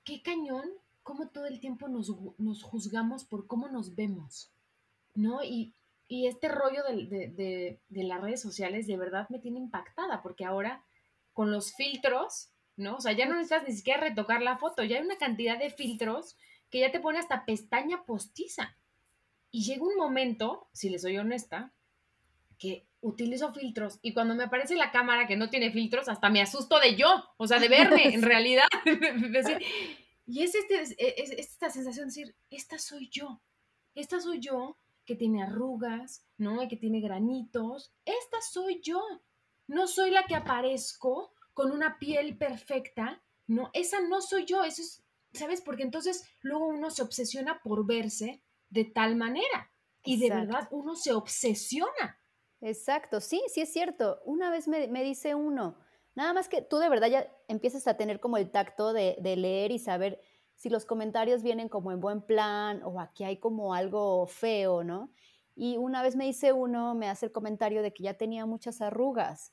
qué 0.06 0.22
cañón 0.22 0.70
cómo 1.02 1.28
todo 1.28 1.44
el 1.46 1.60
tiempo 1.60 1.88
nos, 1.88 2.10
juzgamos 2.62 3.24
por 3.24 3.46
cómo 3.46 3.68
nos 3.68 3.94
vemos, 3.94 4.50
¿no? 5.14 5.44
Y, 5.44 5.74
este 6.08 6.48
rollo 6.48 6.84
de, 6.84 7.80
las 7.90 8.20
redes 8.20 8.40
sociales 8.40 8.86
de 8.86 8.96
verdad 8.96 9.28
me 9.28 9.40
tiene 9.40 9.58
impactada, 9.58 10.22
porque 10.22 10.44
ahora 10.44 10.84
con 11.32 11.50
los 11.50 11.74
filtros, 11.74 12.50
¿no? 12.76 12.96
O 12.96 13.00
sea, 13.00 13.12
ya 13.12 13.26
no 13.26 13.34
necesitas 13.34 13.68
ni 13.68 13.74
siquiera 13.74 14.00
retocar 14.00 14.40
la 14.40 14.56
foto, 14.56 14.84
ya 14.84 14.96
hay 14.96 15.02
una 15.02 15.18
cantidad 15.18 15.58
de 15.58 15.70
filtros 15.70 16.36
que 16.70 16.78
ya 16.80 16.92
te 16.92 17.00
pone 17.00 17.18
hasta 17.18 17.44
pestaña 17.44 18.04
postiza. 18.04 18.76
Y 19.50 19.64
llega 19.64 19.82
un 19.82 19.96
momento, 19.96 20.68
si 20.72 20.90
les 20.90 21.02
soy 21.02 21.18
honesta, 21.18 21.72
que 22.58 22.88
utilizo 23.00 23.52
filtros 23.52 23.98
y 24.02 24.12
cuando 24.12 24.34
me 24.34 24.44
aparece 24.44 24.74
la 24.74 24.90
cámara 24.90 25.26
que 25.26 25.36
no 25.36 25.50
tiene 25.50 25.70
filtros, 25.70 26.08
hasta 26.08 26.30
me 26.30 26.42
asusto 26.42 26.80
de 26.80 26.96
yo, 26.96 27.24
o 27.36 27.46
sea, 27.46 27.58
de 27.58 27.68
verme 27.68 28.14
en 28.14 28.22
realidad. 28.22 28.66
y 30.26 30.42
es, 30.42 30.54
este, 30.54 30.82
es, 30.82 31.30
esta 31.30 31.70
sensación 31.70 32.08
de 32.08 32.14
decir, 32.14 32.36
esta 32.50 32.78
soy 32.78 33.08
yo, 33.10 33.42
esta 33.94 34.20
soy 34.20 34.40
yo 34.40 34.78
que 35.04 35.14
tiene 35.14 35.42
arrugas, 35.42 36.26
¿no? 36.36 36.62
Y 36.62 36.68
que 36.68 36.76
tiene 36.76 37.00
granitos, 37.00 37.92
esta 38.04 38.40
soy 38.40 38.80
yo, 38.82 39.00
no 39.68 39.86
soy 39.86 40.10
la 40.10 40.26
que 40.26 40.34
aparezco 40.34 41.32
con 41.52 41.70
una 41.70 41.98
piel 41.98 42.36
perfecta, 42.36 43.22
no, 43.46 43.70
esa 43.72 44.00
no 44.00 44.20
soy 44.20 44.44
yo, 44.46 44.64
eso 44.64 44.82
es, 44.82 45.04
¿sabes? 45.32 45.60
Porque 45.60 45.84
entonces 45.84 46.24
luego 46.42 46.66
uno 46.66 46.90
se 46.90 47.02
obsesiona 47.02 47.60
por 47.62 47.86
verse 47.86 48.42
de 48.68 48.84
tal 48.84 49.14
manera 49.14 49.70
y 50.02 50.18
de 50.18 50.30
verdad 50.30 50.68
uno 50.70 50.96
se 50.96 51.12
obsesiona 51.12 52.20
Exacto, 52.60 53.20
sí, 53.20 53.42
sí 53.48 53.60
es 53.60 53.72
cierto. 53.72 54.20
Una 54.24 54.50
vez 54.50 54.66
me, 54.68 54.88
dice 55.02 55.34
uno, 55.34 55.78
nada 56.14 56.32
más 56.32 56.48
que 56.48 56.62
tú 56.62 56.78
de 56.78 56.88
verdad 56.88 57.08
ya 57.08 57.30
empiezas 57.48 57.86
a 57.86 57.96
tener 57.96 58.20
como 58.20 58.38
el 58.38 58.50
tacto 58.50 58.92
de, 58.92 59.16
leer 59.36 59.72
y 59.72 59.78
saber 59.78 60.20
si 60.54 60.70
los 60.70 60.86
comentarios 60.86 61.42
vienen 61.42 61.68
como 61.68 61.92
en 61.92 62.00
buen 62.00 62.22
plan 62.22 62.82
o 62.82 63.00
aquí 63.00 63.24
hay 63.24 63.38
como 63.38 63.74
algo 63.74 64.26
feo, 64.26 64.84
¿no? 64.84 65.12
Y 65.54 65.76
una 65.76 66.02
vez 66.02 66.16
me 66.16 66.24
dice 66.24 66.52
uno, 66.52 66.94
me 66.94 67.08
hace 67.08 67.26
el 67.26 67.32
comentario 67.32 67.82
de 67.82 67.92
que 67.92 68.04
ya 68.04 68.14
tenía 68.14 68.46
muchas 68.46 68.80
arrugas. 68.80 69.52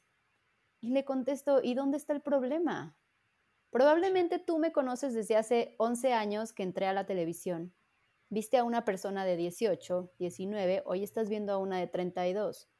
Y 0.81 0.91
le 0.91 1.05
contesto, 1.05 1.61
¿y 1.63 1.75
dónde 1.75 1.97
está 1.97 2.13
el 2.13 2.21
problema? 2.21 2.97
Probablemente 3.69 4.39
tú 4.39 4.59
me 4.59 4.71
conoces 4.71 5.13
desde 5.13 5.35
hace 5.35 5.75
11 5.77 6.13
años 6.13 6.53
que 6.53 6.63
entré 6.63 6.87
a 6.87 6.93
la 6.93 7.05
televisión. 7.05 7.73
Viste 8.29 8.57
a 8.57 8.63
una 8.63 8.85
persona 8.85 9.25
de 9.25 9.37
18, 9.37 10.11
19, 10.19 10.83
hoy 10.85 11.03
estás 11.03 11.29
viendo 11.29 11.53
a 11.53 11.57
una 11.57 11.79
de 11.79 11.87
32. 11.87 12.72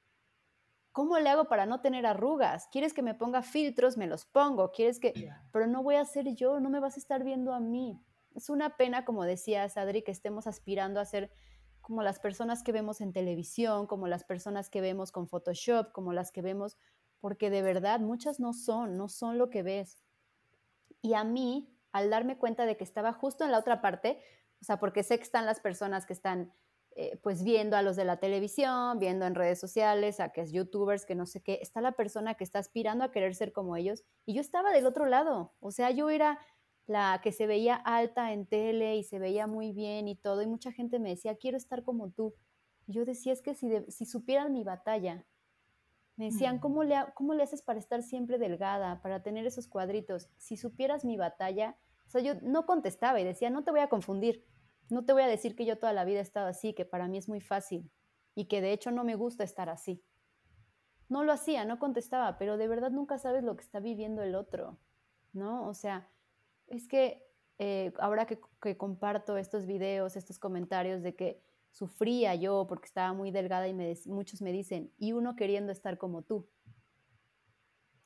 ¿Cómo 0.93 1.17
le 1.17 1.29
hago 1.29 1.45
para 1.45 1.65
no 1.65 1.82
tener 1.82 2.06
arrugas? 2.06 2.67
¿Quieres 2.71 2.93
que 2.93 3.01
me 3.01 3.15
ponga 3.15 3.41
filtros? 3.41 3.97
Me 3.97 4.08
los 4.08 4.25
pongo. 4.25 4.71
¿Quieres 4.71 4.99
que...? 4.99 5.13
Pero 5.51 5.67
no 5.67 5.82
voy 5.84 5.95
a 5.95 6.06
ser 6.06 6.34
yo, 6.36 6.60
no 6.60 6.69
me 6.69 6.79
vas 6.79 6.95
a 6.95 6.99
estar 6.99 7.23
viendo 7.23 7.53
a 7.53 7.60
mí. 7.60 7.99
Es 8.36 8.49
una 8.49 8.77
pena, 8.77 9.03
como 9.03 9.23
decías, 9.25 9.75
Adri, 9.75 10.03
que 10.03 10.12
estemos 10.12 10.45
aspirando 10.45 10.99
a 10.99 11.06
ser 11.06 11.32
como 11.82 12.03
las 12.03 12.19
personas 12.19 12.63
que 12.63 12.71
vemos 12.71 13.01
en 13.01 13.12
televisión, 13.12 13.88
como 13.88 14.08
las 14.08 14.23
personas 14.23 14.69
que 14.69 14.82
vemos 14.82 15.12
con 15.12 15.27
Photoshop, 15.27 15.91
como 15.91 16.13
las 16.13 16.32
que 16.32 16.41
vemos, 16.41 16.77
porque 17.19 17.49
de 17.49 17.62
verdad 17.62 17.99
muchas 17.99 18.39
no 18.39 18.53
son, 18.53 18.95
no 18.95 19.10
son 19.10 19.38
lo 19.38 19.49
que 19.49 19.63
ves. 19.63 19.97
Y 21.01 21.15
a 21.15 21.23
mí, 21.23 21.75
al 21.91 22.12
darme 22.12 22.38
cuenta 22.38 22.65
de 22.65 22.77
que 22.77 22.84
estaba 22.84 23.13
justo 23.13 23.43
en 23.43 23.51
la 23.51 23.60
otra 23.60 23.82
parte, 23.82 24.21
o 24.62 24.63
sea, 24.63 24.79
porque 24.79 25.03
sé 25.03 25.17
que 25.17 25.23
están 25.23 25.45
las 25.45 25.60
personas 25.60 26.06
que 26.06 26.13
están 26.13 26.53
eh, 26.95 27.19
pues 27.23 27.43
viendo 27.43 27.75
a 27.75 27.82
los 27.82 27.95
de 27.95 28.06
la 28.06 28.17
televisión, 28.17 28.99
viendo 28.99 29.25
en 29.25 29.36
redes 29.36 29.60
sociales, 29.60 30.19
a 30.19 30.29
que 30.29 30.41
es 30.41 30.51
youtubers, 30.51 31.06
que 31.06 31.15
no 31.15 31.25
sé 31.25 31.41
qué, 31.41 31.60
está 31.62 31.82
la 31.82 31.93
persona 31.93 32.36
que 32.36 32.43
está 32.43 32.60
aspirando 32.60 33.03
a 33.03 33.12
querer 33.12 33.36
ser 33.36 33.51
como 33.51 33.75
ellos 33.75 34.03
y 34.25 34.34
yo 34.34 34.41
estaba 34.41 34.71
del 34.71 34.86
otro 34.86 35.06
lado, 35.06 35.53
o 35.60 35.71
sea, 35.71 35.91
yo 35.91 36.10
era 36.10 36.39
la 36.86 37.19
que 37.23 37.32
se 37.32 37.47
veía 37.47 37.75
alta 37.75 38.34
en 38.34 38.45
tele 38.45 38.97
y 38.97 39.03
se 39.03 39.19
veía 39.19 39.47
muy 39.47 39.71
bien 39.71 40.08
y 40.08 40.15
todo, 40.15 40.41
y 40.41 40.47
mucha 40.47 40.71
gente 40.71 40.99
me 40.99 41.10
decía, 41.10 41.36
quiero 41.36 41.58
estar 41.58 41.84
como 41.84 42.12
tú. 42.12 42.36
Y 42.86 42.93
yo 42.93 43.06
decía, 43.06 43.32
es 43.32 43.41
que 43.41 43.56
si, 43.56 43.69
si 43.88 44.06
supieran 44.06 44.51
mi 44.51 44.63
batalla, 44.63 45.25
me 46.15 46.25
decían, 46.25 46.60
¿cómo 46.60 46.84
le, 46.84 46.95
¿cómo 47.15 47.34
le 47.34 47.43
haces 47.43 47.63
para 47.63 47.79
estar 47.79 48.03
siempre 48.03 48.38
delgada, 48.38 49.01
para 49.01 49.23
tener 49.23 49.47
esos 49.47 49.67
cuadritos? 49.67 50.29
Si 50.38 50.58
supieras 50.58 51.06
mi 51.06 51.17
batalla, 51.17 51.75
o 52.06 52.10
sea, 52.10 52.21
yo 52.21 52.36
no 52.41 52.65
contestaba 52.65 53.19
y 53.19 53.23
decía, 53.23 53.49
no 53.49 53.63
te 53.63 53.71
voy 53.71 53.79
a 53.79 53.89
confundir, 53.89 54.45
no 54.89 55.06
te 55.06 55.13
voy 55.13 55.24
a 55.24 55.28
decir 55.28 55.56
que 55.56 55.65
yo 55.65 55.78
toda 55.78 55.93
la 55.93 56.06
vida 56.06 56.19
he 56.19 56.22
estado 56.22 56.48
así, 56.48 56.74
que 56.74 56.86
para 56.86 57.08
mí 57.08 57.17
es 57.17 57.30
muy 57.30 57.41
fácil 57.41 57.89
y 58.36 58.46
que 58.46 58.62
de 58.62 58.74
hecho 58.74 58.91
no 58.91 59.04
me 59.04 59.15
gusta 59.15 59.43
estar 59.43 59.69
así. 59.69 60.04
No 61.10 61.24
lo 61.24 61.32
hacía, 61.32 61.65
no 61.65 61.80
contestaba, 61.80 62.38
pero 62.38 62.58
de 62.58 62.67
verdad 62.67 62.91
nunca 62.91 63.19
sabes 63.19 63.43
lo 63.43 63.56
que 63.56 63.63
está 63.63 63.80
viviendo 63.80 64.24
el 64.24 64.36
otro, 64.36 64.78
¿no? 65.32 65.67
O 65.67 65.74
sea, 65.74 66.10
es 66.67 66.88
que 66.88 67.24
eh, 67.60 67.93
ahora 68.00 68.26
que, 68.26 68.39
comparto 68.78 69.38
estos 69.38 69.65
videos, 69.65 70.15
estos 70.15 70.39
comentarios 70.39 71.04
de 71.04 71.15
que 71.15 71.41
sufría 71.72 72.36
yo 72.36 72.65
porque 72.67 72.88
estaba 72.88 73.13
muy 73.13 73.32
delgada 73.32 73.67
y 73.67 73.74
muchos 74.06 74.41
me 74.41 74.52
dicen, 74.52 74.91
y 74.98 75.13
uno 75.13 75.36
queriendo 75.36 75.72
estar 75.72 75.98
como 75.98 76.24
tú. 76.24 76.48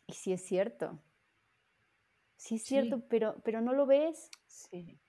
Y 0.08 0.14
sí 0.14 0.34
es 0.34 0.46
cierto. 0.46 1.00
Sí 2.38 2.56
es 2.56 2.64
cierto, 2.64 3.02
pero, 3.10 3.42
pero 3.44 3.62
no 3.62 3.74
lo 3.74 3.86
ves. 3.86 4.30
Sí. 4.46 5.00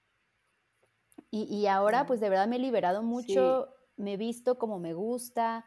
Y, 1.30 1.66
ahora 1.66 2.06
pues 2.06 2.20
de 2.20 2.30
verdad 2.30 2.48
me 2.48 2.56
he 2.56 2.58
liberado 2.58 3.02
mucho, 3.02 3.68
me 3.96 4.14
he 4.14 4.16
visto 4.16 4.58
como 4.58 4.78
me 4.78 4.94
gusta, 4.94 5.66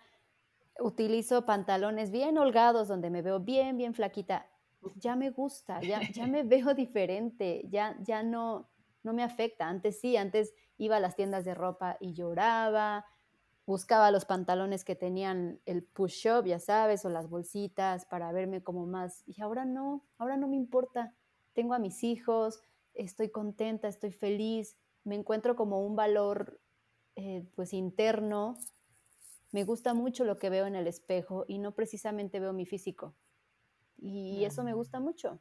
utilizo 0.80 1.46
pantalones 1.46 2.10
bien 2.10 2.40
holgados 2.40 2.88
donde 2.88 3.12
me 3.12 3.22
veo 3.22 3.40
bien, 3.40 3.78
bien 3.78 3.94
flaquita 3.94 4.48
ya 4.96 5.16
me 5.16 5.30
gusta, 5.30 5.82
ya, 5.82 6.02
ya 6.12 6.28
me 6.28 6.44
veo 6.44 6.74
diferente, 6.74 7.64
ya, 7.70 7.98
ya 8.02 8.24
no, 8.24 8.70
no 9.04 9.14
me 9.14 9.24
afecta. 9.24 9.68
Antes 9.68 10.00
sí, 10.00 10.18
antes 10.18 10.54
iba 10.78 10.98
a 10.98 11.00
las 11.00 11.16
tiendas 11.16 11.46
de 11.46 11.54
ropa 11.54 11.98
y 12.00 12.14
lloraba, 12.14 13.06
buscaba 13.66 14.12
los 14.12 14.26
pantalones 14.26 14.84
que 14.84 14.96
tenían 14.96 15.60
el 15.66 15.84
push-up, 15.84 16.46
ya 16.46 16.60
sabes, 16.60 17.06
o 17.06 17.10
las 17.10 17.30
bolsitas 17.30 18.06
para 18.06 18.32
verme 18.32 18.64
como 18.64 18.86
más. 18.86 19.24
Y 19.28 19.42
ahora 19.42 19.66
no, 19.66 20.04
ahora 20.18 20.38
no 20.38 20.48
me 20.48 20.56
importa. 20.56 21.14
Tengo 21.54 21.74
a 21.74 21.80
mis 21.80 22.04
hijos, 22.04 22.62
estoy 22.94 23.30
contenta, 23.30 23.88
estoy 23.88 24.12
feliz, 24.12 24.78
me 25.04 25.16
encuentro 25.16 25.56
como 25.56 25.86
un 25.86 25.96
valor 25.96 26.60
eh, 27.16 27.48
pues 27.56 27.74
interno. 27.74 28.58
Me 29.52 29.64
gusta 29.64 29.94
mucho 29.94 30.24
lo 30.24 30.38
que 30.38 30.50
veo 30.50 30.66
en 30.66 30.76
el 30.76 30.88
espejo 30.88 31.46
y 31.48 31.60
no 31.60 31.74
precisamente 31.74 32.40
veo 32.40 32.54
mi 32.54 32.66
físico. 32.66 33.16
Y 33.98 34.46
eso 34.46 34.64
me 34.64 34.74
gusta 34.74 35.00
mucho. 35.00 35.40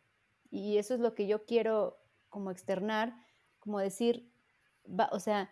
Y 0.51 0.79
eso 0.79 0.94
es 0.94 1.01
lo 1.01 1.14
que 1.14 1.27
yo 1.27 1.44
quiero 1.44 1.99
como 2.29 2.51
externar, 2.51 3.14
como 3.59 3.79
decir, 3.79 4.33
o 5.12 5.20
sea, 5.20 5.51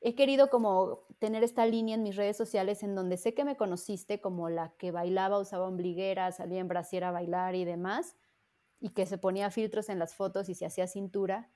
he 0.00 0.14
querido 0.14 0.48
como 0.48 1.06
tener 1.18 1.44
esta 1.44 1.66
línea 1.66 1.94
en 1.94 2.02
mis 2.02 2.16
redes 2.16 2.36
sociales 2.36 2.82
en 2.82 2.94
donde 2.94 3.16
sé 3.16 3.34
que 3.34 3.44
me 3.44 3.56
conociste 3.56 4.20
como 4.20 4.48
la 4.48 4.74
que 4.78 4.90
bailaba, 4.90 5.38
usaba 5.38 5.68
ombliguera, 5.68 6.32
salía 6.32 6.60
en 6.60 6.68
brasiera 6.68 7.08
a 7.08 7.12
bailar 7.12 7.54
y 7.54 7.64
demás, 7.64 8.16
y 8.80 8.90
que 8.90 9.06
se 9.06 9.18
ponía 9.18 9.50
filtros 9.50 9.88
en 9.90 9.98
las 9.98 10.14
fotos 10.14 10.48
y 10.48 10.54
se 10.54 10.64
hacía 10.64 10.86
cintura, 10.86 11.50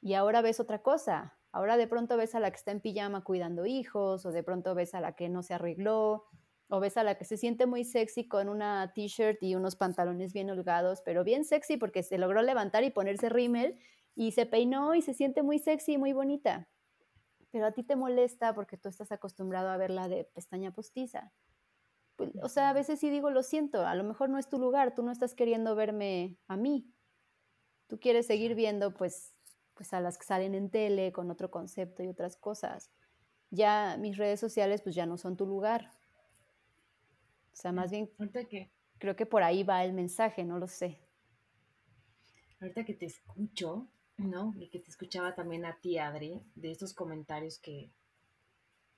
y 0.00 0.14
ahora 0.14 0.40
ves 0.40 0.60
otra 0.60 0.82
cosa. 0.82 1.36
Ahora 1.52 1.76
de 1.76 1.86
pronto 1.86 2.16
ves 2.16 2.34
a 2.34 2.40
la 2.40 2.50
que 2.50 2.56
está 2.56 2.70
en 2.70 2.80
pijama 2.80 3.24
cuidando 3.24 3.66
hijos, 3.66 4.24
o 4.24 4.30
de 4.30 4.42
pronto 4.42 4.74
ves 4.74 4.94
a 4.94 5.00
la 5.00 5.16
que 5.16 5.28
no 5.28 5.42
se 5.42 5.54
arregló, 5.54 6.26
o 6.68 6.80
ves 6.80 6.96
a 6.96 7.02
la 7.02 7.16
que 7.16 7.24
se 7.24 7.36
siente 7.36 7.66
muy 7.66 7.84
sexy 7.84 8.28
con 8.28 8.48
una 8.48 8.92
t-shirt 8.94 9.42
y 9.42 9.56
unos 9.56 9.74
pantalones 9.74 10.32
bien 10.32 10.50
holgados, 10.50 11.02
pero 11.02 11.24
bien 11.24 11.44
sexy 11.44 11.76
porque 11.76 12.02
se 12.02 12.18
logró 12.18 12.42
levantar 12.42 12.84
y 12.84 12.90
ponerse 12.90 13.28
rímel 13.28 13.78
y 14.14 14.32
se 14.32 14.46
peinó 14.46 14.94
y 14.94 15.02
se 15.02 15.12
siente 15.12 15.42
muy 15.42 15.58
sexy 15.58 15.94
y 15.94 15.98
muy 15.98 16.12
bonita. 16.12 16.68
Pero 17.50 17.66
a 17.66 17.72
ti 17.72 17.82
te 17.82 17.96
molesta 17.96 18.54
porque 18.54 18.76
tú 18.76 18.88
estás 18.88 19.10
acostumbrado 19.10 19.68
a 19.70 19.76
verla 19.76 20.08
de 20.08 20.24
pestaña 20.24 20.70
postiza. 20.70 21.32
Pues, 22.14 22.30
o 22.40 22.48
sea, 22.48 22.70
a 22.70 22.72
veces 22.72 23.00
sí 23.00 23.10
digo, 23.10 23.30
lo 23.30 23.42
siento, 23.42 23.84
a 23.84 23.94
lo 23.96 24.04
mejor 24.04 24.30
no 24.30 24.38
es 24.38 24.48
tu 24.48 24.58
lugar, 24.58 24.94
tú 24.94 25.02
no 25.02 25.10
estás 25.10 25.34
queriendo 25.34 25.74
verme 25.74 26.38
a 26.46 26.56
mí. 26.56 26.94
Tú 27.88 27.98
quieres 27.98 28.26
seguir 28.26 28.54
viendo 28.54 28.94
pues, 28.94 29.34
pues 29.80 29.94
a 29.94 30.00
las 30.02 30.18
que 30.18 30.26
salen 30.26 30.54
en 30.54 30.68
tele 30.68 31.10
con 31.10 31.30
otro 31.30 31.50
concepto 31.50 32.02
y 32.02 32.08
otras 32.08 32.36
cosas. 32.36 32.90
Ya 33.50 33.96
mis 33.98 34.18
redes 34.18 34.38
sociales 34.38 34.82
pues 34.82 34.94
ya 34.94 35.06
no 35.06 35.16
son 35.16 35.38
tu 35.38 35.46
lugar 35.46 35.90
o 37.52 37.56
sea, 37.56 37.72
más 37.72 37.90
bien 37.90 38.08
que, 38.48 38.70
creo 38.98 39.16
que 39.16 39.26
por 39.26 39.42
ahí 39.42 39.62
va 39.64 39.84
el 39.84 39.92
mensaje, 39.92 40.44
no 40.44 40.58
lo 40.58 40.66
sé. 40.66 40.98
Ahorita 42.60 42.84
que 42.84 42.94
te 42.94 43.06
escucho, 43.06 43.86
¿no? 44.16 44.54
Y 44.58 44.68
que 44.68 44.78
te 44.78 44.88
escuchaba 44.88 45.34
también 45.34 45.64
a 45.64 45.78
ti, 45.78 45.98
Adri, 45.98 46.42
de 46.54 46.70
estos 46.70 46.94
comentarios 46.94 47.58
que, 47.58 47.90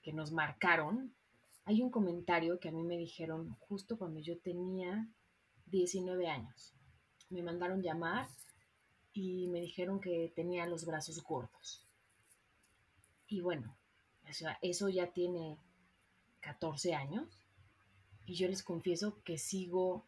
que 0.02 0.12
nos 0.12 0.32
marcaron, 0.32 1.12
hay 1.64 1.82
un 1.82 1.90
comentario 1.90 2.58
que 2.58 2.68
a 2.68 2.72
mí 2.72 2.82
me 2.82 2.96
dijeron 2.96 3.56
justo 3.60 3.98
cuando 3.98 4.20
yo 4.20 4.38
tenía 4.38 5.08
19 5.66 6.28
años. 6.28 6.74
Me 7.30 7.42
mandaron 7.42 7.82
llamar 7.82 8.28
y 9.12 9.48
me 9.48 9.60
dijeron 9.60 10.00
que 10.00 10.32
tenía 10.34 10.66
los 10.66 10.86
brazos 10.86 11.22
gordos. 11.22 11.86
Y 13.26 13.40
bueno, 13.40 13.76
eso 14.60 14.88
ya 14.88 15.12
tiene 15.12 15.58
14 16.40 16.94
años 16.94 17.40
y 18.26 18.34
yo 18.34 18.48
les 18.48 18.62
confieso 18.62 19.22
que 19.24 19.38
sigo 19.38 20.04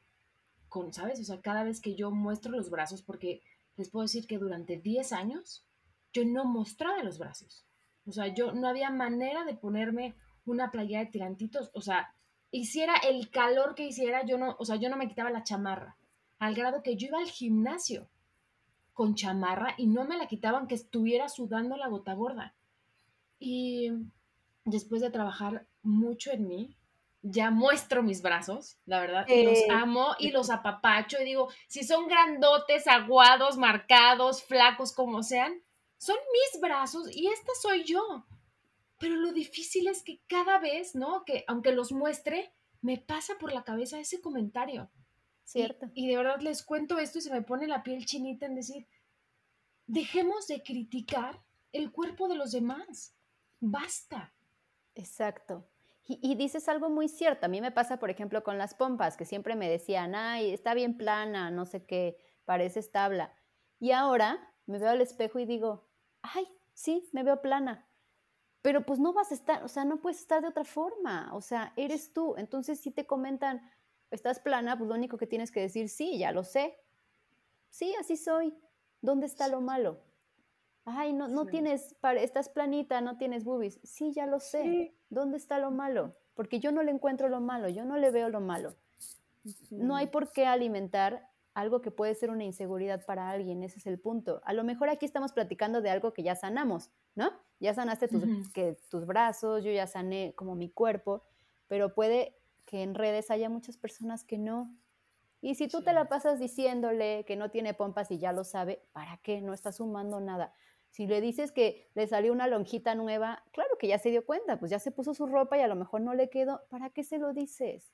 con, 0.69 0.93
¿sabes? 0.93 1.21
O 1.21 1.25
sea, 1.25 1.41
cada 1.41 1.65
vez 1.65 1.81
que 1.81 1.95
yo 1.95 2.11
muestro 2.11 2.53
los 2.53 2.71
brazos, 2.71 3.03
porque 3.03 3.43
les 3.77 3.91
puedo 3.91 4.03
decir 4.03 4.27
que 4.27 4.39
durante 4.39 4.79
10 4.79 5.13
años 5.13 5.65
yo 6.13 6.25
no 6.25 6.45
mostraba 6.45 7.03
los 7.03 7.19
brazos. 7.19 7.65
O 8.07 8.13
sea, 8.13 8.29
yo 8.29 8.53
no 8.53 8.69
había 8.69 8.91
manera 8.91 9.45
de 9.45 9.55
ponerme 9.55 10.15
una 10.45 10.71
playa 10.71 11.01
de 11.01 11.07
tirantitos. 11.07 11.71
O 11.75 11.81
sea, 11.81 12.15
hiciera 12.51 12.97
el 12.97 13.31
calor 13.31 13.75
que 13.75 13.87
hiciera, 13.87 14.25
yo 14.25 14.39
no, 14.39 14.57
o 14.59 14.65
sea, 14.65 14.77
yo 14.77 14.89
no 14.89 14.97
me 14.97 15.09
quitaba 15.09 15.31
la 15.31 15.45
chamarra. 15.45 15.97
Al 16.39 16.55
grado 16.55 16.83
que 16.83 16.97
yo 16.97 17.09
iba 17.09 17.19
al 17.19 17.31
gimnasio 17.31 18.09
con 18.95 19.15
chamarra 19.15 19.75
y 19.77 19.87
no 19.87 20.05
me 20.05 20.17
la 20.17 20.27
quitaban 20.27 20.67
que 20.67 20.77
estuviera 20.77 21.29
sudando 21.29 21.77
la 21.77 21.89
gota 21.89 22.15
gorda. 22.15 22.55
Y 23.39 23.91
después 24.65 25.03
de 25.03 25.11
trabajar 25.11 25.67
mucho 25.83 26.31
en 26.31 26.49
mí, 26.49 26.77
ya 27.21 27.51
muestro 27.51 28.03
mis 28.03 28.23
brazos, 28.23 28.79
la 28.87 29.01
verdad, 29.01 29.27
y 29.29 29.43
los 29.43 29.59
amo 29.71 30.15
y 30.19 30.31
los 30.31 30.51
apapacho 30.51 31.21
y 31.21 31.25
digo, 31.25 31.49
si 31.67 31.83
son 31.83 32.07
grandotes, 32.07 32.87
aguados, 32.87 33.57
marcados, 33.57 34.43
flacos, 34.43 34.93
como 34.93 35.23
sean, 35.23 35.61
son 35.99 36.17
mis 36.33 36.61
brazos 36.61 37.15
y 37.15 37.29
esta 37.29 37.53
soy 37.61 37.85
yo. 37.85 38.27
Pero 38.99 39.17
lo 39.17 39.33
difícil 39.33 39.89
es 39.89 40.03
que 40.03 40.21
cada 40.29 40.59
vez, 40.59 40.95
¿no? 40.95 41.25
Que 41.25 41.45
aunque 41.49 41.73
los 41.73 41.93
muestre, 41.93 42.53
me 42.81 42.99
pasa 42.99 43.35
por 43.41 43.53
la 43.53 43.65
cabeza 43.65 43.99
ese 43.99 44.21
comentario. 44.21 44.91
Cierto. 45.45 45.87
Y, 45.95 46.07
y 46.07 46.09
de 46.09 46.17
verdad 46.17 46.41
les 46.41 46.63
cuento 46.63 46.99
esto 46.99 47.19
y 47.19 47.23
se 47.23 47.33
me 47.33 47.43
pone 47.43 47.67
la 47.67 47.83
piel 47.83 48.05
chinita 48.07 48.47
en 48.47 48.57
decir, 48.57 48.89
dejemos 49.87 50.47
de 50.47 50.63
criticar 50.63 51.43
el 51.73 51.93
cuerpo 51.93 52.29
de 52.29 52.37
los 52.37 52.53
demás. 52.53 53.15
Basta. 53.61 54.33
Exacto. 54.95 55.67
Y, 56.07 56.35
dices 56.35 56.69
algo 56.69 56.91
muy 56.91 57.09
cierto. 57.09 57.47
A 57.47 57.49
mí 57.49 57.63
me 57.63 57.73
pasa, 57.73 57.99
por 57.99 58.11
ejemplo, 58.11 58.45
con 58.45 58.59
las 58.59 58.75
pompas, 58.75 59.17
que 59.17 59.25
siempre 59.25 59.57
me 59.57 59.71
decían, 59.71 60.15
ay, 60.15 60.53
está 60.53 60.75
bien 60.75 60.99
plana, 60.99 61.51
no 61.51 61.65
sé 61.65 61.87
qué, 61.87 62.19
parece 62.45 62.81
establa. 62.81 63.35
Y 63.81 63.93
ahora 63.93 64.53
me 64.67 64.79
veo 64.79 64.91
al 64.91 65.01
espejo 65.01 65.39
y 65.39 65.47
digo, 65.47 65.89
ay, 66.21 66.47
sí, 66.75 67.09
me 67.13 67.23
veo 67.23 67.41
plana. 67.41 67.89
Pero 68.61 68.85
pues 68.85 69.01
no 69.01 69.15
vas 69.15 69.31
a 69.31 69.35
estar, 69.35 69.65
o 69.65 69.69
sea, 69.69 69.87
no 69.87 70.03
puedes 70.03 70.21
estar 70.21 70.43
de 70.43 70.49
otra 70.49 70.65
forma. 70.65 71.31
O 71.33 71.41
sea, 71.41 71.73
eres 71.77 72.13
tú. 72.13 72.35
Entonces, 72.37 72.81
si 72.81 72.91
te 72.91 73.07
comentan, 73.07 73.63
estás 74.15 74.41
plana, 74.41 74.77
pues 74.77 74.89
lo 74.89 74.95
único 74.95 75.17
que 75.17 75.27
tienes 75.27 75.51
que 75.51 75.61
decir, 75.61 75.89
sí, 75.89 76.19
ya 76.19 76.33
lo 76.33 76.45
sé. 76.45 76.79
Sí, 77.71 77.95
así 77.99 78.17
soy. 78.17 78.55
¿Dónde 79.01 79.27
está 79.27 79.49
lo 79.49 79.61
malo? 79.61 80.01
Ay, 80.85 81.13
no, 81.13 81.29
no 81.29 81.47
tienes, 81.47 81.97
estás 82.17 82.49
planita, 82.49 83.01
no 83.01 83.17
tienes 83.17 83.45
boobies. 83.45 83.81
Sí, 83.83 84.13
ya 84.13 84.27
lo 84.27 84.39
sé. 84.39 84.95
¿Dónde 85.09 85.39
está 85.39 85.59
lo 85.59 85.71
malo? 85.71 86.15
Porque 86.35 86.61
yo 86.61 86.73
no 86.73 86.83
le 86.83 86.91
encuentro 86.91 87.29
lo 87.29 87.41
malo, 87.41 87.69
yo 87.69 87.85
no 87.85 87.97
le 87.97 88.11
veo 88.11 88.29
lo 88.29 88.41
malo. 88.41 88.75
No 89.71 89.97
hay 89.97 90.09
por 90.09 90.33
qué 90.33 90.47
alimentar 90.47 91.29
algo 91.55 91.81
que 91.81 91.91
puede 91.91 92.15
ser 92.15 92.31
una 92.31 92.45
inseguridad 92.45 93.05
para 93.07 93.31
alguien, 93.31 93.63
ese 93.63 93.79
es 93.79 93.87
el 93.87 93.99
punto. 93.99 94.43
A 94.45 94.53
lo 94.53 94.65
mejor 94.65 94.89
aquí 94.89 95.07
estamos 95.07 95.33
platicando 95.33 95.81
de 95.81 95.91
algo 95.91 96.13
que 96.13 96.23
ya 96.23 96.35
sanamos, 96.35 96.91
¿no? 97.15 97.31
Ya 97.61 97.73
sanaste 97.75 98.09
tus, 98.09 98.25
que, 98.53 98.77
tus 98.91 99.07
brazos, 99.07 99.63
yo 99.63 99.71
ya 99.71 99.87
sané 99.87 100.35
como 100.35 100.57
mi 100.57 100.69
cuerpo, 100.69 101.23
pero 101.69 101.95
puede 101.95 102.37
que 102.65 102.83
en 102.83 102.95
redes 102.95 103.31
haya 103.31 103.49
muchas 103.49 103.77
personas 103.77 104.25
que 104.25 104.39
no. 104.39 104.75
Y 105.41 105.57
si 105.57 105.69
tú 105.69 105.83
te 105.83 105.93
la 105.93 106.09
pasas 106.09 106.39
diciéndole 106.41 107.25
que 107.27 107.37
no 107.37 107.51
tiene 107.51 107.75
pompas 107.75 108.11
y 108.11 108.19
ya 108.19 108.33
lo 108.33 108.45
sabe, 108.45 108.83
¿para 108.93 109.19
qué? 109.19 109.41
No 109.43 109.53
está 109.53 109.73
sumando 109.73 110.21
nada. 110.21 110.55
Si 110.91 111.07
le 111.07 111.21
dices 111.21 111.53
que 111.53 111.91
le 111.95 112.07
salió 112.07 112.33
una 112.33 112.47
lonjita 112.47 112.95
nueva, 112.95 113.45
claro 113.53 113.77
que 113.79 113.89
ya 113.89 113.99
se 113.99 114.11
dio 114.11 114.25
cuenta, 114.25 114.59
pues 114.59 114.71
ya 114.71 114.79
se 114.79 114.93
puso 114.93 115.13
su 115.13 115.27
ropa 115.27 115.59
y 115.59 115.61
a 115.61 115.67
lo 115.67 115.75
mejor 115.75 116.01
no 116.01 116.15
le 116.15 116.31
quedó. 116.31 116.63
¿Para 116.71 116.91
qué 116.91 117.03
se 117.03 117.19
lo 117.19 117.33
dices? 117.33 117.93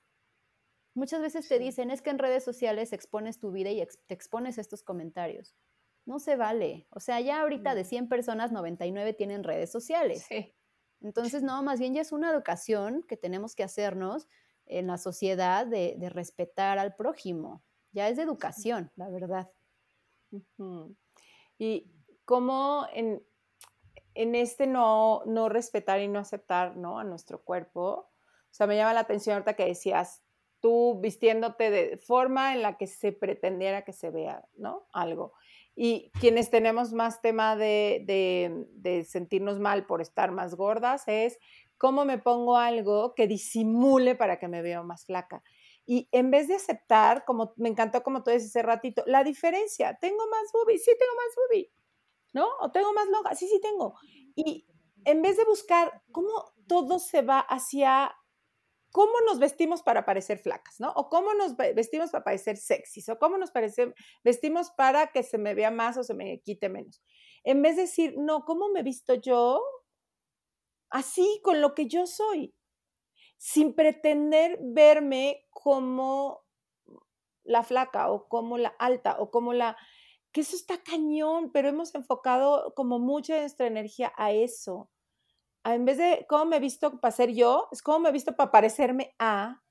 Muchas 0.95 1.23
veces 1.23 1.49
te 1.49 1.59
dicen, 1.59 1.91
es 1.91 2.03
que 2.03 2.11
en 2.11 2.19
redes 2.19 2.45
sociales 2.45 2.93
expones 2.93 3.39
tu 3.39 3.53
vida 3.53 3.71
y 3.71 3.85
te 4.07 4.15
expones 4.15 4.59
estos 4.59 4.83
comentarios. 4.83 5.57
No 6.05 6.19
se 6.19 6.37
vale. 6.37 6.87
O 6.91 7.01
sea, 7.01 7.21
ya 7.21 7.41
ahorita 7.41 7.75
de 7.75 7.85
100 7.85 8.09
personas, 8.09 8.53
99 8.53 9.15
tienen 9.15 9.45
redes 9.45 9.73
sociales. 9.73 10.25
Sí. 10.29 10.55
Entonces, 11.01 11.43
no, 11.43 11.63
más 11.63 11.81
bien 11.81 11.95
ya 11.95 12.03
es 12.03 12.13
una 12.13 12.31
educación 12.31 13.03
que 13.05 13.17
tenemos 13.17 13.55
que 13.55 13.63
hacernos 13.63 14.29
en 14.71 14.87
la 14.87 14.99
sociedad 14.99 15.67
de, 15.67 15.95
de 15.99 16.09
respetar 16.09 16.79
al 16.79 16.95
prójimo. 16.95 17.63
Ya 17.93 18.09
es 18.09 18.17
de 18.17 18.23
educación, 18.23 18.91
la 18.97 19.09
verdad. 19.09 19.51
Y 21.59 21.91
cómo 22.25 22.87
en, 22.95 23.23
en 24.15 24.35
este 24.35 24.67
no, 24.67 25.23
no 25.27 25.49
respetar 25.49 26.01
y 26.01 26.09
no 26.09 26.21
aceptar 26.21 26.77
¿no? 26.77 26.99
a 26.99 27.05
nuestro 27.05 27.43
cuerpo, 27.43 28.11
o 28.51 28.53
sea, 28.53 28.67
me 28.67 28.77
llama 28.77 28.95
la 28.95 29.01
atención 29.01 29.35
ahorita 29.35 29.55
que 29.55 29.67
decías, 29.67 30.23
tú 30.61 31.01
vistiéndote 31.01 31.71
de 31.71 31.97
forma 31.97 32.55
en 32.55 32.63
la 32.63 32.77
que 32.77 32.87
se 32.87 33.13
pretendiera 33.13 33.83
que 33.83 33.93
se 33.93 34.11
vea, 34.11 34.45
¿no? 34.57 34.87
Algo. 34.93 35.33
Y 35.75 36.11
quienes 36.21 36.51
tenemos 36.51 36.93
más 36.93 37.23
tema 37.23 37.57
de, 37.57 38.03
de, 38.07 38.67
de 38.73 39.05
sentirnos 39.05 39.59
mal 39.59 39.87
por 39.87 40.03
estar 40.03 40.33
más 40.33 40.57
gordas 40.57 41.05
es 41.07 41.39
cómo 41.81 42.05
me 42.05 42.19
pongo 42.19 42.59
algo 42.59 43.15
que 43.17 43.27
disimule 43.27 44.15
para 44.15 44.39
que 44.39 44.49
me 44.49 44.61
vea 44.63 44.83
más 44.83 45.07
flaca. 45.07 45.43
Y 45.87 46.09
en 46.13 46.31
vez 46.31 46.47
de 46.49 46.57
aceptar, 46.57 47.25
como 47.25 47.55
me 47.57 47.71
encantó 47.71 48.03
como 48.03 48.23
tú 48.23 48.31
dices 48.31 48.51
hace 48.51 48.63
ratito, 48.63 49.03
la 49.07 49.25
diferencia, 49.25 49.97
tengo 50.01 50.25
más 50.31 50.53
boobie, 50.53 50.79
sí 50.79 50.93
tengo 50.99 51.15
más 51.17 51.35
boobie, 51.37 51.73
¿no? 52.35 52.49
O 52.61 52.73
tengo 52.73 52.93
más 52.93 53.09
longa, 53.09 53.35
sí, 53.35 53.49
sí 53.49 53.61
tengo. 53.61 53.95
Y 54.37 54.67
en 55.05 55.23
vez 55.23 55.37
de 55.39 55.45
buscar 55.47 56.03
cómo 56.13 56.53
todo 56.69 56.99
se 56.99 57.23
va 57.23 57.41
hacia 57.41 58.15
cómo 58.93 59.13
nos 59.27 59.39
vestimos 59.39 59.83
para 59.83 60.05
parecer 60.05 60.39
flacas, 60.39 60.81
¿no? 60.81 60.91
O 60.97 61.09
cómo 61.09 61.35
nos 61.35 61.57
ve- 61.57 61.75
vestimos 61.75 62.11
para 62.11 62.25
parecer 62.25 62.57
sexys, 62.57 63.09
o 63.09 63.19
cómo 63.19 63.39
nos 63.39 63.53
parece- 63.53 63.95
vestimos 64.25 64.71
para 64.73 65.09
que 65.09 65.23
se 65.23 65.39
me 65.39 65.55
vea 65.55 65.71
más 65.71 65.97
o 65.97 66.03
se 66.05 66.15
me 66.15 66.41
quite 66.43 66.69
menos. 66.69 67.03
En 67.45 67.63
vez 67.63 67.77
de 67.77 67.83
decir, 67.83 68.15
no, 68.19 68.45
¿cómo 68.45 68.69
me 68.69 68.83
visto 68.83 69.15
yo? 69.15 69.63
Así, 70.91 71.41
con 71.43 71.61
lo 71.61 71.75
que 71.75 71.87
yo 71.87 72.07
soy, 72.07 72.55
sin 73.39 73.75
pretender 73.75 74.59
verme 74.63 75.47
como 75.51 76.43
la 77.45 77.63
flaca 77.63 78.11
o 78.11 78.29
como 78.29 78.59
la 78.59 78.75
alta 78.79 79.17
o 79.19 79.31
como 79.31 79.53
la... 79.53 79.77
que 80.33 80.43
eso 80.43 80.57
está 80.57 80.83
cañón, 80.83 81.51
pero 81.53 81.69
hemos 81.69 81.95
enfocado 81.95 82.73
como 82.75 82.99
mucha 82.99 83.35
de 83.35 83.41
nuestra 83.41 83.67
energía 83.67 84.13
a 84.17 84.33
eso. 84.33 84.91
A- 85.65 85.75
en 85.75 85.85
vez 85.85 85.99
de 85.99 86.27
cómo 86.29 86.47
me 86.47 86.57
he 86.57 86.61
visto 86.61 87.01
para 87.01 87.13
ser 87.13 87.33
yo, 87.35 87.69
es 87.73 87.83
cómo 87.83 88.01
me 88.01 88.11
he 88.11 88.13
visto 88.13 88.37
para 88.37 88.53
parecerme 88.53 89.15
a 89.19 89.63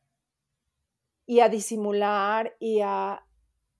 y 1.25 1.39
a 1.41 1.49
disimular 1.49 2.55
y 2.59 2.81
a... 2.81 3.25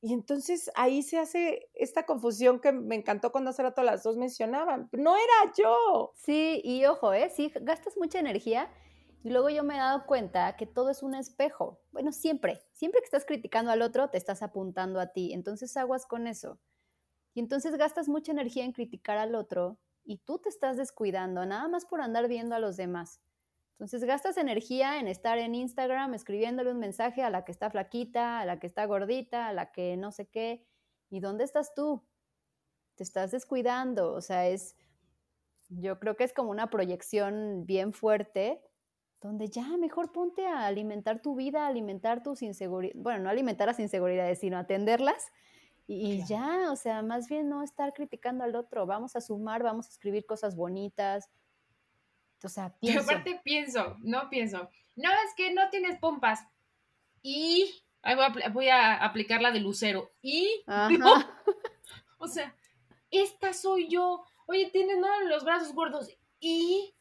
Y 0.01 0.13
entonces 0.13 0.71
ahí 0.75 1.03
se 1.03 1.17
hace 1.17 1.69
esta 1.73 2.05
confusión 2.05 2.61
que 2.61 2.71
me 2.71 2.95
encantó 2.95 3.31
cuando 3.31 3.49
hace 3.49 3.63
rato 3.63 3.83
las 3.83 4.03
dos 4.03 4.15
mencionaban. 4.15 4.89
No 4.93 5.15
era 5.15 5.53
yo. 5.57 6.13
Sí, 6.15 6.61
y 6.63 6.85
ojo, 6.85 7.11
¿eh? 7.11 7.29
Sí, 7.29 7.51
gastas 7.61 7.97
mucha 7.97 8.19
energía 8.19 8.71
y 9.23 9.29
luego 9.31 9.49
yo 9.49 9.63
me 9.63 9.75
he 9.75 9.79
dado 9.79 10.05
cuenta 10.05 10.55
que 10.55 10.65
todo 10.65 10.89
es 10.89 11.03
un 11.03 11.13
espejo. 11.15 11.81
Bueno, 11.91 12.13
siempre, 12.13 12.61
siempre 12.71 13.01
que 13.01 13.05
estás 13.05 13.25
criticando 13.25 13.71
al 13.71 13.81
otro, 13.81 14.09
te 14.09 14.17
estás 14.17 14.41
apuntando 14.41 15.01
a 15.01 15.07
ti. 15.07 15.33
Entonces 15.33 15.75
aguas 15.75 16.05
con 16.05 16.27
eso. 16.27 16.59
Y 17.33 17.41
entonces 17.41 17.75
gastas 17.75 18.07
mucha 18.07 18.31
energía 18.31 18.63
en 18.63 18.71
criticar 18.71 19.17
al 19.17 19.35
otro 19.35 19.79
y 20.05 20.19
tú 20.19 20.39
te 20.39 20.49
estás 20.49 20.77
descuidando, 20.77 21.45
nada 21.45 21.67
más 21.67 21.85
por 21.85 22.01
andar 22.01 22.27
viendo 22.27 22.55
a 22.55 22.59
los 22.59 22.77
demás. 22.77 23.21
Entonces 23.79 24.03
gastas 24.03 24.35
energía 24.35 24.99
en 24.99 25.07
estar 25.07 25.37
en 25.37 25.55
Instagram 25.55 26.13
escribiéndole 26.13 26.69
un 26.69 26.79
mensaje 26.79 27.23
a 27.23 27.29
la 27.29 27.45
que 27.45 27.53
está 27.53 27.69
flaquita, 27.69 28.41
a 28.41 28.45
la 28.45 28.59
que 28.59 28.67
está 28.67 28.85
gordita, 28.85 29.47
a 29.47 29.53
la 29.53 29.71
que 29.71 29.95
no 29.95 30.11
sé 30.11 30.27
qué. 30.27 30.67
¿Y 31.09 31.21
dónde 31.21 31.45
estás 31.45 31.73
tú? 31.73 32.03
Te 32.95 33.03
estás 33.03 33.31
descuidando. 33.31 34.11
O 34.11 34.19
sea, 34.19 34.49
es, 34.49 34.75
yo 35.69 35.97
creo 35.97 36.17
que 36.17 36.25
es 36.25 36.33
como 36.33 36.51
una 36.51 36.69
proyección 36.69 37.65
bien 37.65 37.93
fuerte, 37.93 38.61
donde 39.21 39.47
ya 39.47 39.77
mejor 39.77 40.11
ponte 40.11 40.45
a 40.45 40.65
alimentar 40.65 41.21
tu 41.21 41.37
vida, 41.37 41.63
a 41.63 41.67
alimentar 41.67 42.21
tus 42.21 42.41
inseguridades, 42.41 43.01
bueno, 43.01 43.23
no 43.23 43.29
alimentar 43.29 43.67
las 43.67 43.79
inseguridades, 43.79 44.39
sino 44.39 44.57
atenderlas. 44.57 45.31
Y, 45.87 46.15
y 46.15 46.25
ya, 46.25 46.69
o 46.69 46.75
sea, 46.75 47.01
más 47.01 47.29
bien 47.29 47.47
no 47.47 47.63
estar 47.63 47.93
criticando 47.93 48.43
al 48.43 48.57
otro, 48.57 48.85
vamos 48.85 49.15
a 49.15 49.21
sumar, 49.21 49.63
vamos 49.63 49.87
a 49.87 49.89
escribir 49.91 50.25
cosas 50.25 50.57
bonitas. 50.57 51.29
O 52.43 52.49
sea, 52.49 52.73
pienso. 52.79 53.01
aparte 53.01 53.39
pienso, 53.43 53.97
no 53.99 54.29
pienso. 54.29 54.69
No, 54.95 55.09
es 55.09 55.33
que 55.35 55.53
no 55.53 55.69
tienes 55.69 55.97
pompas. 55.99 56.45
Y 57.21 57.83
ahí 58.01 58.15
voy 58.15 58.25
a, 58.25 58.49
voy 58.49 58.67
a 58.69 58.95
aplicar 59.03 59.41
la 59.41 59.51
de 59.51 59.59
Lucero. 59.59 60.11
Y 60.21 60.63
no, 60.99 61.13
o 62.17 62.27
sea, 62.27 62.55
esta 63.11 63.53
soy 63.53 63.87
yo. 63.89 64.23
Oye, 64.47 64.69
tienes 64.71 64.97
¿no? 64.97 65.07
los 65.21 65.43
brazos 65.43 65.73
gordos. 65.73 66.09
¿Y 66.39 66.93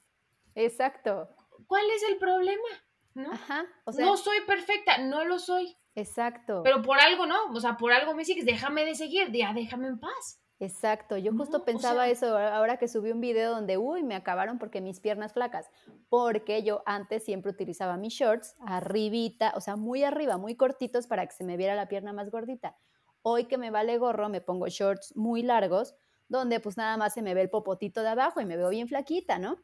Exacto. 0.54 1.28
cuál 1.66 1.84
es 1.94 2.02
el 2.10 2.18
problema? 2.18 2.68
¿No? 3.14 3.32
Ajá. 3.32 3.64
O 3.84 3.92
sea, 3.92 4.04
no 4.04 4.16
soy 4.16 4.40
perfecta, 4.46 4.98
no 4.98 5.24
lo 5.24 5.38
soy. 5.38 5.76
exacto. 5.94 6.62
Pero 6.62 6.82
por 6.82 6.98
algo 7.00 7.26
no, 7.26 7.46
o 7.52 7.60
sea, 7.60 7.76
por 7.76 7.92
algo 7.92 8.14
me 8.14 8.24
sigues, 8.24 8.44
déjame 8.44 8.84
de 8.84 8.94
seguir, 8.94 9.30
ya 9.32 9.52
déjame 9.52 9.88
en 9.88 9.98
paz. 9.98 10.40
Exacto, 10.60 11.16
yo 11.16 11.30
No, 11.32 11.38
justo 11.38 11.58
o 11.58 11.64
pensaba 11.64 12.04
sea- 12.04 12.10
eso 12.10 12.36
ahora 12.36 12.78
que 12.78 12.88
subí 12.88 13.12
un 13.12 13.20
video 13.20 13.52
donde, 13.52 13.78
uy, 13.78 14.02
me 14.02 14.16
acabaron 14.16 14.58
porque 14.58 14.80
mis 14.80 14.98
piernas 14.98 15.32
flacas, 15.32 15.70
porque 16.08 16.64
yo 16.64 16.82
antes 16.84 17.24
siempre 17.24 17.52
utilizaba 17.52 17.96
mis 17.96 18.14
shorts 18.14 18.56
arribita, 18.66 19.52
o 19.54 19.60
sea, 19.60 19.76
muy 19.76 20.02
arriba, 20.02 20.36
muy 20.36 20.56
cortitos 20.56 21.06
para 21.06 21.24
que 21.26 21.32
se 21.32 21.44
me 21.44 21.56
viera 21.56 21.76
la 21.76 21.86
pierna 21.88 22.12
más 22.12 22.30
gordita. 22.30 22.76
Hoy 23.22 23.44
que 23.44 23.56
me 23.58 23.70
vale 23.70 23.98
gorro, 23.98 24.28
me 24.28 24.40
pongo 24.40 24.66
shorts 24.68 25.14
muy 25.16 25.42
largos, 25.42 25.94
donde 26.28 26.58
pues 26.60 26.76
nada 26.76 26.96
más 26.96 27.14
se 27.14 27.22
me 27.22 27.34
ve 27.34 27.42
el 27.42 27.50
popotito 27.50 28.02
de 28.02 28.08
abajo 28.08 28.40
y 28.40 28.44
me 28.44 28.56
veo 28.56 28.68
bien 28.70 28.88
flaquita, 28.88 29.38
¿no? 29.38 29.56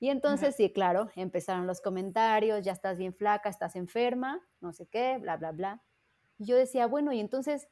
Y 0.00 0.08
entonces 0.10 0.54
sí, 0.56 0.72
claro, 0.72 1.10
empezaron 1.14 1.66
los 1.66 1.80
comentarios, 1.80 2.64
ya 2.64 2.72
estás 2.72 2.98
bien 2.98 3.14
flaca, 3.14 3.48
estás 3.48 3.76
enferma, 3.76 4.40
no 4.60 4.72
sé 4.72 4.86
qué, 4.86 5.16
bla, 5.18 5.36
bla, 5.36 5.52
bla. 5.52 5.82
Y 6.38 6.44
yo 6.46 6.56
decía, 6.56 6.86
bueno, 6.86 7.12
y 7.12 7.20
entonces 7.20 7.68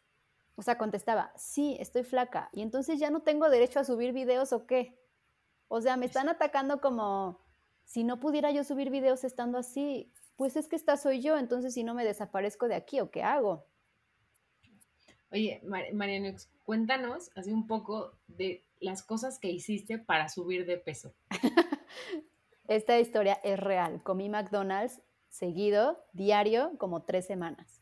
o 0.60 0.62
sea, 0.62 0.76
contestaba, 0.76 1.32
sí, 1.36 1.78
estoy 1.80 2.04
flaca. 2.04 2.50
Y 2.52 2.60
entonces 2.60 3.00
ya 3.00 3.08
no 3.08 3.22
tengo 3.22 3.48
derecho 3.48 3.80
a 3.80 3.84
subir 3.84 4.12
videos 4.12 4.52
o 4.52 4.66
qué. 4.66 4.94
O 5.68 5.80
sea, 5.80 5.96
me 5.96 6.04
están 6.04 6.28
atacando 6.28 6.82
como 6.82 7.40
si 7.84 8.04
no 8.04 8.20
pudiera 8.20 8.50
yo 8.50 8.62
subir 8.62 8.90
videos 8.90 9.24
estando 9.24 9.56
así. 9.56 10.12
Pues 10.36 10.56
es 10.56 10.68
que 10.68 10.76
esta 10.76 10.98
soy 10.98 11.22
yo, 11.22 11.38
entonces 11.38 11.72
si 11.72 11.82
no 11.82 11.94
me 11.94 12.04
desaparezco 12.04 12.68
de 12.68 12.74
aquí 12.74 13.00
o 13.00 13.10
qué 13.10 13.22
hago. 13.22 13.64
Oye, 15.32 15.62
Mar- 15.64 15.94
Mariano, 15.94 16.36
cuéntanos 16.66 17.30
así 17.36 17.52
un 17.52 17.66
poco 17.66 18.12
de 18.26 18.62
las 18.80 19.02
cosas 19.02 19.38
que 19.38 19.48
hiciste 19.48 19.96
para 19.96 20.28
subir 20.28 20.66
de 20.66 20.76
peso. 20.76 21.14
Esta 22.68 22.98
historia 22.98 23.40
es 23.42 23.58
real. 23.58 24.02
Comí 24.02 24.28
McDonald's 24.28 25.00
seguido, 25.30 26.04
diario, 26.12 26.72
como 26.76 27.04
tres 27.04 27.26
semanas. 27.26 27.79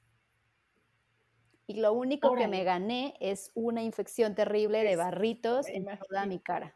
Y 1.70 1.74
lo 1.80 1.92
único 1.92 2.34
que 2.34 2.48
me 2.48 2.64
gané 2.64 3.14
es 3.20 3.52
una 3.54 3.82
infección 3.82 4.34
terrible 4.34 4.82
de 4.82 4.96
barritos 4.96 5.66
en 5.68 5.84
toda 6.08 6.24
mi 6.26 6.40
cara. 6.40 6.74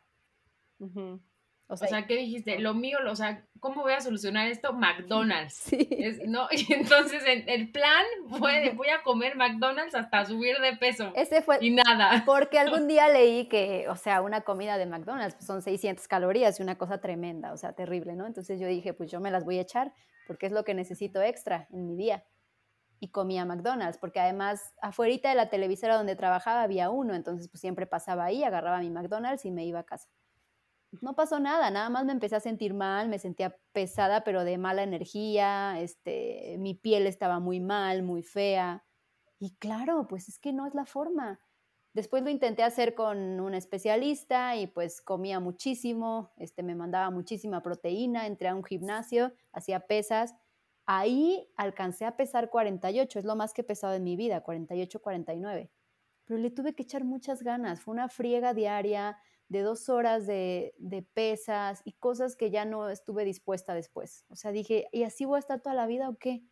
O 0.79 1.19
O 1.75 1.77
sea, 1.79 1.89
sea, 1.89 2.07
¿qué 2.07 2.17
dijiste? 2.17 2.59
Lo 2.59 2.75
mío, 2.75 3.01
lo- 3.01 3.13
o 3.13 3.17
sea, 3.17 3.47
¿cómo 3.59 3.81
voy 3.81 3.95
a 3.95 4.03
solucionar 4.03 4.49
esto? 4.49 4.73
McDonald's. 4.75 5.55
sí. 5.55 5.89
Es- 5.91 6.21
no, 6.29 6.47
y 6.51 6.71
entonces 6.75 7.23
el, 7.27 7.49
el 7.49 7.73
plan 7.73 8.05
fue 8.29 8.61
de 8.61 8.71
voy 8.73 8.89
a 8.89 9.03
comer 9.03 9.35
McDonald's 9.37 9.95
hasta 9.95 10.27
subir 10.27 10.59
de 10.59 10.77
peso. 10.77 11.11
Ese 11.17 11.41
fue, 11.41 11.57
Y 11.63 11.71
nada. 11.71 12.23
Porque 12.27 12.59
algún 12.59 12.87
día 12.87 13.09
leí 13.09 13.49
que, 13.49 13.89
o 13.89 13.97
sea, 13.97 14.21
una 14.21 14.43
comida 14.43 14.77
de 14.77 14.85
McDonald's 14.85 15.37
pues, 15.37 15.47
son 15.47 15.63
600 15.63 16.07
calorías 16.07 16.61
y 16.61 16.63
una 16.63 16.77
cosa 16.77 17.01
tremenda, 17.01 17.55
o 17.55 17.57
sea, 17.57 17.73
terrible, 17.73 18.15
¿no? 18.15 18.27
Entonces 18.27 18.61
yo 18.61 18.67
dije, 18.67 18.93
pues 18.93 19.11
yo 19.11 19.21
me 19.21 19.31
las 19.31 19.47
voy 19.47 19.57
a 19.57 19.63
echar 19.63 19.95
porque 20.27 20.45
es 20.47 20.53
lo 20.53 20.65
que 20.65 20.75
necesito 20.75 21.23
extra 21.23 21.67
en 21.73 21.87
mi 21.87 21.97
día. 21.97 22.25
Y 23.03 23.09
comía 23.09 23.45
McDonald's, 23.45 23.99
porque 23.99 24.21
además 24.21 24.75
afuera 24.81 25.31
de 25.31 25.35
la 25.35 25.51
televisora 25.51 25.97
donde 25.97 26.15
trabajaba 26.15 26.63
había 26.63 26.89
uno, 26.89 27.15
entonces 27.17 27.49
pues 27.49 27.61
siempre 27.61 27.85
pasaba 27.85 28.27
ahí, 28.27 28.45
agarraba 28.45 28.79
mi 28.79 28.91
McDonald's 28.91 29.45
y 29.45 29.51
me 29.51 29.67
iba 29.67 29.81
a 29.81 29.85
casa. 29.85 30.09
No 31.01 31.17
pasó 31.17 31.41
nada, 31.41 31.69
nada 31.73 31.91
más 31.91 32.05
me 32.05 32.13
empecé 32.13 32.37
a 32.37 32.41
sentir 32.41 32.75
mal, 32.75 33.09
me 33.09 33.19
sentía 33.19 33.57
pesada, 33.73 34.23
pero 34.23 34.45
de 34.45 34.57
mala 34.57 34.85
energía, 34.85 35.81
este, 35.81 36.57
mi 36.61 36.75
piel 36.75 37.09
estaba 37.09 37.41
muy 37.41 37.59
mal, 37.59 38.05
muy 38.05 38.23
fea. 38.23 38.85
Y 39.41 39.57
claro, 39.57 40.07
pues 40.07 40.29
es 40.29 40.39
que 40.39 40.53
no 40.53 40.65
es 40.65 40.75
la 40.75 40.87
forma. 40.87 41.41
Después 41.95 42.23
lo 42.23 42.31
intenté 42.31 42.63
hacer 42.63 42.95
con 42.95 43.41
un 43.41 43.55
especialista 43.55 44.55
y 44.55 44.69
pues 44.69 45.03
comía 45.03 45.41
muchísimo, 45.41 46.31
este, 46.37 46.63
me 46.63 46.77
mandaba 46.77 47.11
muchísima 47.11 47.63
proteína, 47.63 48.29
entré 48.29 48.49
a 48.49 48.55
un 48.55 48.63
gimnasio, 48.63 49.33
hacía 49.53 49.81
pesas. 49.81 50.37
Ahí 50.95 51.49
alcancé 51.57 52.05
a 52.05 52.17
pesar 52.19 52.51
48, 52.51 53.19
es 53.19 53.25
lo 53.25 53.35
más 53.35 53.55
que 53.55 53.63
he 53.63 53.65
pesado 53.65 53.95
en 53.95 54.05
mi 54.05 54.15
vida, 54.15 54.43
48, 54.43 55.01
49. 55.01 55.71
Pero 56.25 56.39
le 56.39 56.51
tuve 56.51 56.75
que 56.75 56.83
echar 56.83 57.03
muchas 57.03 57.43
ganas, 57.43 57.81
fue 57.81 57.95
una 57.95 58.11
friega 58.11 58.53
diaria 58.53 59.17
de 59.49 59.63
dos 59.63 59.89
horas 59.89 60.27
de, 60.27 60.75
de 60.77 61.03
pesas 61.03 61.81
y 61.87 61.93
cosas 61.93 62.37
que 62.37 62.51
ya 62.51 62.67
no 62.67 62.91
estuve 62.91 63.25
dispuesta 63.25 63.73
después. 63.73 64.27
O 64.29 64.37
sea, 64.37 64.53
dije, 64.53 64.89
¿y 64.93 65.05
así 65.05 65.25
voy 65.25 65.37
a 65.37 65.39
estar 65.39 65.63
toda 65.63 65.75
la 65.75 65.87
vida 65.87 66.11
o 66.11 66.17
qué? 66.19 66.45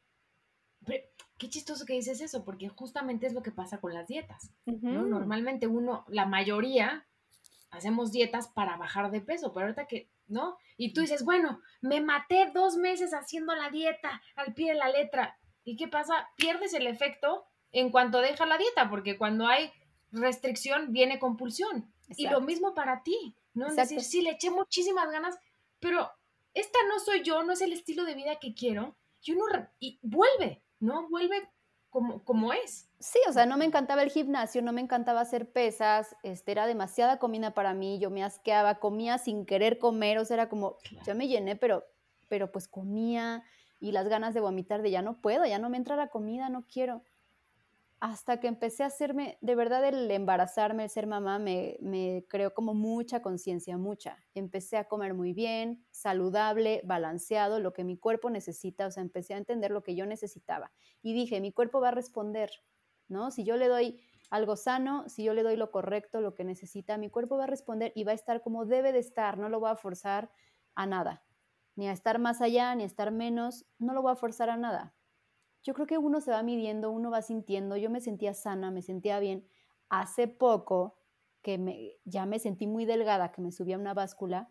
qué 1.37 1.51
chistoso 1.51 1.85
que 1.85 1.93
dices 1.93 2.23
eso, 2.23 2.43
porque 2.43 2.71
justamente 2.71 3.27
es 3.27 3.35
lo 3.35 3.43
que 3.43 3.53
pasa 3.53 3.79
con 3.79 3.93
las 3.93 4.09
dietas. 4.09 4.55
Normalmente 4.65 5.67
uno, 5.67 6.07
la 6.09 6.25
mayoría, 6.25 7.07
hacemos 7.71 8.11
dietas 8.11 8.49
para 8.49 8.79
bajar 8.79 9.11
de 9.11 9.21
peso, 9.21 9.53
pero 9.53 9.67
ahorita 9.67 9.87
que, 9.87 10.11
¿no? 10.31 10.57
Y 10.77 10.93
tú 10.93 11.03
dices, 11.03 11.25
bueno, 11.25 11.61
me 11.83 12.01
maté 12.01 12.51
dos 12.55 12.77
meses 12.77 13.13
haciendo 13.13 13.55
la 13.55 13.69
dieta 13.69 14.23
al 14.37 14.55
pie 14.55 14.73
de 14.73 14.79
la 14.79 14.89
letra. 14.89 15.39
¿Y 15.65 15.77
qué 15.77 15.89
pasa? 15.89 16.29
Pierdes 16.37 16.73
el 16.73 16.87
efecto 16.87 17.45
en 17.73 17.91
cuanto 17.91 18.21
deja 18.21 18.47
la 18.47 18.59
dieta, 18.59 18.89
porque 18.89 19.19
cuando 19.19 19.47
hay 19.47 19.71
restricción 20.13 20.93
viene 20.93 21.19
compulsión. 21.19 21.93
Y 22.17 22.29
lo 22.29 22.41
mismo 22.41 22.75
para 22.75 23.03
ti, 23.03 23.37
¿no? 23.55 23.69
Es 23.69 23.77
decir, 23.77 24.03
sí, 24.03 24.23
le 24.23 24.31
eché 24.31 24.51
muchísimas 24.51 25.11
ganas, 25.11 25.39
pero 25.79 26.11
esta 26.55 26.79
no 26.89 26.99
soy 26.99 27.23
yo, 27.23 27.43
no 27.45 27.53
es 27.53 27.61
el 27.61 27.73
estilo 27.73 28.05
de 28.05 28.15
vida 28.15 28.41
que 28.41 28.55
quiero. 28.55 28.97
Y 29.23 29.33
uno 29.33 29.45
y 29.79 29.99
vuelve, 30.03 30.63
¿no? 30.81 31.09
Vuelve 31.09 31.49
como, 31.91 32.25
como 32.25 32.53
es. 32.53 32.89
Sí, 32.99 33.19
o 33.29 33.33
sea, 33.33 33.47
no 33.47 33.57
me 33.57 33.65
encantaba 33.65 34.03
el 34.03 34.11
gimnasio, 34.11 34.63
no 34.63 34.73
me 34.73 34.81
encantaba 34.81 35.21
hacer 35.21 35.51
pesas, 35.51 36.17
este, 36.23 36.53
era 36.53 36.67
demasiada 36.67 37.19
comida 37.19 37.53
para 37.53 37.75
mí, 37.75 37.99
yo 37.99 38.11
me 38.11 38.25
asqueaba, 38.25 38.77
comía 38.77 39.19
sin 39.19 39.45
querer 39.45 39.79
comer, 39.79 40.19
o 40.19 40.25
sea, 40.25 40.35
era 40.35 40.49
como, 40.49 40.77
ya 41.05 41.15
me 41.15 41.29
llené, 41.29 41.57
pero, 41.57 41.85
pero 42.29 42.53
pues 42.53 42.69
comía 42.69 43.43
y 43.81 43.93
las 43.93 44.09
ganas 44.09 44.35
de 44.35 44.41
vomitar 44.41 44.83
de 44.83 44.91
ya 44.91 45.03
no 45.03 45.21
puedo, 45.21 45.45
ya 45.47 45.59
no 45.59 45.71
me 45.71 45.79
entra 45.79 45.97
la 45.97 46.09
comida, 46.09 46.49
no 46.49 46.65
quiero 46.67 47.03
hasta 48.01 48.41
que 48.41 48.49
empecé 48.49 48.83
a 48.83 48.87
hacerme, 48.87 49.37
de 49.43 49.55
verdad 49.55 49.85
el 49.85 50.11
embarazarme, 50.11 50.85
el 50.85 50.91
ser 50.91 51.07
mamá, 51.07 51.39
me, 51.39 51.77
me 51.83 52.25
creó 52.29 52.55
como 52.55 52.73
mucha 52.73 53.21
conciencia, 53.21 53.77
mucha. 53.77 54.19
Empecé 54.35 54.79
a 54.79 54.89
comer 54.89 55.13
muy 55.13 55.35
bien, 55.35 55.85
saludable, 55.91 56.81
balanceado, 56.85 57.61
lo 57.61 57.75
que 57.75 57.85
mi 57.85 57.99
cuerpo 57.99 58.31
necesita, 58.31 58.87
o 58.87 58.91
sea, 58.91 59.03
empecé 59.03 59.35
a 59.35 59.37
entender 59.37 59.71
lo 59.71 59.83
que 59.83 59.95
yo 59.95 60.07
necesitaba. 60.07 60.73
Y 61.03 61.13
dije, 61.13 61.43
mi 61.43 61.53
cuerpo 61.53 61.79
va 61.83 61.89
a 61.89 61.91
responder, 61.91 62.51
¿no? 63.09 63.31
Si 63.31 63.45
yo 63.45 63.59
le 63.59 63.69
doy 63.69 64.01
algo 64.31 64.57
sano, 64.57 65.07
si 65.11 65.23
yo 65.23 65.35
le 65.35 65.43
doy 65.43 65.57
lo 65.57 65.71
correcto, 65.71 66.23
lo 66.23 66.35
que 66.35 66.45
necesita, 66.45 66.97
mi 66.97 67.11
cuerpo 67.11 67.37
va 67.37 67.45
a 67.45 67.49
responder 67.49 67.93
y 67.95 68.05
va 68.05 68.13
a 68.13 68.15
estar 68.15 68.41
como 68.41 68.65
debe 68.65 68.93
de 68.93 69.01
estar, 69.01 69.37
no 69.37 69.51
lo 69.51 69.61
voy 69.61 69.71
a 69.71 69.77
forzar 69.77 70.31
a 70.75 70.87
nada, 70.87 71.23
ni 71.77 71.87
a 71.87 71.93
estar 71.93 72.19
más 72.19 72.41
allá, 72.41 72.75
ni 72.75 72.85
a 72.85 72.87
estar 72.87 73.11
menos, 73.11 73.67
no 73.79 73.93
lo 73.93 74.01
voy 74.01 74.13
a 74.13 74.17
forzar 74.17 74.49
a 74.49 74.57
nada 74.57 74.95
yo 75.63 75.75
creo 75.75 75.87
que 75.87 75.99
uno 75.99 76.21
se 76.21 76.31
va 76.31 76.43
midiendo, 76.43 76.91
uno 76.91 77.11
va 77.11 77.23
sintiendo, 77.23 77.77
yo 77.77 77.91
me 77.91 78.01
sentía 78.01 78.35
sana, 78.35 78.71
me 78.71 78.83
sentía 78.83 79.19
bien. 79.21 79.47
Hace 79.89 80.29
poco 80.29 80.97
que 81.43 81.59
me, 81.59 81.99
ya 82.05 82.27
me 82.27 82.39
sentí 82.39 82.67
muy 82.67 82.85
delgada, 82.85 83.33
que 83.33 83.43
me 83.43 83.53
subía 83.53 83.79
una 83.79 83.95
báscula, 83.95 84.51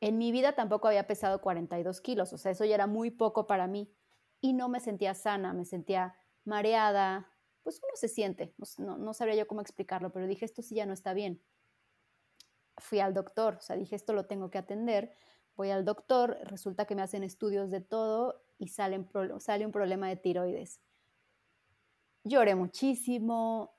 en 0.00 0.18
mi 0.18 0.32
vida 0.32 0.54
tampoco 0.54 0.88
había 0.88 1.06
pesado 1.06 1.40
42 1.40 2.00
kilos, 2.00 2.32
o 2.32 2.38
sea, 2.38 2.50
eso 2.50 2.64
ya 2.64 2.74
era 2.74 2.88
muy 2.88 3.12
poco 3.12 3.46
para 3.46 3.68
mí. 3.68 3.94
Y 4.40 4.52
no 4.52 4.68
me 4.68 4.80
sentía 4.80 5.14
sana, 5.14 5.52
me 5.52 5.64
sentía 5.64 6.16
mareada, 6.44 7.28
pues 7.62 7.80
uno 7.80 7.92
se 7.94 8.08
siente, 8.08 8.52
no, 8.78 8.98
no 8.98 9.14
sabría 9.14 9.36
yo 9.36 9.46
cómo 9.46 9.60
explicarlo, 9.60 10.10
pero 10.10 10.26
dije, 10.26 10.44
esto 10.44 10.60
sí 10.60 10.74
ya 10.74 10.86
no 10.86 10.92
está 10.92 11.14
bien. 11.14 11.40
Fui 12.78 12.98
al 12.98 13.14
doctor, 13.14 13.58
o 13.58 13.60
sea, 13.60 13.76
dije, 13.76 13.94
esto 13.94 14.12
lo 14.12 14.26
tengo 14.26 14.50
que 14.50 14.58
atender. 14.58 15.14
Voy 15.54 15.70
al 15.70 15.84
doctor, 15.84 16.36
resulta 16.42 16.84
que 16.84 16.96
me 16.96 17.02
hacen 17.02 17.22
estudios 17.22 17.70
de 17.70 17.80
todo 17.80 18.41
y 18.62 18.68
sale, 18.68 19.04
sale 19.40 19.66
un 19.66 19.72
problema 19.72 20.08
de 20.08 20.14
tiroides. 20.14 20.80
Lloré 22.22 22.54
muchísimo, 22.54 23.74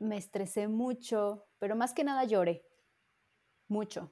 me 0.00 0.16
estresé 0.16 0.66
mucho, 0.66 1.46
pero 1.60 1.76
más 1.76 1.94
que 1.94 2.02
nada 2.02 2.24
lloré, 2.24 2.64
mucho. 3.68 4.10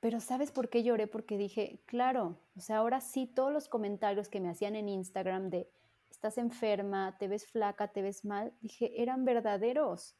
Pero 0.00 0.18
¿sabes 0.18 0.50
por 0.50 0.68
qué 0.68 0.82
lloré? 0.82 1.06
Porque 1.06 1.38
dije, 1.38 1.80
claro, 1.86 2.40
o 2.56 2.60
sea, 2.60 2.78
ahora 2.78 3.00
sí 3.00 3.28
todos 3.28 3.52
los 3.52 3.68
comentarios 3.68 4.28
que 4.28 4.40
me 4.40 4.48
hacían 4.48 4.74
en 4.74 4.88
Instagram 4.88 5.50
de, 5.50 5.70
estás 6.10 6.36
enferma, 6.36 7.16
te 7.16 7.28
ves 7.28 7.46
flaca, 7.46 7.92
te 7.92 8.02
ves 8.02 8.24
mal, 8.24 8.52
dije, 8.60 9.00
eran 9.00 9.24
verdaderos. 9.24 10.16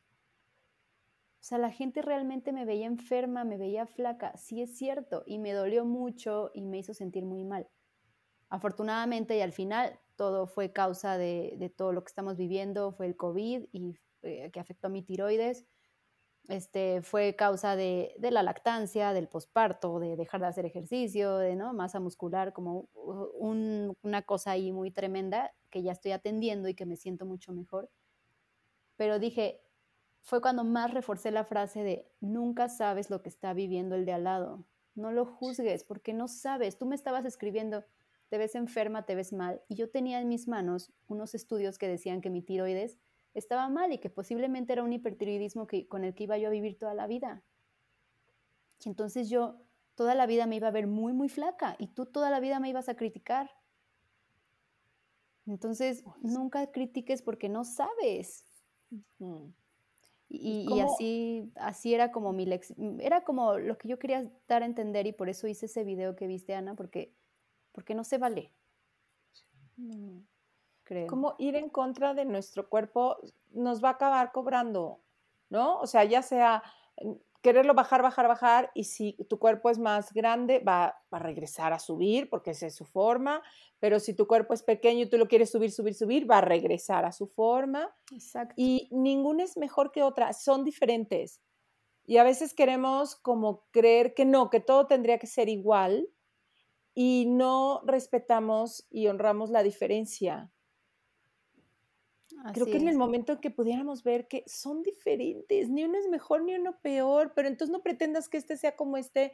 O 1.40 1.42
sea, 1.42 1.58
la 1.58 1.72
gente 1.72 2.02
realmente 2.02 2.52
me 2.52 2.64
veía 2.64 2.86
enferma, 2.86 3.42
me 3.42 3.56
veía 3.56 3.84
flaca, 3.86 4.36
sí 4.36 4.62
es 4.62 4.78
cierto, 4.78 5.24
y 5.26 5.38
me 5.38 5.52
dolió 5.52 5.84
mucho 5.84 6.52
y 6.54 6.62
me 6.62 6.78
hizo 6.78 6.94
sentir 6.94 7.24
muy 7.24 7.42
mal. 7.42 7.68
Afortunadamente 8.48 9.36
y 9.36 9.40
al 9.40 9.52
final 9.52 9.98
todo 10.16 10.46
fue 10.46 10.72
causa 10.72 11.18
de, 11.18 11.72
todo 11.76 11.92
lo 11.92 12.02
que 12.02 12.08
estamos 12.08 12.36
viviendo, 12.36 12.92
fue 12.92 13.06
el 13.06 13.16
COVID 13.16 13.66
y 13.72 13.96
eh, 14.22 14.50
que 14.52 14.60
afectó 14.60 14.88
a 14.88 14.90
mi 14.90 15.02
tiroides. 15.02 15.66
Este, 16.48 17.02
fue 17.02 17.36
causa 17.36 17.76
de, 17.76 18.14
la 18.18 18.42
lactancia, 18.42 19.12
del 19.12 19.28
posparto, 19.28 20.00
de 20.00 20.16
dejar 20.16 20.40
de 20.40 20.46
hacer 20.46 20.64
ejercicio, 20.64 21.36
de 21.36 21.56
¿no? 21.56 21.74
masa 21.74 22.00
muscular, 22.00 22.54
como 22.54 22.88
una 22.94 24.22
cosa 24.22 24.52
ahí 24.52 24.72
muy 24.72 24.90
tremenda 24.90 25.52
que 25.68 25.82
ya 25.82 25.92
estoy 25.92 26.12
atendiendo 26.12 26.68
y 26.68 26.74
que 26.74 26.86
me 26.86 26.96
siento 26.96 27.26
mucho 27.26 27.52
mejor. 27.52 27.90
Pero 28.96 29.18
dije, 29.18 29.60
fue 30.22 30.40
cuando 30.40 30.64
más 30.64 30.92
reforcé 30.92 31.30
la 31.30 31.44
frase 31.44 31.82
de 31.82 32.06
nunca 32.20 32.68
sabes 32.68 33.10
lo 33.10 33.22
que 33.22 33.28
está 33.28 33.52
viviendo 33.52 33.94
el 33.94 34.04
de 34.04 34.12
al 34.12 34.24
lado. 34.24 34.64
No 34.94 35.12
lo 35.12 35.26
juzgues 35.26 35.84
porque 35.84 36.12
no 36.12 36.28
sabes. 36.28 36.78
Tú 36.78 36.86
me 36.86 36.94
estabas 36.94 37.24
escribiendo, 37.24 37.84
te 38.28 38.38
ves 38.38 38.54
enferma, 38.54 39.04
te 39.06 39.14
ves 39.14 39.32
mal. 39.32 39.62
Y 39.68 39.74
yo 39.74 39.90
tenía 39.90 40.20
en 40.20 40.28
mis 40.28 40.48
manos 40.48 40.92
unos 41.08 41.34
estudios 41.34 41.78
que 41.78 41.88
decían 41.88 42.20
que 42.20 42.30
mi 42.30 42.42
tiroides 42.42 42.98
estaba 43.34 43.68
mal 43.68 43.92
y 43.92 43.98
que 43.98 44.10
posiblemente 44.10 44.72
era 44.72 44.82
un 44.82 44.92
hipertiroidismo 44.92 45.66
que, 45.66 45.86
con 45.86 46.04
el 46.04 46.14
que 46.14 46.24
iba 46.24 46.38
yo 46.38 46.48
a 46.48 46.52
vivir 46.52 46.78
toda 46.78 46.94
la 46.94 47.06
vida. 47.06 47.42
Y 48.84 48.88
entonces 48.88 49.28
yo 49.28 49.56
toda 49.94 50.14
la 50.14 50.26
vida 50.26 50.46
me 50.46 50.56
iba 50.56 50.68
a 50.68 50.72
ver 50.72 50.86
muy, 50.86 51.12
muy 51.12 51.28
flaca 51.28 51.76
y 51.78 51.88
tú 51.88 52.06
toda 52.06 52.30
la 52.30 52.40
vida 52.40 52.60
me 52.60 52.68
ibas 52.68 52.88
a 52.88 52.94
criticar. 52.94 53.50
Entonces, 55.46 56.04
nunca 56.20 56.70
critiques 56.70 57.22
porque 57.22 57.48
no 57.48 57.64
sabes. 57.64 58.44
Y, 60.28 60.66
y, 60.70 60.80
así, 60.80 61.50
así 61.56 61.94
era 61.94 62.12
como 62.12 62.34
mi 62.34 62.46
era 63.00 63.24
como 63.24 63.56
lo 63.56 63.78
que 63.78 63.88
yo 63.88 63.98
quería 63.98 64.30
dar 64.46 64.62
a 64.62 64.66
entender 64.66 65.06
y 65.06 65.12
por 65.12 65.30
eso 65.30 65.48
hice 65.48 65.66
ese 65.66 65.84
video 65.84 66.14
que 66.16 66.26
viste, 66.26 66.54
Ana, 66.54 66.74
porque 66.74 67.14
porque 67.72 67.94
no 67.94 68.04
se 68.04 68.18
vale. 68.18 68.52
Creo. 70.84 71.06
Como 71.06 71.34
ir 71.38 71.54
en 71.56 71.68
contra 71.68 72.14
de 72.14 72.24
nuestro 72.24 72.68
cuerpo 72.68 73.18
nos 73.50 73.82
va 73.82 73.90
a 73.90 73.92
acabar 73.92 74.32
cobrando, 74.32 75.00
¿no? 75.50 75.78
O 75.80 75.86
sea, 75.86 76.04
ya 76.04 76.22
sea 76.22 76.62
mm, 77.02 77.12
quererlo 77.42 77.74
bajar, 77.74 78.02
bajar, 78.02 78.26
bajar, 78.28 78.70
y 78.74 78.84
si 78.84 79.12
tu 79.28 79.38
cuerpo 79.38 79.70
es 79.70 79.78
más 79.78 80.12
grande, 80.12 80.58
va, 80.58 80.96
a 81.10 81.18
regresar 81.18 81.72
a 81.72 81.78
subir, 81.78 82.28
porque 82.28 82.50
esa 82.50 82.66
es 82.66 82.74
su 82.74 82.84
forma, 82.84 83.42
pero 83.78 84.00
si 84.00 84.14
tu 84.14 84.26
cuerpo 84.26 84.54
es 84.54 84.62
pequeño 84.62 85.04
y 85.04 85.08
tú 85.08 85.18
lo 85.18 85.28
quieres 85.28 85.50
subir, 85.50 85.70
subir, 85.70 85.94
subir, 85.94 86.30
va 86.30 86.38
a 86.38 86.42
regresar 86.42 87.04
a 87.04 87.12
su 87.12 87.26
forma. 87.26 87.94
Exacto. 88.12 88.54
Y 88.56 88.88
ninguna 88.90 89.44
es 89.44 89.56
mejor 89.56 89.92
que 89.92 90.02
otra, 90.02 90.32
son 90.32 90.64
diferentes. 90.64 91.40
Y 92.04 92.16
a 92.16 92.24
veces 92.24 92.54
queremos 92.54 93.16
como 93.16 93.66
creer 93.70 94.14
que 94.14 94.24
no, 94.24 94.50
que 94.50 94.60
todo 94.60 94.86
tendría 94.86 95.18
que 95.18 95.26
ser 95.26 95.48
igual, 95.48 96.08
y 97.00 97.26
no 97.26 97.80
respetamos 97.86 98.84
y 98.90 99.06
honramos 99.06 99.50
la 99.50 99.62
diferencia. 99.62 100.50
Creo 102.52 102.66
que 102.66 102.78
en 102.78 102.88
el 102.88 102.96
momento 102.96 103.34
en 103.34 103.38
que 103.38 103.52
pudiéramos 103.52 104.02
ver 104.02 104.26
que 104.26 104.42
son 104.48 104.82
diferentes, 104.82 105.70
ni 105.70 105.84
uno 105.84 105.96
es 105.96 106.08
mejor 106.08 106.42
ni 106.42 106.56
uno 106.56 106.76
peor, 106.82 107.34
pero 107.36 107.46
entonces 107.46 107.70
no 107.70 107.84
pretendas 107.84 108.28
que 108.28 108.36
este 108.36 108.56
sea 108.56 108.74
como 108.74 108.96
este, 108.96 109.32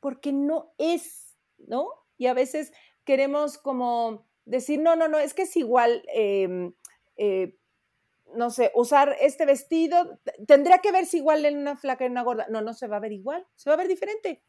porque 0.00 0.32
no 0.32 0.72
es, 0.78 1.36
¿no? 1.58 1.86
Y 2.16 2.28
a 2.28 2.32
veces 2.32 2.72
queremos 3.04 3.58
como 3.58 4.26
decir, 4.46 4.80
no, 4.80 4.96
no, 4.96 5.06
no, 5.06 5.18
es 5.18 5.34
que 5.34 5.42
es 5.42 5.54
igual, 5.54 6.02
em, 6.14 6.72
eh, 7.18 7.58
no 8.34 8.48
sé, 8.48 8.72
usar 8.74 9.14
este 9.20 9.44
vestido, 9.44 10.18
tendría 10.46 10.78
que 10.78 10.92
verse 10.92 11.18
igual 11.18 11.44
en 11.44 11.58
una 11.58 11.76
flaca 11.76 12.04
y 12.04 12.06
en 12.06 12.12
una 12.12 12.22
gorda. 12.22 12.46
No, 12.48 12.62
no 12.62 12.72
se 12.72 12.86
va 12.86 12.96
a 12.96 13.00
ver 13.00 13.12
igual, 13.12 13.46
se 13.54 13.68
va 13.68 13.74
a 13.74 13.76
ver 13.76 13.88
diferente 13.88 14.42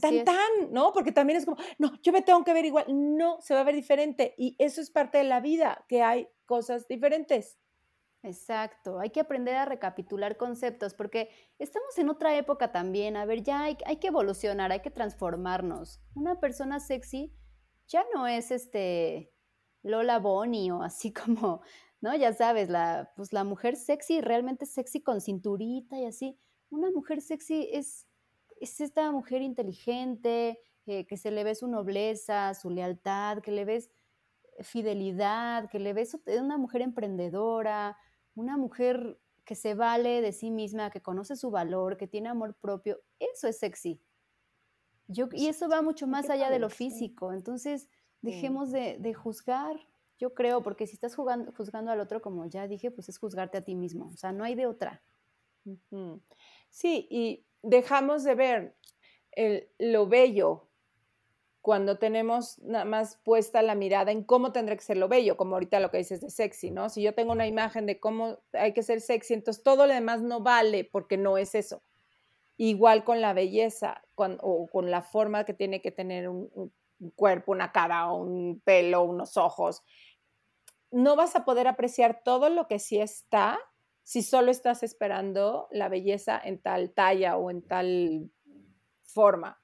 tan, 0.00 0.24
tan, 0.24 0.72
¿no? 0.72 0.92
Porque 0.92 1.12
también 1.12 1.38
es 1.38 1.44
como, 1.44 1.58
no, 1.78 1.92
yo 2.02 2.12
me 2.12 2.22
tengo 2.22 2.44
que 2.44 2.52
ver 2.52 2.64
igual. 2.64 2.86
No, 2.88 3.40
se 3.40 3.54
va 3.54 3.60
a 3.60 3.64
ver 3.64 3.74
diferente. 3.74 4.34
Y 4.38 4.56
eso 4.58 4.80
es 4.80 4.90
parte 4.90 5.18
de 5.18 5.24
la 5.24 5.40
vida, 5.40 5.84
que 5.88 6.02
hay 6.02 6.28
cosas 6.46 6.88
diferentes. 6.88 7.58
Exacto, 8.24 9.00
hay 9.00 9.10
que 9.10 9.18
aprender 9.18 9.56
a 9.56 9.64
recapitular 9.64 10.36
conceptos 10.36 10.94
porque 10.94 11.28
estamos 11.58 11.98
en 11.98 12.08
otra 12.08 12.36
época 12.36 12.70
también. 12.70 13.16
A 13.16 13.24
ver, 13.24 13.42
ya 13.42 13.64
hay, 13.64 13.76
hay 13.84 13.96
que 13.96 14.08
evolucionar, 14.08 14.70
hay 14.70 14.80
que 14.80 14.92
transformarnos. 14.92 16.00
Una 16.14 16.38
persona 16.38 16.78
sexy 16.78 17.34
ya 17.88 18.04
no 18.14 18.28
es 18.28 18.52
este 18.52 19.32
Lola 19.82 20.20
Bonnie 20.20 20.70
o 20.70 20.82
así 20.82 21.12
como, 21.12 21.62
¿no? 22.00 22.14
Ya 22.14 22.32
sabes, 22.32 22.68
la, 22.68 23.12
pues 23.16 23.32
la 23.32 23.42
mujer 23.42 23.74
sexy, 23.76 24.20
realmente 24.20 24.66
sexy 24.66 25.02
con 25.02 25.20
cinturita 25.20 25.98
y 25.98 26.06
así. 26.06 26.38
Una 26.70 26.90
mujer 26.92 27.20
sexy 27.20 27.68
es 27.72 28.06
es 28.62 28.80
esta 28.80 29.10
mujer 29.10 29.42
inteligente, 29.42 30.60
eh, 30.86 31.06
que 31.06 31.16
se 31.16 31.30
le 31.30 31.44
ve 31.44 31.54
su 31.54 31.68
nobleza, 31.68 32.54
su 32.54 32.70
lealtad, 32.70 33.38
que 33.38 33.52
le 33.52 33.64
ves 33.64 33.90
fidelidad, 34.60 35.68
que 35.68 35.78
le 35.78 35.92
ves 35.92 36.16
una 36.26 36.58
mujer 36.58 36.82
emprendedora, 36.82 37.96
una 38.34 38.56
mujer 38.56 39.18
que 39.44 39.54
se 39.54 39.74
vale 39.74 40.20
de 40.20 40.32
sí 40.32 40.50
misma, 40.50 40.90
que 40.90 41.02
conoce 41.02 41.36
su 41.36 41.50
valor, 41.50 41.96
que 41.96 42.06
tiene 42.06 42.28
amor 42.28 42.54
propio. 42.54 43.00
Eso 43.18 43.48
es 43.48 43.58
sexy. 43.58 44.00
Yo, 45.08 45.28
y 45.32 45.48
eso 45.48 45.68
va 45.68 45.82
mucho 45.82 46.06
más 46.06 46.30
allá 46.30 46.48
de 46.48 46.58
lo 46.58 46.70
físico. 46.70 47.32
Entonces, 47.32 47.88
dejemos 48.20 48.70
de, 48.70 49.14
juzgar, 49.14 49.76
Yo 50.18 50.34
creo, 50.34 50.62
porque 50.62 50.86
si 50.86 50.94
estás 50.94 51.16
jugando, 51.16 51.52
juzgando 51.52 51.90
al 51.90 51.98
otro, 51.98 52.22
como 52.22 52.46
ya 52.46 52.68
dije, 52.68 52.92
pues 52.92 53.08
es 53.08 53.18
juzgarte 53.18 53.58
a 53.58 53.64
ti 53.64 53.74
mismo. 53.74 54.10
O 54.14 54.16
sea, 54.16 54.30
no 54.30 54.44
hay 54.44 54.54
de 54.54 54.66
otra. 54.66 55.02
Sí, 56.70 57.08
y 57.10 57.44
dejamos 57.62 58.24
de 58.24 58.34
ver 58.34 58.76
el, 59.32 59.68
lo 59.78 60.06
bello 60.06 60.68
cuando 61.60 61.96
tenemos 61.96 62.58
nada 62.58 62.84
más 62.84 63.20
puesta 63.22 63.62
la 63.62 63.76
mirada 63.76 64.10
en 64.10 64.24
cómo 64.24 64.50
tendrá 64.50 64.74
que 64.74 64.82
ser 64.82 64.96
lo 64.96 65.08
bello, 65.08 65.36
como 65.36 65.54
ahorita 65.54 65.78
lo 65.78 65.90
que 65.90 65.98
dices 65.98 66.20
de 66.20 66.28
sexy, 66.28 66.72
¿no? 66.72 66.88
Si 66.88 67.02
yo 67.02 67.14
tengo 67.14 67.32
una 67.32 67.46
imagen 67.46 67.86
de 67.86 68.00
cómo 68.00 68.38
hay 68.52 68.72
que 68.72 68.82
ser 68.82 69.00
sexy, 69.00 69.34
entonces 69.34 69.62
todo 69.62 69.86
lo 69.86 69.94
demás 69.94 70.22
no 70.22 70.40
vale 70.40 70.84
porque 70.84 71.16
no 71.16 71.38
es 71.38 71.54
eso. 71.54 71.82
Igual 72.56 73.04
con 73.04 73.20
la 73.20 73.32
belleza 73.32 74.02
o 74.16 74.66
con 74.66 74.90
la 74.90 75.02
forma 75.02 75.44
que 75.44 75.54
tiene 75.54 75.80
que 75.80 75.92
tener 75.92 76.28
un, 76.28 76.50
un 77.02 77.10
cuerpo, 77.10 77.52
una 77.52 77.70
cara, 77.70 78.10
un 78.12 78.60
pelo, 78.64 79.02
unos 79.02 79.36
ojos. 79.36 79.82
No 80.90 81.14
vas 81.14 81.36
a 81.36 81.44
poder 81.44 81.68
apreciar 81.68 82.22
todo 82.24 82.48
lo 82.48 82.66
que 82.66 82.80
sí 82.80 83.00
está 83.00 83.58
si 84.02 84.22
solo 84.22 84.50
estás 84.50 84.82
esperando 84.82 85.68
la 85.70 85.88
belleza 85.88 86.40
en 86.42 86.60
tal 86.60 86.92
talla 86.92 87.36
o 87.36 87.50
en 87.50 87.62
tal 87.62 88.30
forma. 89.04 89.62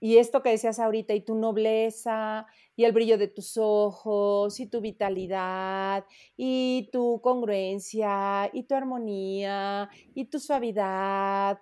Y 0.00 0.18
esto 0.18 0.42
que 0.42 0.50
decías 0.50 0.78
ahorita, 0.78 1.12
y 1.14 1.22
tu 1.22 1.34
nobleza, 1.34 2.46
y 2.76 2.84
el 2.84 2.92
brillo 2.92 3.18
de 3.18 3.26
tus 3.26 3.56
ojos, 3.56 4.60
y 4.60 4.66
tu 4.66 4.80
vitalidad, 4.80 6.04
y 6.36 6.88
tu 6.92 7.20
congruencia, 7.20 8.48
y 8.52 8.62
tu 8.62 8.76
armonía, 8.76 9.90
y 10.14 10.26
tu 10.26 10.38
suavidad, 10.38 11.58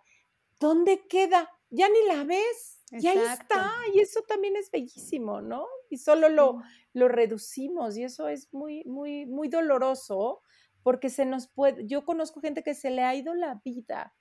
¿dónde 0.60 1.06
queda? 1.08 1.50
Ya 1.70 1.88
ni 1.88 2.14
la 2.14 2.24
ves, 2.24 2.82
ya 2.90 3.14
está, 3.14 3.72
y 3.94 4.00
eso 4.00 4.20
también 4.28 4.54
es 4.56 4.70
bellísimo, 4.70 5.40
¿no? 5.40 5.66
Y 5.88 5.96
solo 5.96 6.28
lo, 6.28 6.60
lo 6.92 7.08
reducimos, 7.08 7.96
y 7.96 8.04
eso 8.04 8.28
es 8.28 8.52
muy, 8.52 8.84
muy, 8.84 9.24
muy 9.24 9.48
doloroso, 9.48 10.42
porque 10.86 11.10
se 11.10 11.24
nos 11.24 11.48
puede, 11.48 11.84
yo 11.88 12.04
conozco 12.04 12.40
gente 12.40 12.62
que 12.62 12.72
se 12.72 12.90
le 12.90 13.02
ha 13.02 13.12
ido 13.12 13.34
la 13.34 13.60
vida 13.64 14.14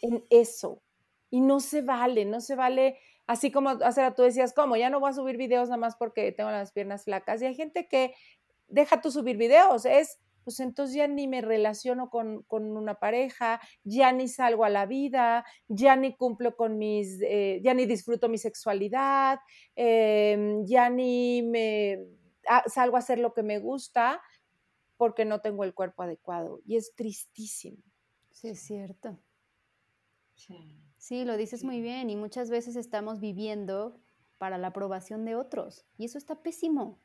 en 0.00 0.24
eso, 0.30 0.80
y 1.28 1.40
no 1.40 1.58
se 1.58 1.82
vale, 1.82 2.24
no 2.24 2.40
se 2.40 2.54
vale 2.54 3.00
así 3.26 3.50
como 3.50 3.70
hace 3.70 4.08
tú 4.12 4.22
decías, 4.22 4.52
¿cómo? 4.54 4.76
Ya 4.76 4.90
no 4.90 5.00
voy 5.00 5.10
a 5.10 5.14
subir 5.14 5.36
videos 5.36 5.68
nada 5.68 5.78
más 5.78 5.96
porque 5.96 6.30
tengo 6.30 6.52
las 6.52 6.70
piernas 6.70 7.02
flacas. 7.02 7.42
Y 7.42 7.46
hay 7.46 7.56
gente 7.56 7.88
que 7.88 8.14
deja 8.68 9.00
tú 9.00 9.10
subir 9.10 9.36
videos, 9.36 9.86
es, 9.86 10.20
pues 10.44 10.60
entonces 10.60 10.94
ya 10.94 11.08
ni 11.08 11.26
me 11.26 11.40
relaciono 11.40 12.08
con, 12.08 12.44
una 12.48 12.94
pareja, 13.00 13.60
ya 13.82 14.12
ni 14.12 14.28
salgo 14.28 14.64
a 14.64 14.70
la 14.70 14.86
vida, 14.86 15.44
ya 15.66 15.96
ni 15.96 16.14
cumplo 16.14 16.54
con 16.54 16.78
mis, 16.78 17.20
eh, 17.22 17.58
ya 17.64 17.74
ni 17.74 17.86
disfruto 17.86 18.28
mi 18.28 18.38
sexualidad, 18.38 19.40
em, 19.74 20.64
ya 20.64 20.88
ni 20.88 21.42
me 21.42 21.98
salgo 22.66 22.94
a 22.94 23.00
hacer 23.00 23.18
lo 23.18 23.34
que 23.34 23.42
me 23.42 23.58
gusta 23.58 24.22
porque 24.96 25.24
no 25.24 25.40
tengo 25.40 25.64
el 25.64 25.74
cuerpo 25.74 26.02
adecuado. 26.02 26.60
Y 26.64 26.76
es 26.76 26.94
tristísimo. 26.94 27.82
Sí, 28.30 28.48
es 28.48 28.60
cierto. 28.60 29.18
Sí. 30.34 30.80
Sí, 30.96 31.24
lo 31.24 31.36
dices 31.36 31.64
muy 31.64 31.80
bien 31.82 32.08
y 32.08 32.16
muchas 32.16 32.48
veces 32.48 32.76
estamos 32.76 33.20
viviendo 33.20 34.00
para 34.38 34.58
la 34.58 34.68
aprobación 34.68 35.24
de 35.24 35.36
otros 35.36 35.84
y 35.96 36.06
eso 36.06 36.18
está 36.18 36.42
pésimo, 36.42 36.98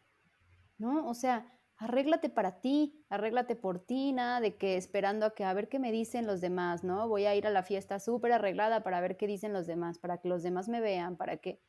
¿no? 0.78 1.08
O 1.08 1.14
sea, 1.14 1.60
arréglate 1.76 2.30
para 2.30 2.62
ti, 2.62 3.06
arréglate 3.10 3.56
por 3.56 3.80
ti, 3.80 4.14
nada 4.14 4.42
de 4.42 4.58
que 4.58 4.78
esperando 4.78 5.26
a 5.26 5.34
que 5.34 5.44
a 5.44 5.54
ver 5.54 5.70
qué 5.70 5.80
me 5.80 5.92
dicen 5.92 6.28
los 6.28 6.42
demás, 6.42 6.84
¿no? 6.84 7.08
Voy 7.08 7.26
a 7.26 7.36
ir 7.36 7.48
a 7.48 7.50
la 7.50 7.64
fiesta 7.64 8.00
súper 8.00 8.34
arreglada 8.34 8.84
para 8.84 9.02
ver 9.02 9.18
qué 9.18 9.28
dicen 9.28 9.54
los 9.54 9.68
demás, 9.68 10.00
para 10.00 10.20
que 10.20 10.30
los 10.30 10.44
demás 10.44 10.70
me 10.70 10.82
vean, 10.82 11.18
para 11.18 11.38
que... 11.38 11.62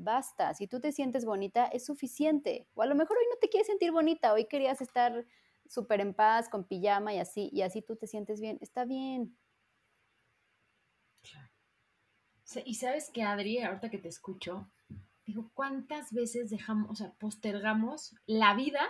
Basta, 0.00 0.54
si 0.54 0.68
tú 0.68 0.80
te 0.80 0.92
sientes 0.92 1.24
bonita 1.24 1.66
es 1.66 1.84
suficiente. 1.84 2.68
O 2.74 2.82
a 2.82 2.86
lo 2.86 2.94
mejor 2.94 3.16
hoy 3.18 3.24
no 3.30 3.36
te 3.40 3.48
quieres 3.48 3.66
sentir 3.66 3.90
bonita, 3.90 4.32
hoy 4.32 4.44
querías 4.44 4.80
estar 4.80 5.26
súper 5.68 6.00
en 6.00 6.14
paz, 6.14 6.48
con 6.48 6.64
pijama 6.64 7.14
y 7.14 7.18
así, 7.18 7.50
y 7.52 7.62
así 7.62 7.82
tú 7.82 7.96
te 7.96 8.06
sientes 8.06 8.40
bien, 8.40 8.58
está 8.60 8.84
bien, 8.84 9.36
Y 12.64 12.74
sabes 12.74 13.10
que, 13.10 13.22
Adri, 13.22 13.58
ahorita 13.58 13.90
que 13.90 13.98
te 13.98 14.08
escucho, 14.08 14.70
digo, 15.26 15.50
¿cuántas 15.52 16.12
veces 16.12 16.48
dejamos, 16.48 16.90
o 16.90 16.94
sea, 16.94 17.12
postergamos 17.18 18.14
la 18.26 18.54
vida 18.54 18.80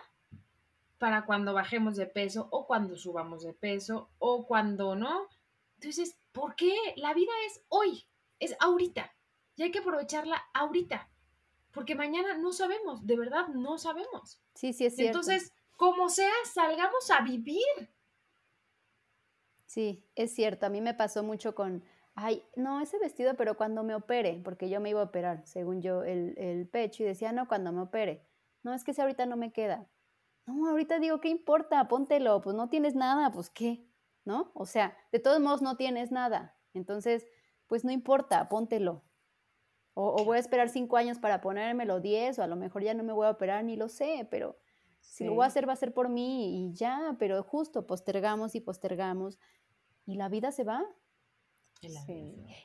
para 0.99 1.27
cuando 1.27 1.55
bajemos 1.55 1.97
de 1.97 2.07
peso 2.07 2.49
o 2.53 2.67
cuando 2.67 2.97
subamos 2.97 3.43
de 3.43 3.55
peso 3.55 4.11
o 4.19 4.47
cuando 4.47 4.95
no? 4.95 5.27
Entonces, 5.75 6.21
¿por 6.31 6.55
qué? 6.55 6.73
La 6.97 7.15
vida 7.15 7.33
es 7.47 7.61
hoy, 7.69 8.05
es 8.39 8.57
ahorita. 8.61 9.13
Y 9.57 9.65
hay 9.65 9.73
que 9.73 9.81
aprovecharla 9.81 10.41
ahorita. 10.55 11.11
Porque 11.73 11.97
mañana 11.97 12.39
no 12.39 12.53
sabemos, 12.53 13.07
de 13.07 13.17
verdad 13.17 13.49
no 13.49 13.79
sabemos. 13.79 14.41
Sí, 14.55 14.73
sí, 14.73 14.87
es 14.87 14.95
cierto. 14.95 15.19
Entonces, 15.19 15.53
como 15.79 16.09
sea, 16.09 16.33
salgamos 16.53 17.09
a 17.11 17.23
vivir. 17.23 17.89
Sí, 19.65 20.05
es 20.17 20.35
cierto. 20.35 20.67
A 20.67 20.71
mí 20.71 20.81
me 20.81 20.93
pasó 20.93 21.23
mucho 21.23 21.55
con, 21.55 21.85
ay, 22.17 22.43
no, 22.57 22.81
ese 22.81 22.99
vestido, 22.99 23.35
pero 23.37 23.57
cuando 23.57 23.85
me 23.85 23.95
opere, 23.95 24.41
porque 24.45 24.69
yo 24.69 24.81
me 24.81 24.91
iba 24.91 25.01
a 25.01 25.05
operar, 25.05 25.47
según 25.47 25.81
yo, 25.81 26.03
el, 26.03 26.69
pecho, 26.73 27.05
y 27.05 27.07
decía, 27.07 27.31
no, 27.31 27.47
cuando 27.47 27.71
me 27.71 27.81
opere. 27.81 28.27
No, 28.65 28.75
es 28.75 28.83
que 28.83 28.93
si 28.93 29.01
ahorita 29.01 29.25
no 29.27 29.37
me 29.37 29.53
queda. 29.53 29.89
No, 30.47 30.69
ahorita 30.69 30.99
digo, 30.99 31.21
¿qué 31.21 31.29
importa? 31.29 31.87
Póntelo, 31.87 32.41
pues 32.41 32.57
no 32.57 32.69
tienes 32.69 32.97
nada, 32.97 33.31
pues 33.31 33.49
qué, 33.49 33.87
¿no? 34.25 34.51
O 34.55 34.67
sea, 34.67 34.97
de 35.13 35.21
todos 35.21 35.39
modos 35.39 35.63
no 35.63 35.77
tienes 35.77 36.11
nada. 36.11 36.57
Entonces, 36.75 37.25
pues 37.69 37.85
no 37.85 37.93
importa, 37.93 38.49
póntelo. 38.49 39.05
O, 39.95 40.25
voy 40.25 40.39
a 40.39 40.41
esperar 40.41 40.71
cinco 40.71 40.97
años 40.97 41.21
para 41.21 41.41
ponérmelo 41.41 42.01
diez, 42.01 42.37
o 42.41 42.43
a 42.43 42.49
lo 42.49 42.57
mejor 42.57 42.83
ya 42.83 42.95
no 42.95 43.05
me 43.05 43.13
voy 43.13 43.29
a 43.29 43.31
operar, 43.31 43.63
ni 43.63 43.77
lo 43.77 43.89
sé, 43.89 44.27
pero 44.29 44.59
si 45.09 45.25
lo 45.25 45.35
voy 45.35 45.45
a 45.45 45.47
hacer, 45.47 45.69
va 45.69 45.73
a 45.73 45.77
ser 45.77 45.95
por 45.95 46.11
mí 46.11 46.69
y 46.69 46.75
ya, 46.75 47.17
pero 47.19 47.43
justo 47.43 47.87
postergamos 47.87 48.55
y 48.55 48.61
postergamos 48.61 49.39
y 50.07 50.15
la 50.15 50.29
vida 50.29 50.53
se 50.53 50.65
va. 50.65 50.85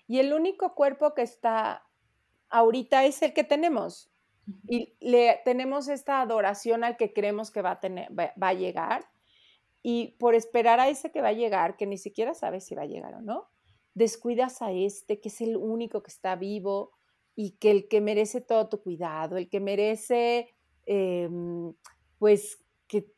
Y 0.07 0.19
el 0.19 0.33
único 0.33 0.75
cuerpo 0.75 1.13
que 1.13 1.21
está 1.21 1.87
ahorita 2.49 3.05
es 3.05 3.21
el 3.21 3.33
que 3.33 3.43
tenemos. 3.43 4.11
Y 4.67 4.97
le 4.99 5.39
tenemos 5.45 5.87
esta 5.87 6.19
adoración 6.19 6.83
al 6.83 6.97
que 6.97 7.13
creemos 7.13 7.49
que 7.49 7.61
va 7.61 7.71
a, 7.71 7.79
tener, 7.79 8.09
va, 8.11 8.33
a 8.47 8.53
llegar. 8.53 9.05
Y 9.81 10.17
por 10.19 10.35
esperar 10.35 10.81
a 10.81 10.89
ese 10.89 11.11
que 11.11 11.21
va 11.21 11.29
a 11.29 11.33
llegar, 11.33 11.77
que 11.77 11.87
ni 11.87 11.97
siquiera 11.97 12.33
sabes 12.33 12.65
si 12.65 12.75
va 12.75 12.83
a 12.83 12.87
llegar 12.87 13.15
o 13.15 13.21
no, 13.21 13.47
descuidas 13.93 14.61
a 14.61 14.71
este 14.73 15.21
que 15.21 15.29
es 15.29 15.39
el 15.39 15.55
único 15.55 16.03
que 16.03 16.11
está 16.11 16.35
vivo 16.35 16.91
y 17.35 17.51
que 17.51 17.71
el 17.71 17.87
que 17.87 18.01
merece 18.01 18.41
todo 18.41 18.67
tu 18.67 18.81
cuidado, 18.81 19.37
el 19.37 19.49
que 19.49 19.61
merece, 19.61 20.53
em, 20.85 21.73
pues, 22.23 22.63
que 22.87 23.11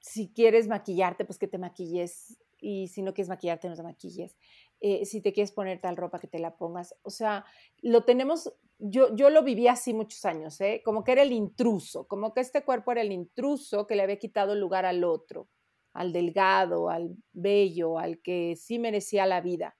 si 0.00 0.32
quieres 0.32 0.66
maquillarte, 0.66 1.26
pues 1.26 1.38
que 1.38 1.46
te 1.46 1.58
maquilles 1.58 2.38
y 2.58 2.88
si 2.88 3.02
no 3.02 3.12
quieres 3.12 3.28
maquillarte, 3.28 3.68
no 3.68 3.76
te 3.76 3.82
maquilles. 3.82 4.34
Eh, 4.80 5.04
si 5.04 5.20
te 5.20 5.34
quieres 5.34 5.52
poner 5.52 5.78
tal 5.78 5.98
ropa, 5.98 6.18
que 6.18 6.26
te 6.26 6.38
la 6.38 6.56
pongas. 6.56 6.94
O 7.02 7.10
sea, 7.10 7.44
lo 7.82 8.04
tenemos, 8.04 8.50
yo, 8.78 9.14
yo 9.14 9.28
lo 9.28 9.42
viví 9.42 9.68
así 9.68 9.92
muchos 9.92 10.24
años, 10.24 10.58
¿eh? 10.62 10.80
como 10.86 11.04
que 11.04 11.12
era 11.12 11.20
el 11.20 11.32
intruso, 11.32 12.08
como 12.08 12.32
que 12.32 12.40
este 12.40 12.64
cuerpo 12.64 12.92
era 12.92 13.02
el 13.02 13.12
intruso 13.12 13.86
que 13.86 13.94
le 13.94 14.04
había 14.04 14.18
quitado 14.18 14.54
lugar 14.54 14.86
al 14.86 15.04
otro, 15.04 15.50
al 15.92 16.10
delgado, 16.10 16.88
al 16.88 17.14
bello, 17.34 17.98
al 17.98 18.22
que 18.22 18.56
sí 18.56 18.78
merecía 18.78 19.26
la 19.26 19.42
vida. 19.42 19.76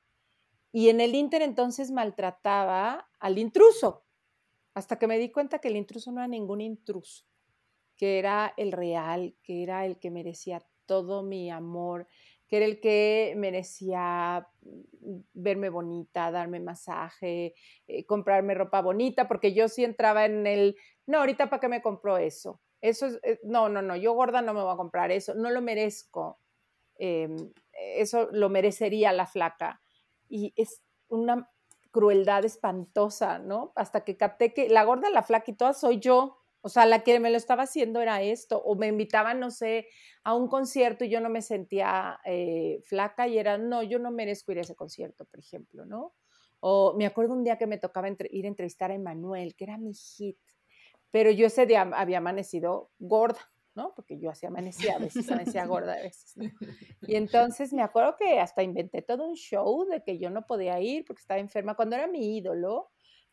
Y 0.71 0.91
en 0.91 1.01
el 1.01 1.15
Inter 1.15 1.41
entonces 1.41 1.93
maltrataba 1.93 3.09
al 3.21 3.39
intruso, 3.39 4.05
hasta 4.75 4.99
que 4.99 5.07
me 5.07 5.19
di 5.19 5.33
cuenta 5.33 5.61
que 5.61 5.69
el 5.69 5.77
intruso 5.77 6.13
no 6.13 6.21
era 6.21 6.29
ningún 6.29 6.61
intruso, 6.61 7.25
que 8.01 8.19
era 8.19 8.55
el 8.57 8.73
real, 8.73 9.37
que 9.43 9.63
era 9.63 9.85
el 9.85 9.99
que 9.99 10.11
merecía 10.11 10.63
todo 10.87 11.23
mi 11.23 11.51
amor, 11.51 12.07
que 12.49 12.57
era 12.57 12.65
el 12.65 12.81
que 12.81 13.35
merecía 13.37 14.49
mm, 14.63 15.19
verme 15.35 15.69
bonita, 15.69 16.31
darme 16.31 16.61
masaje, 16.61 17.55
eh, 17.87 18.07
comprarme 18.07 18.55
ropa 18.55 18.81
bonita, 18.81 19.29
porque 19.29 19.53
yo 19.53 19.69
sí 19.69 19.85
entraba 19.85 20.25
en 20.25 20.47
el, 20.47 20.77
no, 21.07 21.19
ahorita 21.19 21.51
para 21.51 21.61
qué 21.61 21.69
me 21.69 21.83
compró 21.83 22.17
eso. 22.17 22.63
Eso 22.81 23.05
es, 23.05 23.21
eh, 23.23 23.39
no, 23.45 23.69
no, 23.69 23.83
no, 23.83 23.95
yo 23.97 24.15
gorda 24.15 24.41
no 24.41 24.55
me 24.55 24.63
voy 24.63 24.73
a 24.73 24.79
comprar 24.79 25.11
eso, 25.13 25.35
no 25.35 25.51
lo 25.51 25.61
merezco. 25.61 26.39
Em, 26.97 27.53
eso 27.75 28.31
lo 28.33 28.49
merecería 28.49 29.13
la 29.13 29.27
flaca. 29.27 29.83
Y 30.27 30.55
es 30.57 30.83
una 31.09 31.51
crueldad 31.91 32.47
espantosa, 32.47 33.39
¿no? 33.39 33.73
Hasta 33.77 34.05
que 34.05 34.17
capté 34.17 34.55
que 34.55 34.71
la 34.71 34.85
gorda, 34.85 35.11
la 35.11 35.23
flaca 35.23 35.51
y 35.51 35.55
todas 35.55 35.79
soy 35.79 35.99
yo. 35.99 36.40
O 36.63 36.69
sea, 36.69 36.85
la 36.87 37.03
que 37.03 37.21
me 37.21 37.31
lo 37.31 37.37
estaba 37.37 37.63
haciendo 37.63 38.01
era 38.01 38.23
esto, 38.23 38.61
o 38.63 38.75
me 38.75 38.89
invitaban, 38.89 39.41
no 39.41 39.51
sé, 39.51 39.89
a 40.25 40.35
un 40.35 40.49
concierto 40.49 41.05
y 41.05 41.09
yo 41.09 41.21
no 41.21 41.31
me 41.31 41.43
sentía 41.43 42.21
eh, 42.25 42.81
flaca 42.85 43.27
y 43.29 43.39
era, 43.39 43.57
no, 43.57 43.83
yo 43.83 43.99
no 43.99 44.11
merezco 44.11 44.53
ir 44.53 44.59
a 44.59 44.63
ese 44.63 44.75
concierto, 44.75 45.25
por 45.25 45.41
ejemplo, 45.41 45.87
¿no? 45.87 46.15
O 46.61 46.95
me 46.97 47.07
acuerdo 47.07 47.33
un 47.33 47.45
día 47.45 47.57
que 47.57 47.67
me 47.67 47.79
tocaba 47.79 48.09
ir 48.09 48.45
a 48.45 48.49
entrevistar 48.49 48.91
a 48.91 48.95
Emanuel, 48.95 49.55
que 49.57 49.65
era 49.65 49.79
mi 49.79 49.95
hit, 49.95 50.39
pero 51.11 51.31
yo 51.31 51.47
ese 51.47 51.65
día 51.65 51.83
había 51.95 52.19
amanecido 52.19 52.91
gorda, 52.99 53.41
¿no? 53.75 53.95
Porque 53.95 54.19
yo 54.19 54.31
así 54.31 54.45
amanecía, 54.45 54.97
a 54.97 54.99
veces 54.99 55.31
amanecía 55.31 55.65
gorda 55.65 55.95
a 55.95 56.03
veces, 56.03 56.37
¿no? 56.37 56.51
Y 57.03 57.17
entonces 57.17 57.73
me 57.73 57.83
acuerdo 57.83 58.17
que 58.19 58.39
hasta 58.39 58.63
inventé 58.63 59.01
todo 59.01 59.27
un 59.27 59.35
show 59.35 59.87
de 59.87 60.03
que 60.03 60.19
yo 60.19 60.29
no 60.29 60.47
podía 60.47 60.79
ir 60.81 61.05
porque 61.07 61.21
estaba 61.21 61.41
enferma 61.41 61.75
cuando 61.75 61.97
era 61.97 62.07
mi 62.07 62.37
ídolo, 62.37 62.91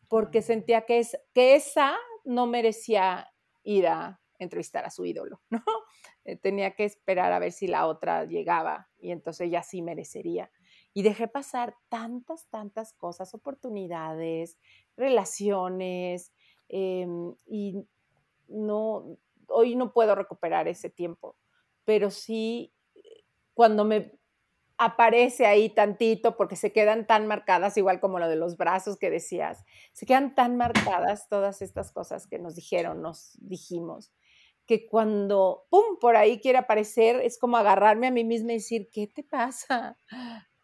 porque 0.08 0.40
sentía 0.40 0.82
que, 0.82 1.00
es, 1.00 1.18
que 1.34 1.54
esa 1.54 1.94
no 2.28 2.46
merecía 2.46 3.32
ir 3.64 3.86
a 3.88 4.20
entrevistar 4.38 4.84
a 4.84 4.90
su 4.90 5.04
ídolo, 5.04 5.40
¿no? 5.50 5.62
Eh, 6.24 6.36
tenía 6.36 6.74
que 6.74 6.84
esperar 6.84 7.32
a 7.32 7.38
ver 7.38 7.52
si 7.52 7.68
la 7.68 7.86
otra 7.86 8.26
llegaba 8.26 8.90
y 8.98 9.12
entonces 9.12 9.46
ella 9.46 9.62
sí 9.62 9.80
merecería. 9.80 10.50
Y 10.92 11.02
dejé 11.02 11.26
pasar 11.26 11.74
tantas, 11.88 12.46
tantas 12.50 12.92
cosas, 12.92 13.32
oportunidades, 13.32 14.58
relaciones, 14.94 16.34
em, 16.68 17.34
y 17.46 17.82
no, 18.46 19.16
hoy 19.48 19.74
no 19.74 19.94
puedo 19.94 20.14
recuperar 20.14 20.68
ese 20.68 20.90
tiempo, 20.90 21.34
pero 21.86 22.10
sí 22.10 22.74
eh, 22.94 23.24
cuando 23.54 23.86
me 23.86 24.17
aparece 24.78 25.44
ahí 25.46 25.68
tantito 25.70 26.36
porque 26.36 26.56
se 26.56 26.72
quedan 26.72 27.06
tan 27.06 27.26
marcadas, 27.26 27.76
igual 27.76 28.00
como 28.00 28.18
lo 28.18 28.28
de 28.28 28.36
los 28.36 28.56
brazos 28.56 28.96
que 28.96 29.10
decías, 29.10 29.64
se 29.92 30.06
quedan 30.06 30.34
tan 30.34 30.56
marcadas 30.56 31.28
todas 31.28 31.62
estas 31.62 31.92
cosas 31.92 32.26
que 32.26 32.38
nos 32.38 32.54
dijeron, 32.54 33.02
nos 33.02 33.36
dijimos, 33.40 34.12
que 34.66 34.86
cuando, 34.86 35.66
¡pum!, 35.70 35.98
por 35.98 36.16
ahí 36.16 36.40
quiere 36.40 36.58
aparecer, 36.58 37.16
es 37.22 37.38
como 37.38 37.56
agarrarme 37.56 38.06
a 38.06 38.10
mí 38.10 38.22
misma 38.22 38.52
y 38.52 38.56
decir, 38.56 38.88
¿qué 38.92 39.06
te 39.06 39.24
pasa? 39.24 39.98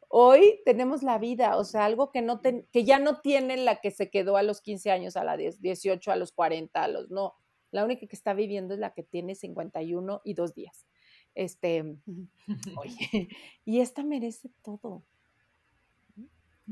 Hoy 0.08 0.60
tenemos 0.64 1.02
la 1.02 1.18
vida, 1.18 1.56
o 1.56 1.64
sea, 1.64 1.86
algo 1.86 2.12
que, 2.12 2.22
no 2.22 2.40
que 2.40 2.84
ya 2.84 2.98
no 3.00 3.20
tiene 3.20 3.56
la 3.56 3.80
que 3.80 3.90
se 3.90 4.10
quedó 4.10 4.36
a 4.36 4.42
los 4.44 4.60
15 4.60 4.90
años, 4.92 5.16
a 5.16 5.24
la 5.24 5.36
18, 5.36 6.12
a 6.12 6.16
los 6.16 6.32
40, 6.32 6.84
a 6.84 6.88
los 6.88 7.10
no. 7.10 7.34
La 7.72 7.84
única 7.84 8.06
que 8.06 8.14
está 8.14 8.34
viviendo 8.34 8.74
es 8.74 8.80
la 8.80 8.92
que 8.94 9.02
tiene 9.02 9.34
51 9.34 10.20
y 10.22 10.34
dos 10.34 10.54
días. 10.54 10.86
Este, 11.34 11.96
oye, 12.76 13.28
y 13.64 13.80
esta 13.80 14.02
merece 14.02 14.50
todo. 14.62 15.02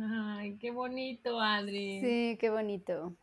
Ay, 0.01 0.57
qué 0.59 0.71
bonito, 0.71 1.39
Adri. 1.41 2.01
Sí, 2.01 2.39
qué 2.41 2.51
bonito. 2.51 3.15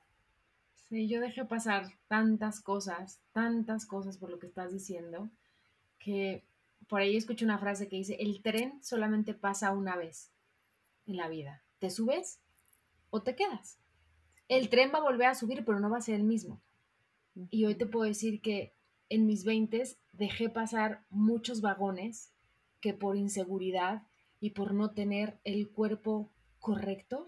Sí, 0.90 1.08
yo 1.08 1.20
dejé 1.20 1.46
pasar 1.46 1.88
tantas 2.08 2.62
cosas, 2.62 3.20
tantas 3.32 3.86
cosas 3.86 4.18
por 4.18 4.30
lo 4.30 4.40
que 4.40 4.48
estás 4.48 4.72
diciendo, 4.72 5.30
que 5.98 6.44
por 6.88 7.02
ahí 7.02 7.16
escuché 7.16 7.46
una 7.46 7.60
frase 7.60 7.88
que 7.88 7.96
dice, 7.96 8.18
el 8.20 8.42
tren 8.42 8.84
solamente 8.84 9.34
pasa 9.34 9.72
una 9.72 9.96
vez 9.96 10.32
en 11.06 11.18
la 11.18 11.28
vida. 11.28 11.64
¿Te 11.80 11.90
subes 11.90 12.40
o 13.10 13.22
te 13.22 13.36
quedas? 13.36 13.80
El 14.48 14.70
tren 14.70 14.92
va 14.94 14.98
a 15.00 15.04
volver 15.04 15.28
a 15.28 15.36
subir, 15.36 15.64
pero 15.64 15.80
no 15.80 15.90
va 15.90 15.98
a 15.98 16.02
ser 16.02 16.16
el 16.16 16.24
mismo. 16.24 16.60
Y 17.52 17.66
hoy 17.66 17.76
te 17.76 17.86
puedo 17.86 18.06
decir 18.06 18.42
que 18.42 18.74
en 19.10 19.26
mis 19.26 19.44
veintes 19.44 20.00
dejé 20.14 20.50
pasar 20.50 21.04
muchos 21.10 21.62
vagones 21.62 22.34
que 22.80 22.94
por 22.94 23.18
inseguridad 23.18 24.04
y 24.40 24.52
por 24.52 24.74
no 24.74 24.92
tener 24.92 25.40
el 25.44 25.70
cuerpo 25.70 26.32
correcto, 26.60 27.26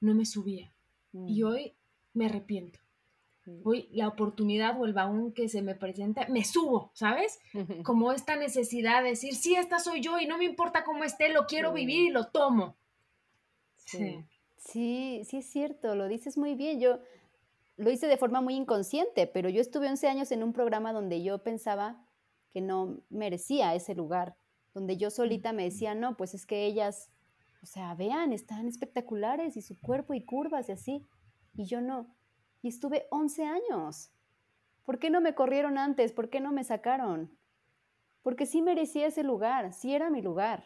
no 0.00 0.14
me 0.14 0.26
subía. 0.26 0.74
Y 1.12 1.42
mm. 1.42 1.46
hoy 1.46 1.76
me 2.12 2.26
arrepiento. 2.26 2.80
Mm. 3.46 3.60
Hoy 3.64 3.88
la 3.92 4.08
oportunidad 4.08 4.78
o 4.78 4.84
el 4.84 4.92
vagón 4.92 5.32
que 5.32 5.48
se 5.48 5.62
me 5.62 5.74
presenta, 5.74 6.26
me 6.28 6.44
subo, 6.44 6.90
¿sabes? 6.94 7.38
Como 7.84 8.12
esta 8.12 8.36
necesidad 8.36 9.02
de 9.02 9.10
decir, 9.10 9.34
sí, 9.34 9.54
esta 9.54 9.78
soy 9.78 10.00
yo 10.02 10.18
y 10.18 10.26
no 10.26 10.38
me 10.38 10.44
importa 10.44 10.84
cómo 10.84 11.04
esté, 11.04 11.30
lo 11.30 11.46
quiero 11.46 11.72
vivir 11.72 12.08
y 12.08 12.10
lo 12.10 12.28
tomo. 12.28 12.76
Sí. 13.76 14.24
sí. 14.58 15.22
sí, 15.24 15.36
es 15.38 15.46
cierto, 15.46 15.94
lo 15.94 16.08
dices 16.08 16.36
muy 16.36 16.54
bien. 16.54 16.78
Yo 16.78 17.00
lo 17.78 17.90
hice 17.90 18.08
de 18.08 18.16
forma 18.16 18.40
muy 18.40 18.54
inconsciente, 18.56 19.26
pero 19.28 19.48
yo 19.48 19.60
estuve 19.60 19.88
11 19.88 20.08
años 20.08 20.32
en 20.32 20.42
un 20.42 20.52
programa 20.52 20.92
donde 20.92 21.22
yo 21.22 21.42
pensaba 21.44 22.04
que 22.50 22.60
no 22.60 23.00
merecía 23.08 23.74
ese 23.74 23.94
lugar, 23.94 24.36
donde 24.74 24.96
yo 24.96 25.10
solita 25.10 25.52
me 25.52 25.62
decía, 25.62 25.94
no, 25.94 26.16
pues 26.16 26.34
es 26.34 26.44
que 26.44 26.66
ellas, 26.66 27.10
o 27.62 27.66
sea, 27.66 27.94
vean, 27.94 28.32
están 28.32 28.66
espectaculares 28.66 29.56
y 29.56 29.62
su 29.62 29.78
cuerpo 29.80 30.12
y 30.12 30.24
curvas 30.24 30.68
y 30.68 30.72
así, 30.72 31.06
y 31.54 31.66
yo 31.66 31.80
no. 31.80 32.14
Y 32.62 32.68
estuve 32.68 33.06
11 33.10 33.44
años. 33.44 34.10
¿Por 34.84 34.98
qué 34.98 35.08
no 35.08 35.20
me 35.20 35.36
corrieron 35.36 35.78
antes? 35.78 36.12
¿Por 36.12 36.30
qué 36.30 36.40
no 36.40 36.50
me 36.50 36.64
sacaron? 36.64 37.38
Porque 38.22 38.44
sí 38.44 38.60
merecía 38.60 39.06
ese 39.06 39.22
lugar, 39.22 39.72
sí 39.72 39.94
era 39.94 40.10
mi 40.10 40.20
lugar. 40.20 40.64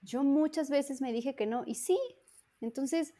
Yo 0.00 0.24
muchas 0.24 0.70
veces 0.70 1.02
me 1.02 1.12
dije 1.12 1.34
que 1.34 1.46
no, 1.46 1.62
y 1.66 1.74
sí. 1.74 1.98
Entonces, 2.62 3.12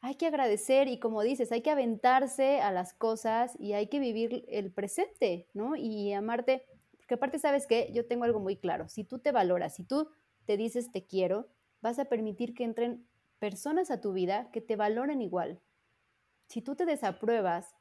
hay 0.00 0.14
que 0.14 0.26
agradecer 0.26 0.88
y 0.88 0.98
como 0.98 1.22
dices, 1.22 1.50
hay 1.52 1.62
que 1.62 1.70
aventarse 1.70 2.60
a 2.60 2.70
las 2.70 2.94
cosas 2.94 3.56
y 3.58 3.72
hay 3.72 3.88
que 3.88 3.98
vivir 3.98 4.44
el 4.48 4.72
presente, 4.72 5.48
¿no? 5.54 5.74
Y 5.76 6.12
amarte, 6.12 6.64
porque 6.96 7.14
aparte 7.14 7.38
sabes 7.38 7.66
que 7.66 7.90
yo 7.92 8.06
tengo 8.06 8.24
algo 8.24 8.40
muy 8.40 8.56
claro, 8.56 8.88
si 8.88 9.04
tú 9.04 9.18
te 9.18 9.32
valoras, 9.32 9.74
si 9.74 9.84
tú 9.84 10.10
te 10.44 10.56
dices 10.56 10.92
te 10.92 11.06
quiero, 11.06 11.48
vas 11.80 11.98
a 11.98 12.04
permitir 12.06 12.54
que 12.54 12.64
entren 12.64 13.06
personas 13.38 13.90
a 13.90 14.00
tu 14.00 14.12
vida 14.12 14.50
que 14.52 14.60
te 14.60 14.76
valoren 14.76 15.20
igual. 15.20 15.60
Si 16.48 16.62
tú 16.62 16.74
te 16.74 16.86
desapruebas, 16.86 17.74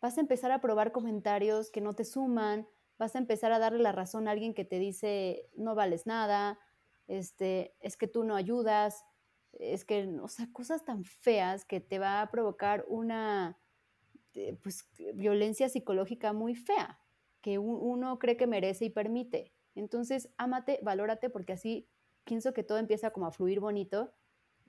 vas 0.00 0.16
a 0.16 0.20
empezar 0.20 0.50
a 0.52 0.60
probar 0.60 0.92
comentarios 0.92 1.70
que 1.70 1.80
no 1.80 1.94
te 1.94 2.04
suman, 2.04 2.68
vas 2.98 3.14
a 3.14 3.18
empezar 3.18 3.52
a 3.52 3.58
darle 3.58 3.82
la 3.82 3.92
razón 3.92 4.28
a 4.28 4.30
alguien 4.30 4.54
que 4.54 4.64
te 4.64 4.78
dice 4.78 5.50
no 5.56 5.74
vales 5.74 6.06
nada, 6.06 6.58
este, 7.06 7.76
es 7.80 7.96
que 7.96 8.06
tú 8.06 8.24
no 8.24 8.36
ayudas, 8.36 9.04
es 9.52 9.84
que, 9.84 10.06
o 10.22 10.28
sea, 10.28 10.48
cosas 10.52 10.84
tan 10.84 11.04
feas 11.04 11.64
que 11.64 11.80
te 11.80 11.98
va 11.98 12.22
a 12.22 12.30
provocar 12.30 12.84
una, 12.88 13.58
eh, 14.34 14.54
pues, 14.62 14.88
violencia 15.14 15.68
psicológica 15.68 16.32
muy 16.32 16.54
fea, 16.54 17.00
que 17.42 17.58
uno 17.58 18.18
cree 18.18 18.36
que 18.36 18.46
merece 18.46 18.86
y 18.86 18.90
permite. 18.90 19.54
Entonces, 19.74 20.32
ámate, 20.38 20.80
valórate, 20.82 21.30
porque 21.30 21.52
así 21.54 21.90
pienso 22.24 22.52
que 22.52 22.64
todo 22.64 22.78
empieza 22.78 23.10
como 23.12 23.26
a 23.26 23.32
fluir 23.32 23.60
bonito, 23.60 24.14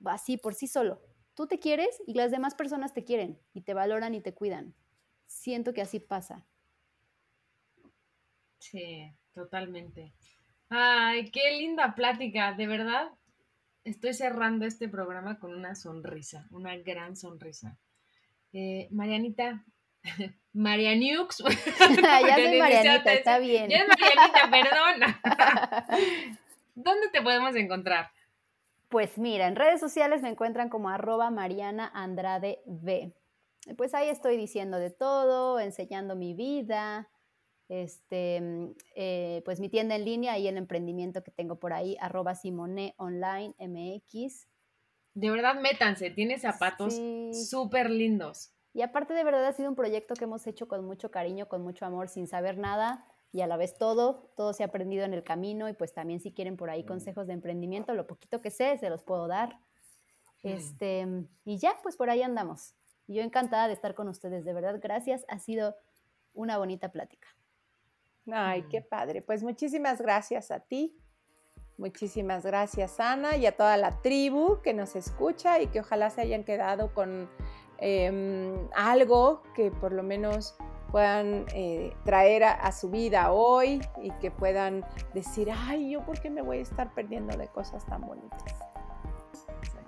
así 0.04 0.36
por 0.38 0.54
sí 0.54 0.66
solo. 0.66 1.02
Tú 1.34 1.46
te 1.46 1.58
quieres 1.58 2.02
y 2.06 2.14
las 2.14 2.30
demás 2.30 2.54
personas 2.54 2.94
te 2.94 3.04
quieren 3.04 3.40
y 3.52 3.62
te 3.62 3.74
valoran 3.74 4.14
y 4.14 4.20
te 4.22 4.34
cuidan. 4.34 4.76
Siento 5.26 5.72
que 5.72 5.82
así 5.82 6.00
pasa. 6.00 6.48
Sí, 8.58 9.12
totalmente. 9.32 10.14
Ay, 10.68 11.30
qué 11.30 11.58
linda 11.58 11.94
plática, 11.94 12.54
de 12.54 12.66
verdad 12.66 13.12
estoy 13.84 14.14
cerrando 14.14 14.66
este 14.66 14.88
programa 14.88 15.38
con 15.38 15.54
una 15.54 15.74
sonrisa, 15.74 16.46
una 16.50 16.76
gran 16.76 17.16
sonrisa. 17.16 17.78
Eh, 18.52 18.88
Marianita, 18.90 19.64
Marianiux. 20.52 21.38
ya 21.78 22.34
soy 22.36 22.58
Marianita, 22.58 23.12
está 23.12 23.38
bien. 23.38 23.68
Ya 23.68 23.78
es 23.78 23.88
Marianita, 23.88 24.50
perdona. 24.50 25.86
¿Dónde 26.74 27.08
te 27.10 27.22
podemos 27.22 27.54
encontrar? 27.56 28.10
Pues 28.88 29.18
mira, 29.18 29.46
en 29.46 29.54
redes 29.54 29.78
sociales 29.78 30.22
me 30.22 30.30
encuentran 30.30 30.68
como 30.68 30.88
arroba 30.88 31.30
Mariana 31.30 31.90
Andrade. 31.94 32.60
Pues 33.76 33.94
ahí 33.94 34.08
estoy 34.08 34.36
diciendo 34.36 34.78
de 34.78 34.90
todo, 34.90 35.60
enseñando 35.60 36.16
mi 36.16 36.34
vida, 36.34 37.08
este, 37.70 38.40
mm, 38.40 38.74
eh, 38.96 39.42
pues 39.44 39.60
mi 39.60 39.68
tienda 39.68 39.94
en 39.94 40.04
línea 40.04 40.36
y 40.38 40.48
el 40.48 40.56
emprendimiento 40.56 41.22
que 41.22 41.30
tengo 41.30 41.60
por 41.60 41.72
ahí, 41.72 41.96
arroba 42.00 42.34
Simone 42.34 42.94
Online 42.98 43.54
MX. 43.58 44.48
De 45.14 45.30
verdad, 45.30 45.54
métanse, 45.60 46.10
tiene 46.10 46.38
zapatos 46.38 47.00
súper 47.48 47.88
lindos. 47.88 48.52
Y 48.72 48.82
aparte 48.82 49.14
de 49.14 49.24
verdad 49.24 49.46
ha 49.46 49.52
sido 49.52 49.68
un 49.68 49.76
proyecto 49.76 50.14
que 50.14 50.24
hemos 50.24 50.46
hecho 50.46 50.68
con 50.68 50.84
mucho 50.84 51.10
cariño, 51.10 51.48
con 51.48 51.62
mucho 51.62 51.86
amor, 51.86 52.08
sin 52.08 52.26
saber 52.26 52.58
nada 52.58 53.06
y 53.32 53.42
a 53.42 53.46
la 53.46 53.56
vez 53.56 53.78
todo, 53.78 54.32
todo 54.36 54.52
se 54.52 54.64
ha 54.64 54.66
aprendido 54.66 55.04
en 55.04 55.14
el 55.14 55.22
camino 55.22 55.68
y 55.68 55.72
pues 55.72 55.92
también 55.92 56.20
si 56.20 56.32
quieren 56.32 56.56
por 56.56 56.70
ahí 56.70 56.84
consejos 56.84 57.28
de 57.28 57.34
emprendimiento, 57.34 57.94
lo 57.94 58.06
poquito 58.06 58.40
que 58.40 58.50
sé, 58.50 58.76
se 58.78 58.90
los 58.90 59.04
puedo 59.04 59.28
dar. 59.28 59.60
Este, 60.42 61.06
y 61.44 61.58
ya, 61.58 61.76
pues 61.82 61.96
por 61.96 62.10
ahí 62.10 62.22
andamos. 62.22 62.74
Yo 63.06 63.22
encantada 63.22 63.68
de 63.68 63.74
estar 63.74 63.94
con 63.94 64.08
ustedes, 64.08 64.44
de 64.44 64.52
verdad, 64.52 64.80
gracias, 64.82 65.24
ha 65.28 65.38
sido 65.38 65.76
una 66.32 66.58
bonita 66.58 66.90
plática. 66.90 67.28
Ay, 68.32 68.62
qué 68.70 68.80
padre. 68.82 69.22
Pues 69.22 69.42
muchísimas 69.42 70.00
gracias 70.00 70.50
a 70.50 70.60
ti. 70.60 70.96
Muchísimas 71.80 72.44
gracias, 72.44 73.00
Ana, 73.00 73.36
y 73.36 73.46
a 73.46 73.56
toda 73.56 73.78
la 73.78 74.02
tribu 74.02 74.60
que 74.60 74.74
nos 74.74 74.96
escucha 74.96 75.60
y 75.60 75.68
que 75.68 75.80
ojalá 75.80 76.10
se 76.10 76.20
hayan 76.20 76.44
quedado 76.44 76.92
con 76.92 77.30
em, 77.78 78.68
algo 78.74 79.42
que 79.54 79.70
por 79.70 79.92
lo 79.92 80.02
menos 80.02 80.54
puedan 80.90 81.46
eh, 81.54 81.94
traer 82.04 82.44
a, 82.44 82.70
su 82.72 82.90
vida 82.90 83.32
hoy 83.32 83.80
y 84.02 84.10
que 84.20 84.30
puedan 84.30 84.84
decir, 85.14 85.50
ay, 85.50 85.92
yo 85.92 86.04
por 86.04 86.20
qué 86.20 86.28
me 86.28 86.42
voy 86.42 86.58
a 86.58 86.62
estar 86.62 86.92
perdiendo 86.92 87.34
de 87.36 87.48
cosas 87.48 87.86
tan 87.86 88.02
bonitas. 88.02 88.44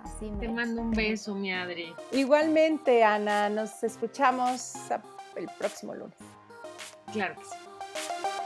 Así 0.03 0.31
Te 0.39 0.49
mando 0.49 0.81
un 0.81 0.91
beso, 0.91 1.35
mi 1.35 1.53
Adri. 1.53 1.93
Igualmente, 2.11 3.03
Ana, 3.03 3.49
nos 3.49 3.83
escuchamos 3.83 4.73
el 5.35 5.47
próximo 5.59 5.93
lunes. 5.93 6.17
Claro 7.11 7.35
que 7.35 7.43
sí. 7.43 7.62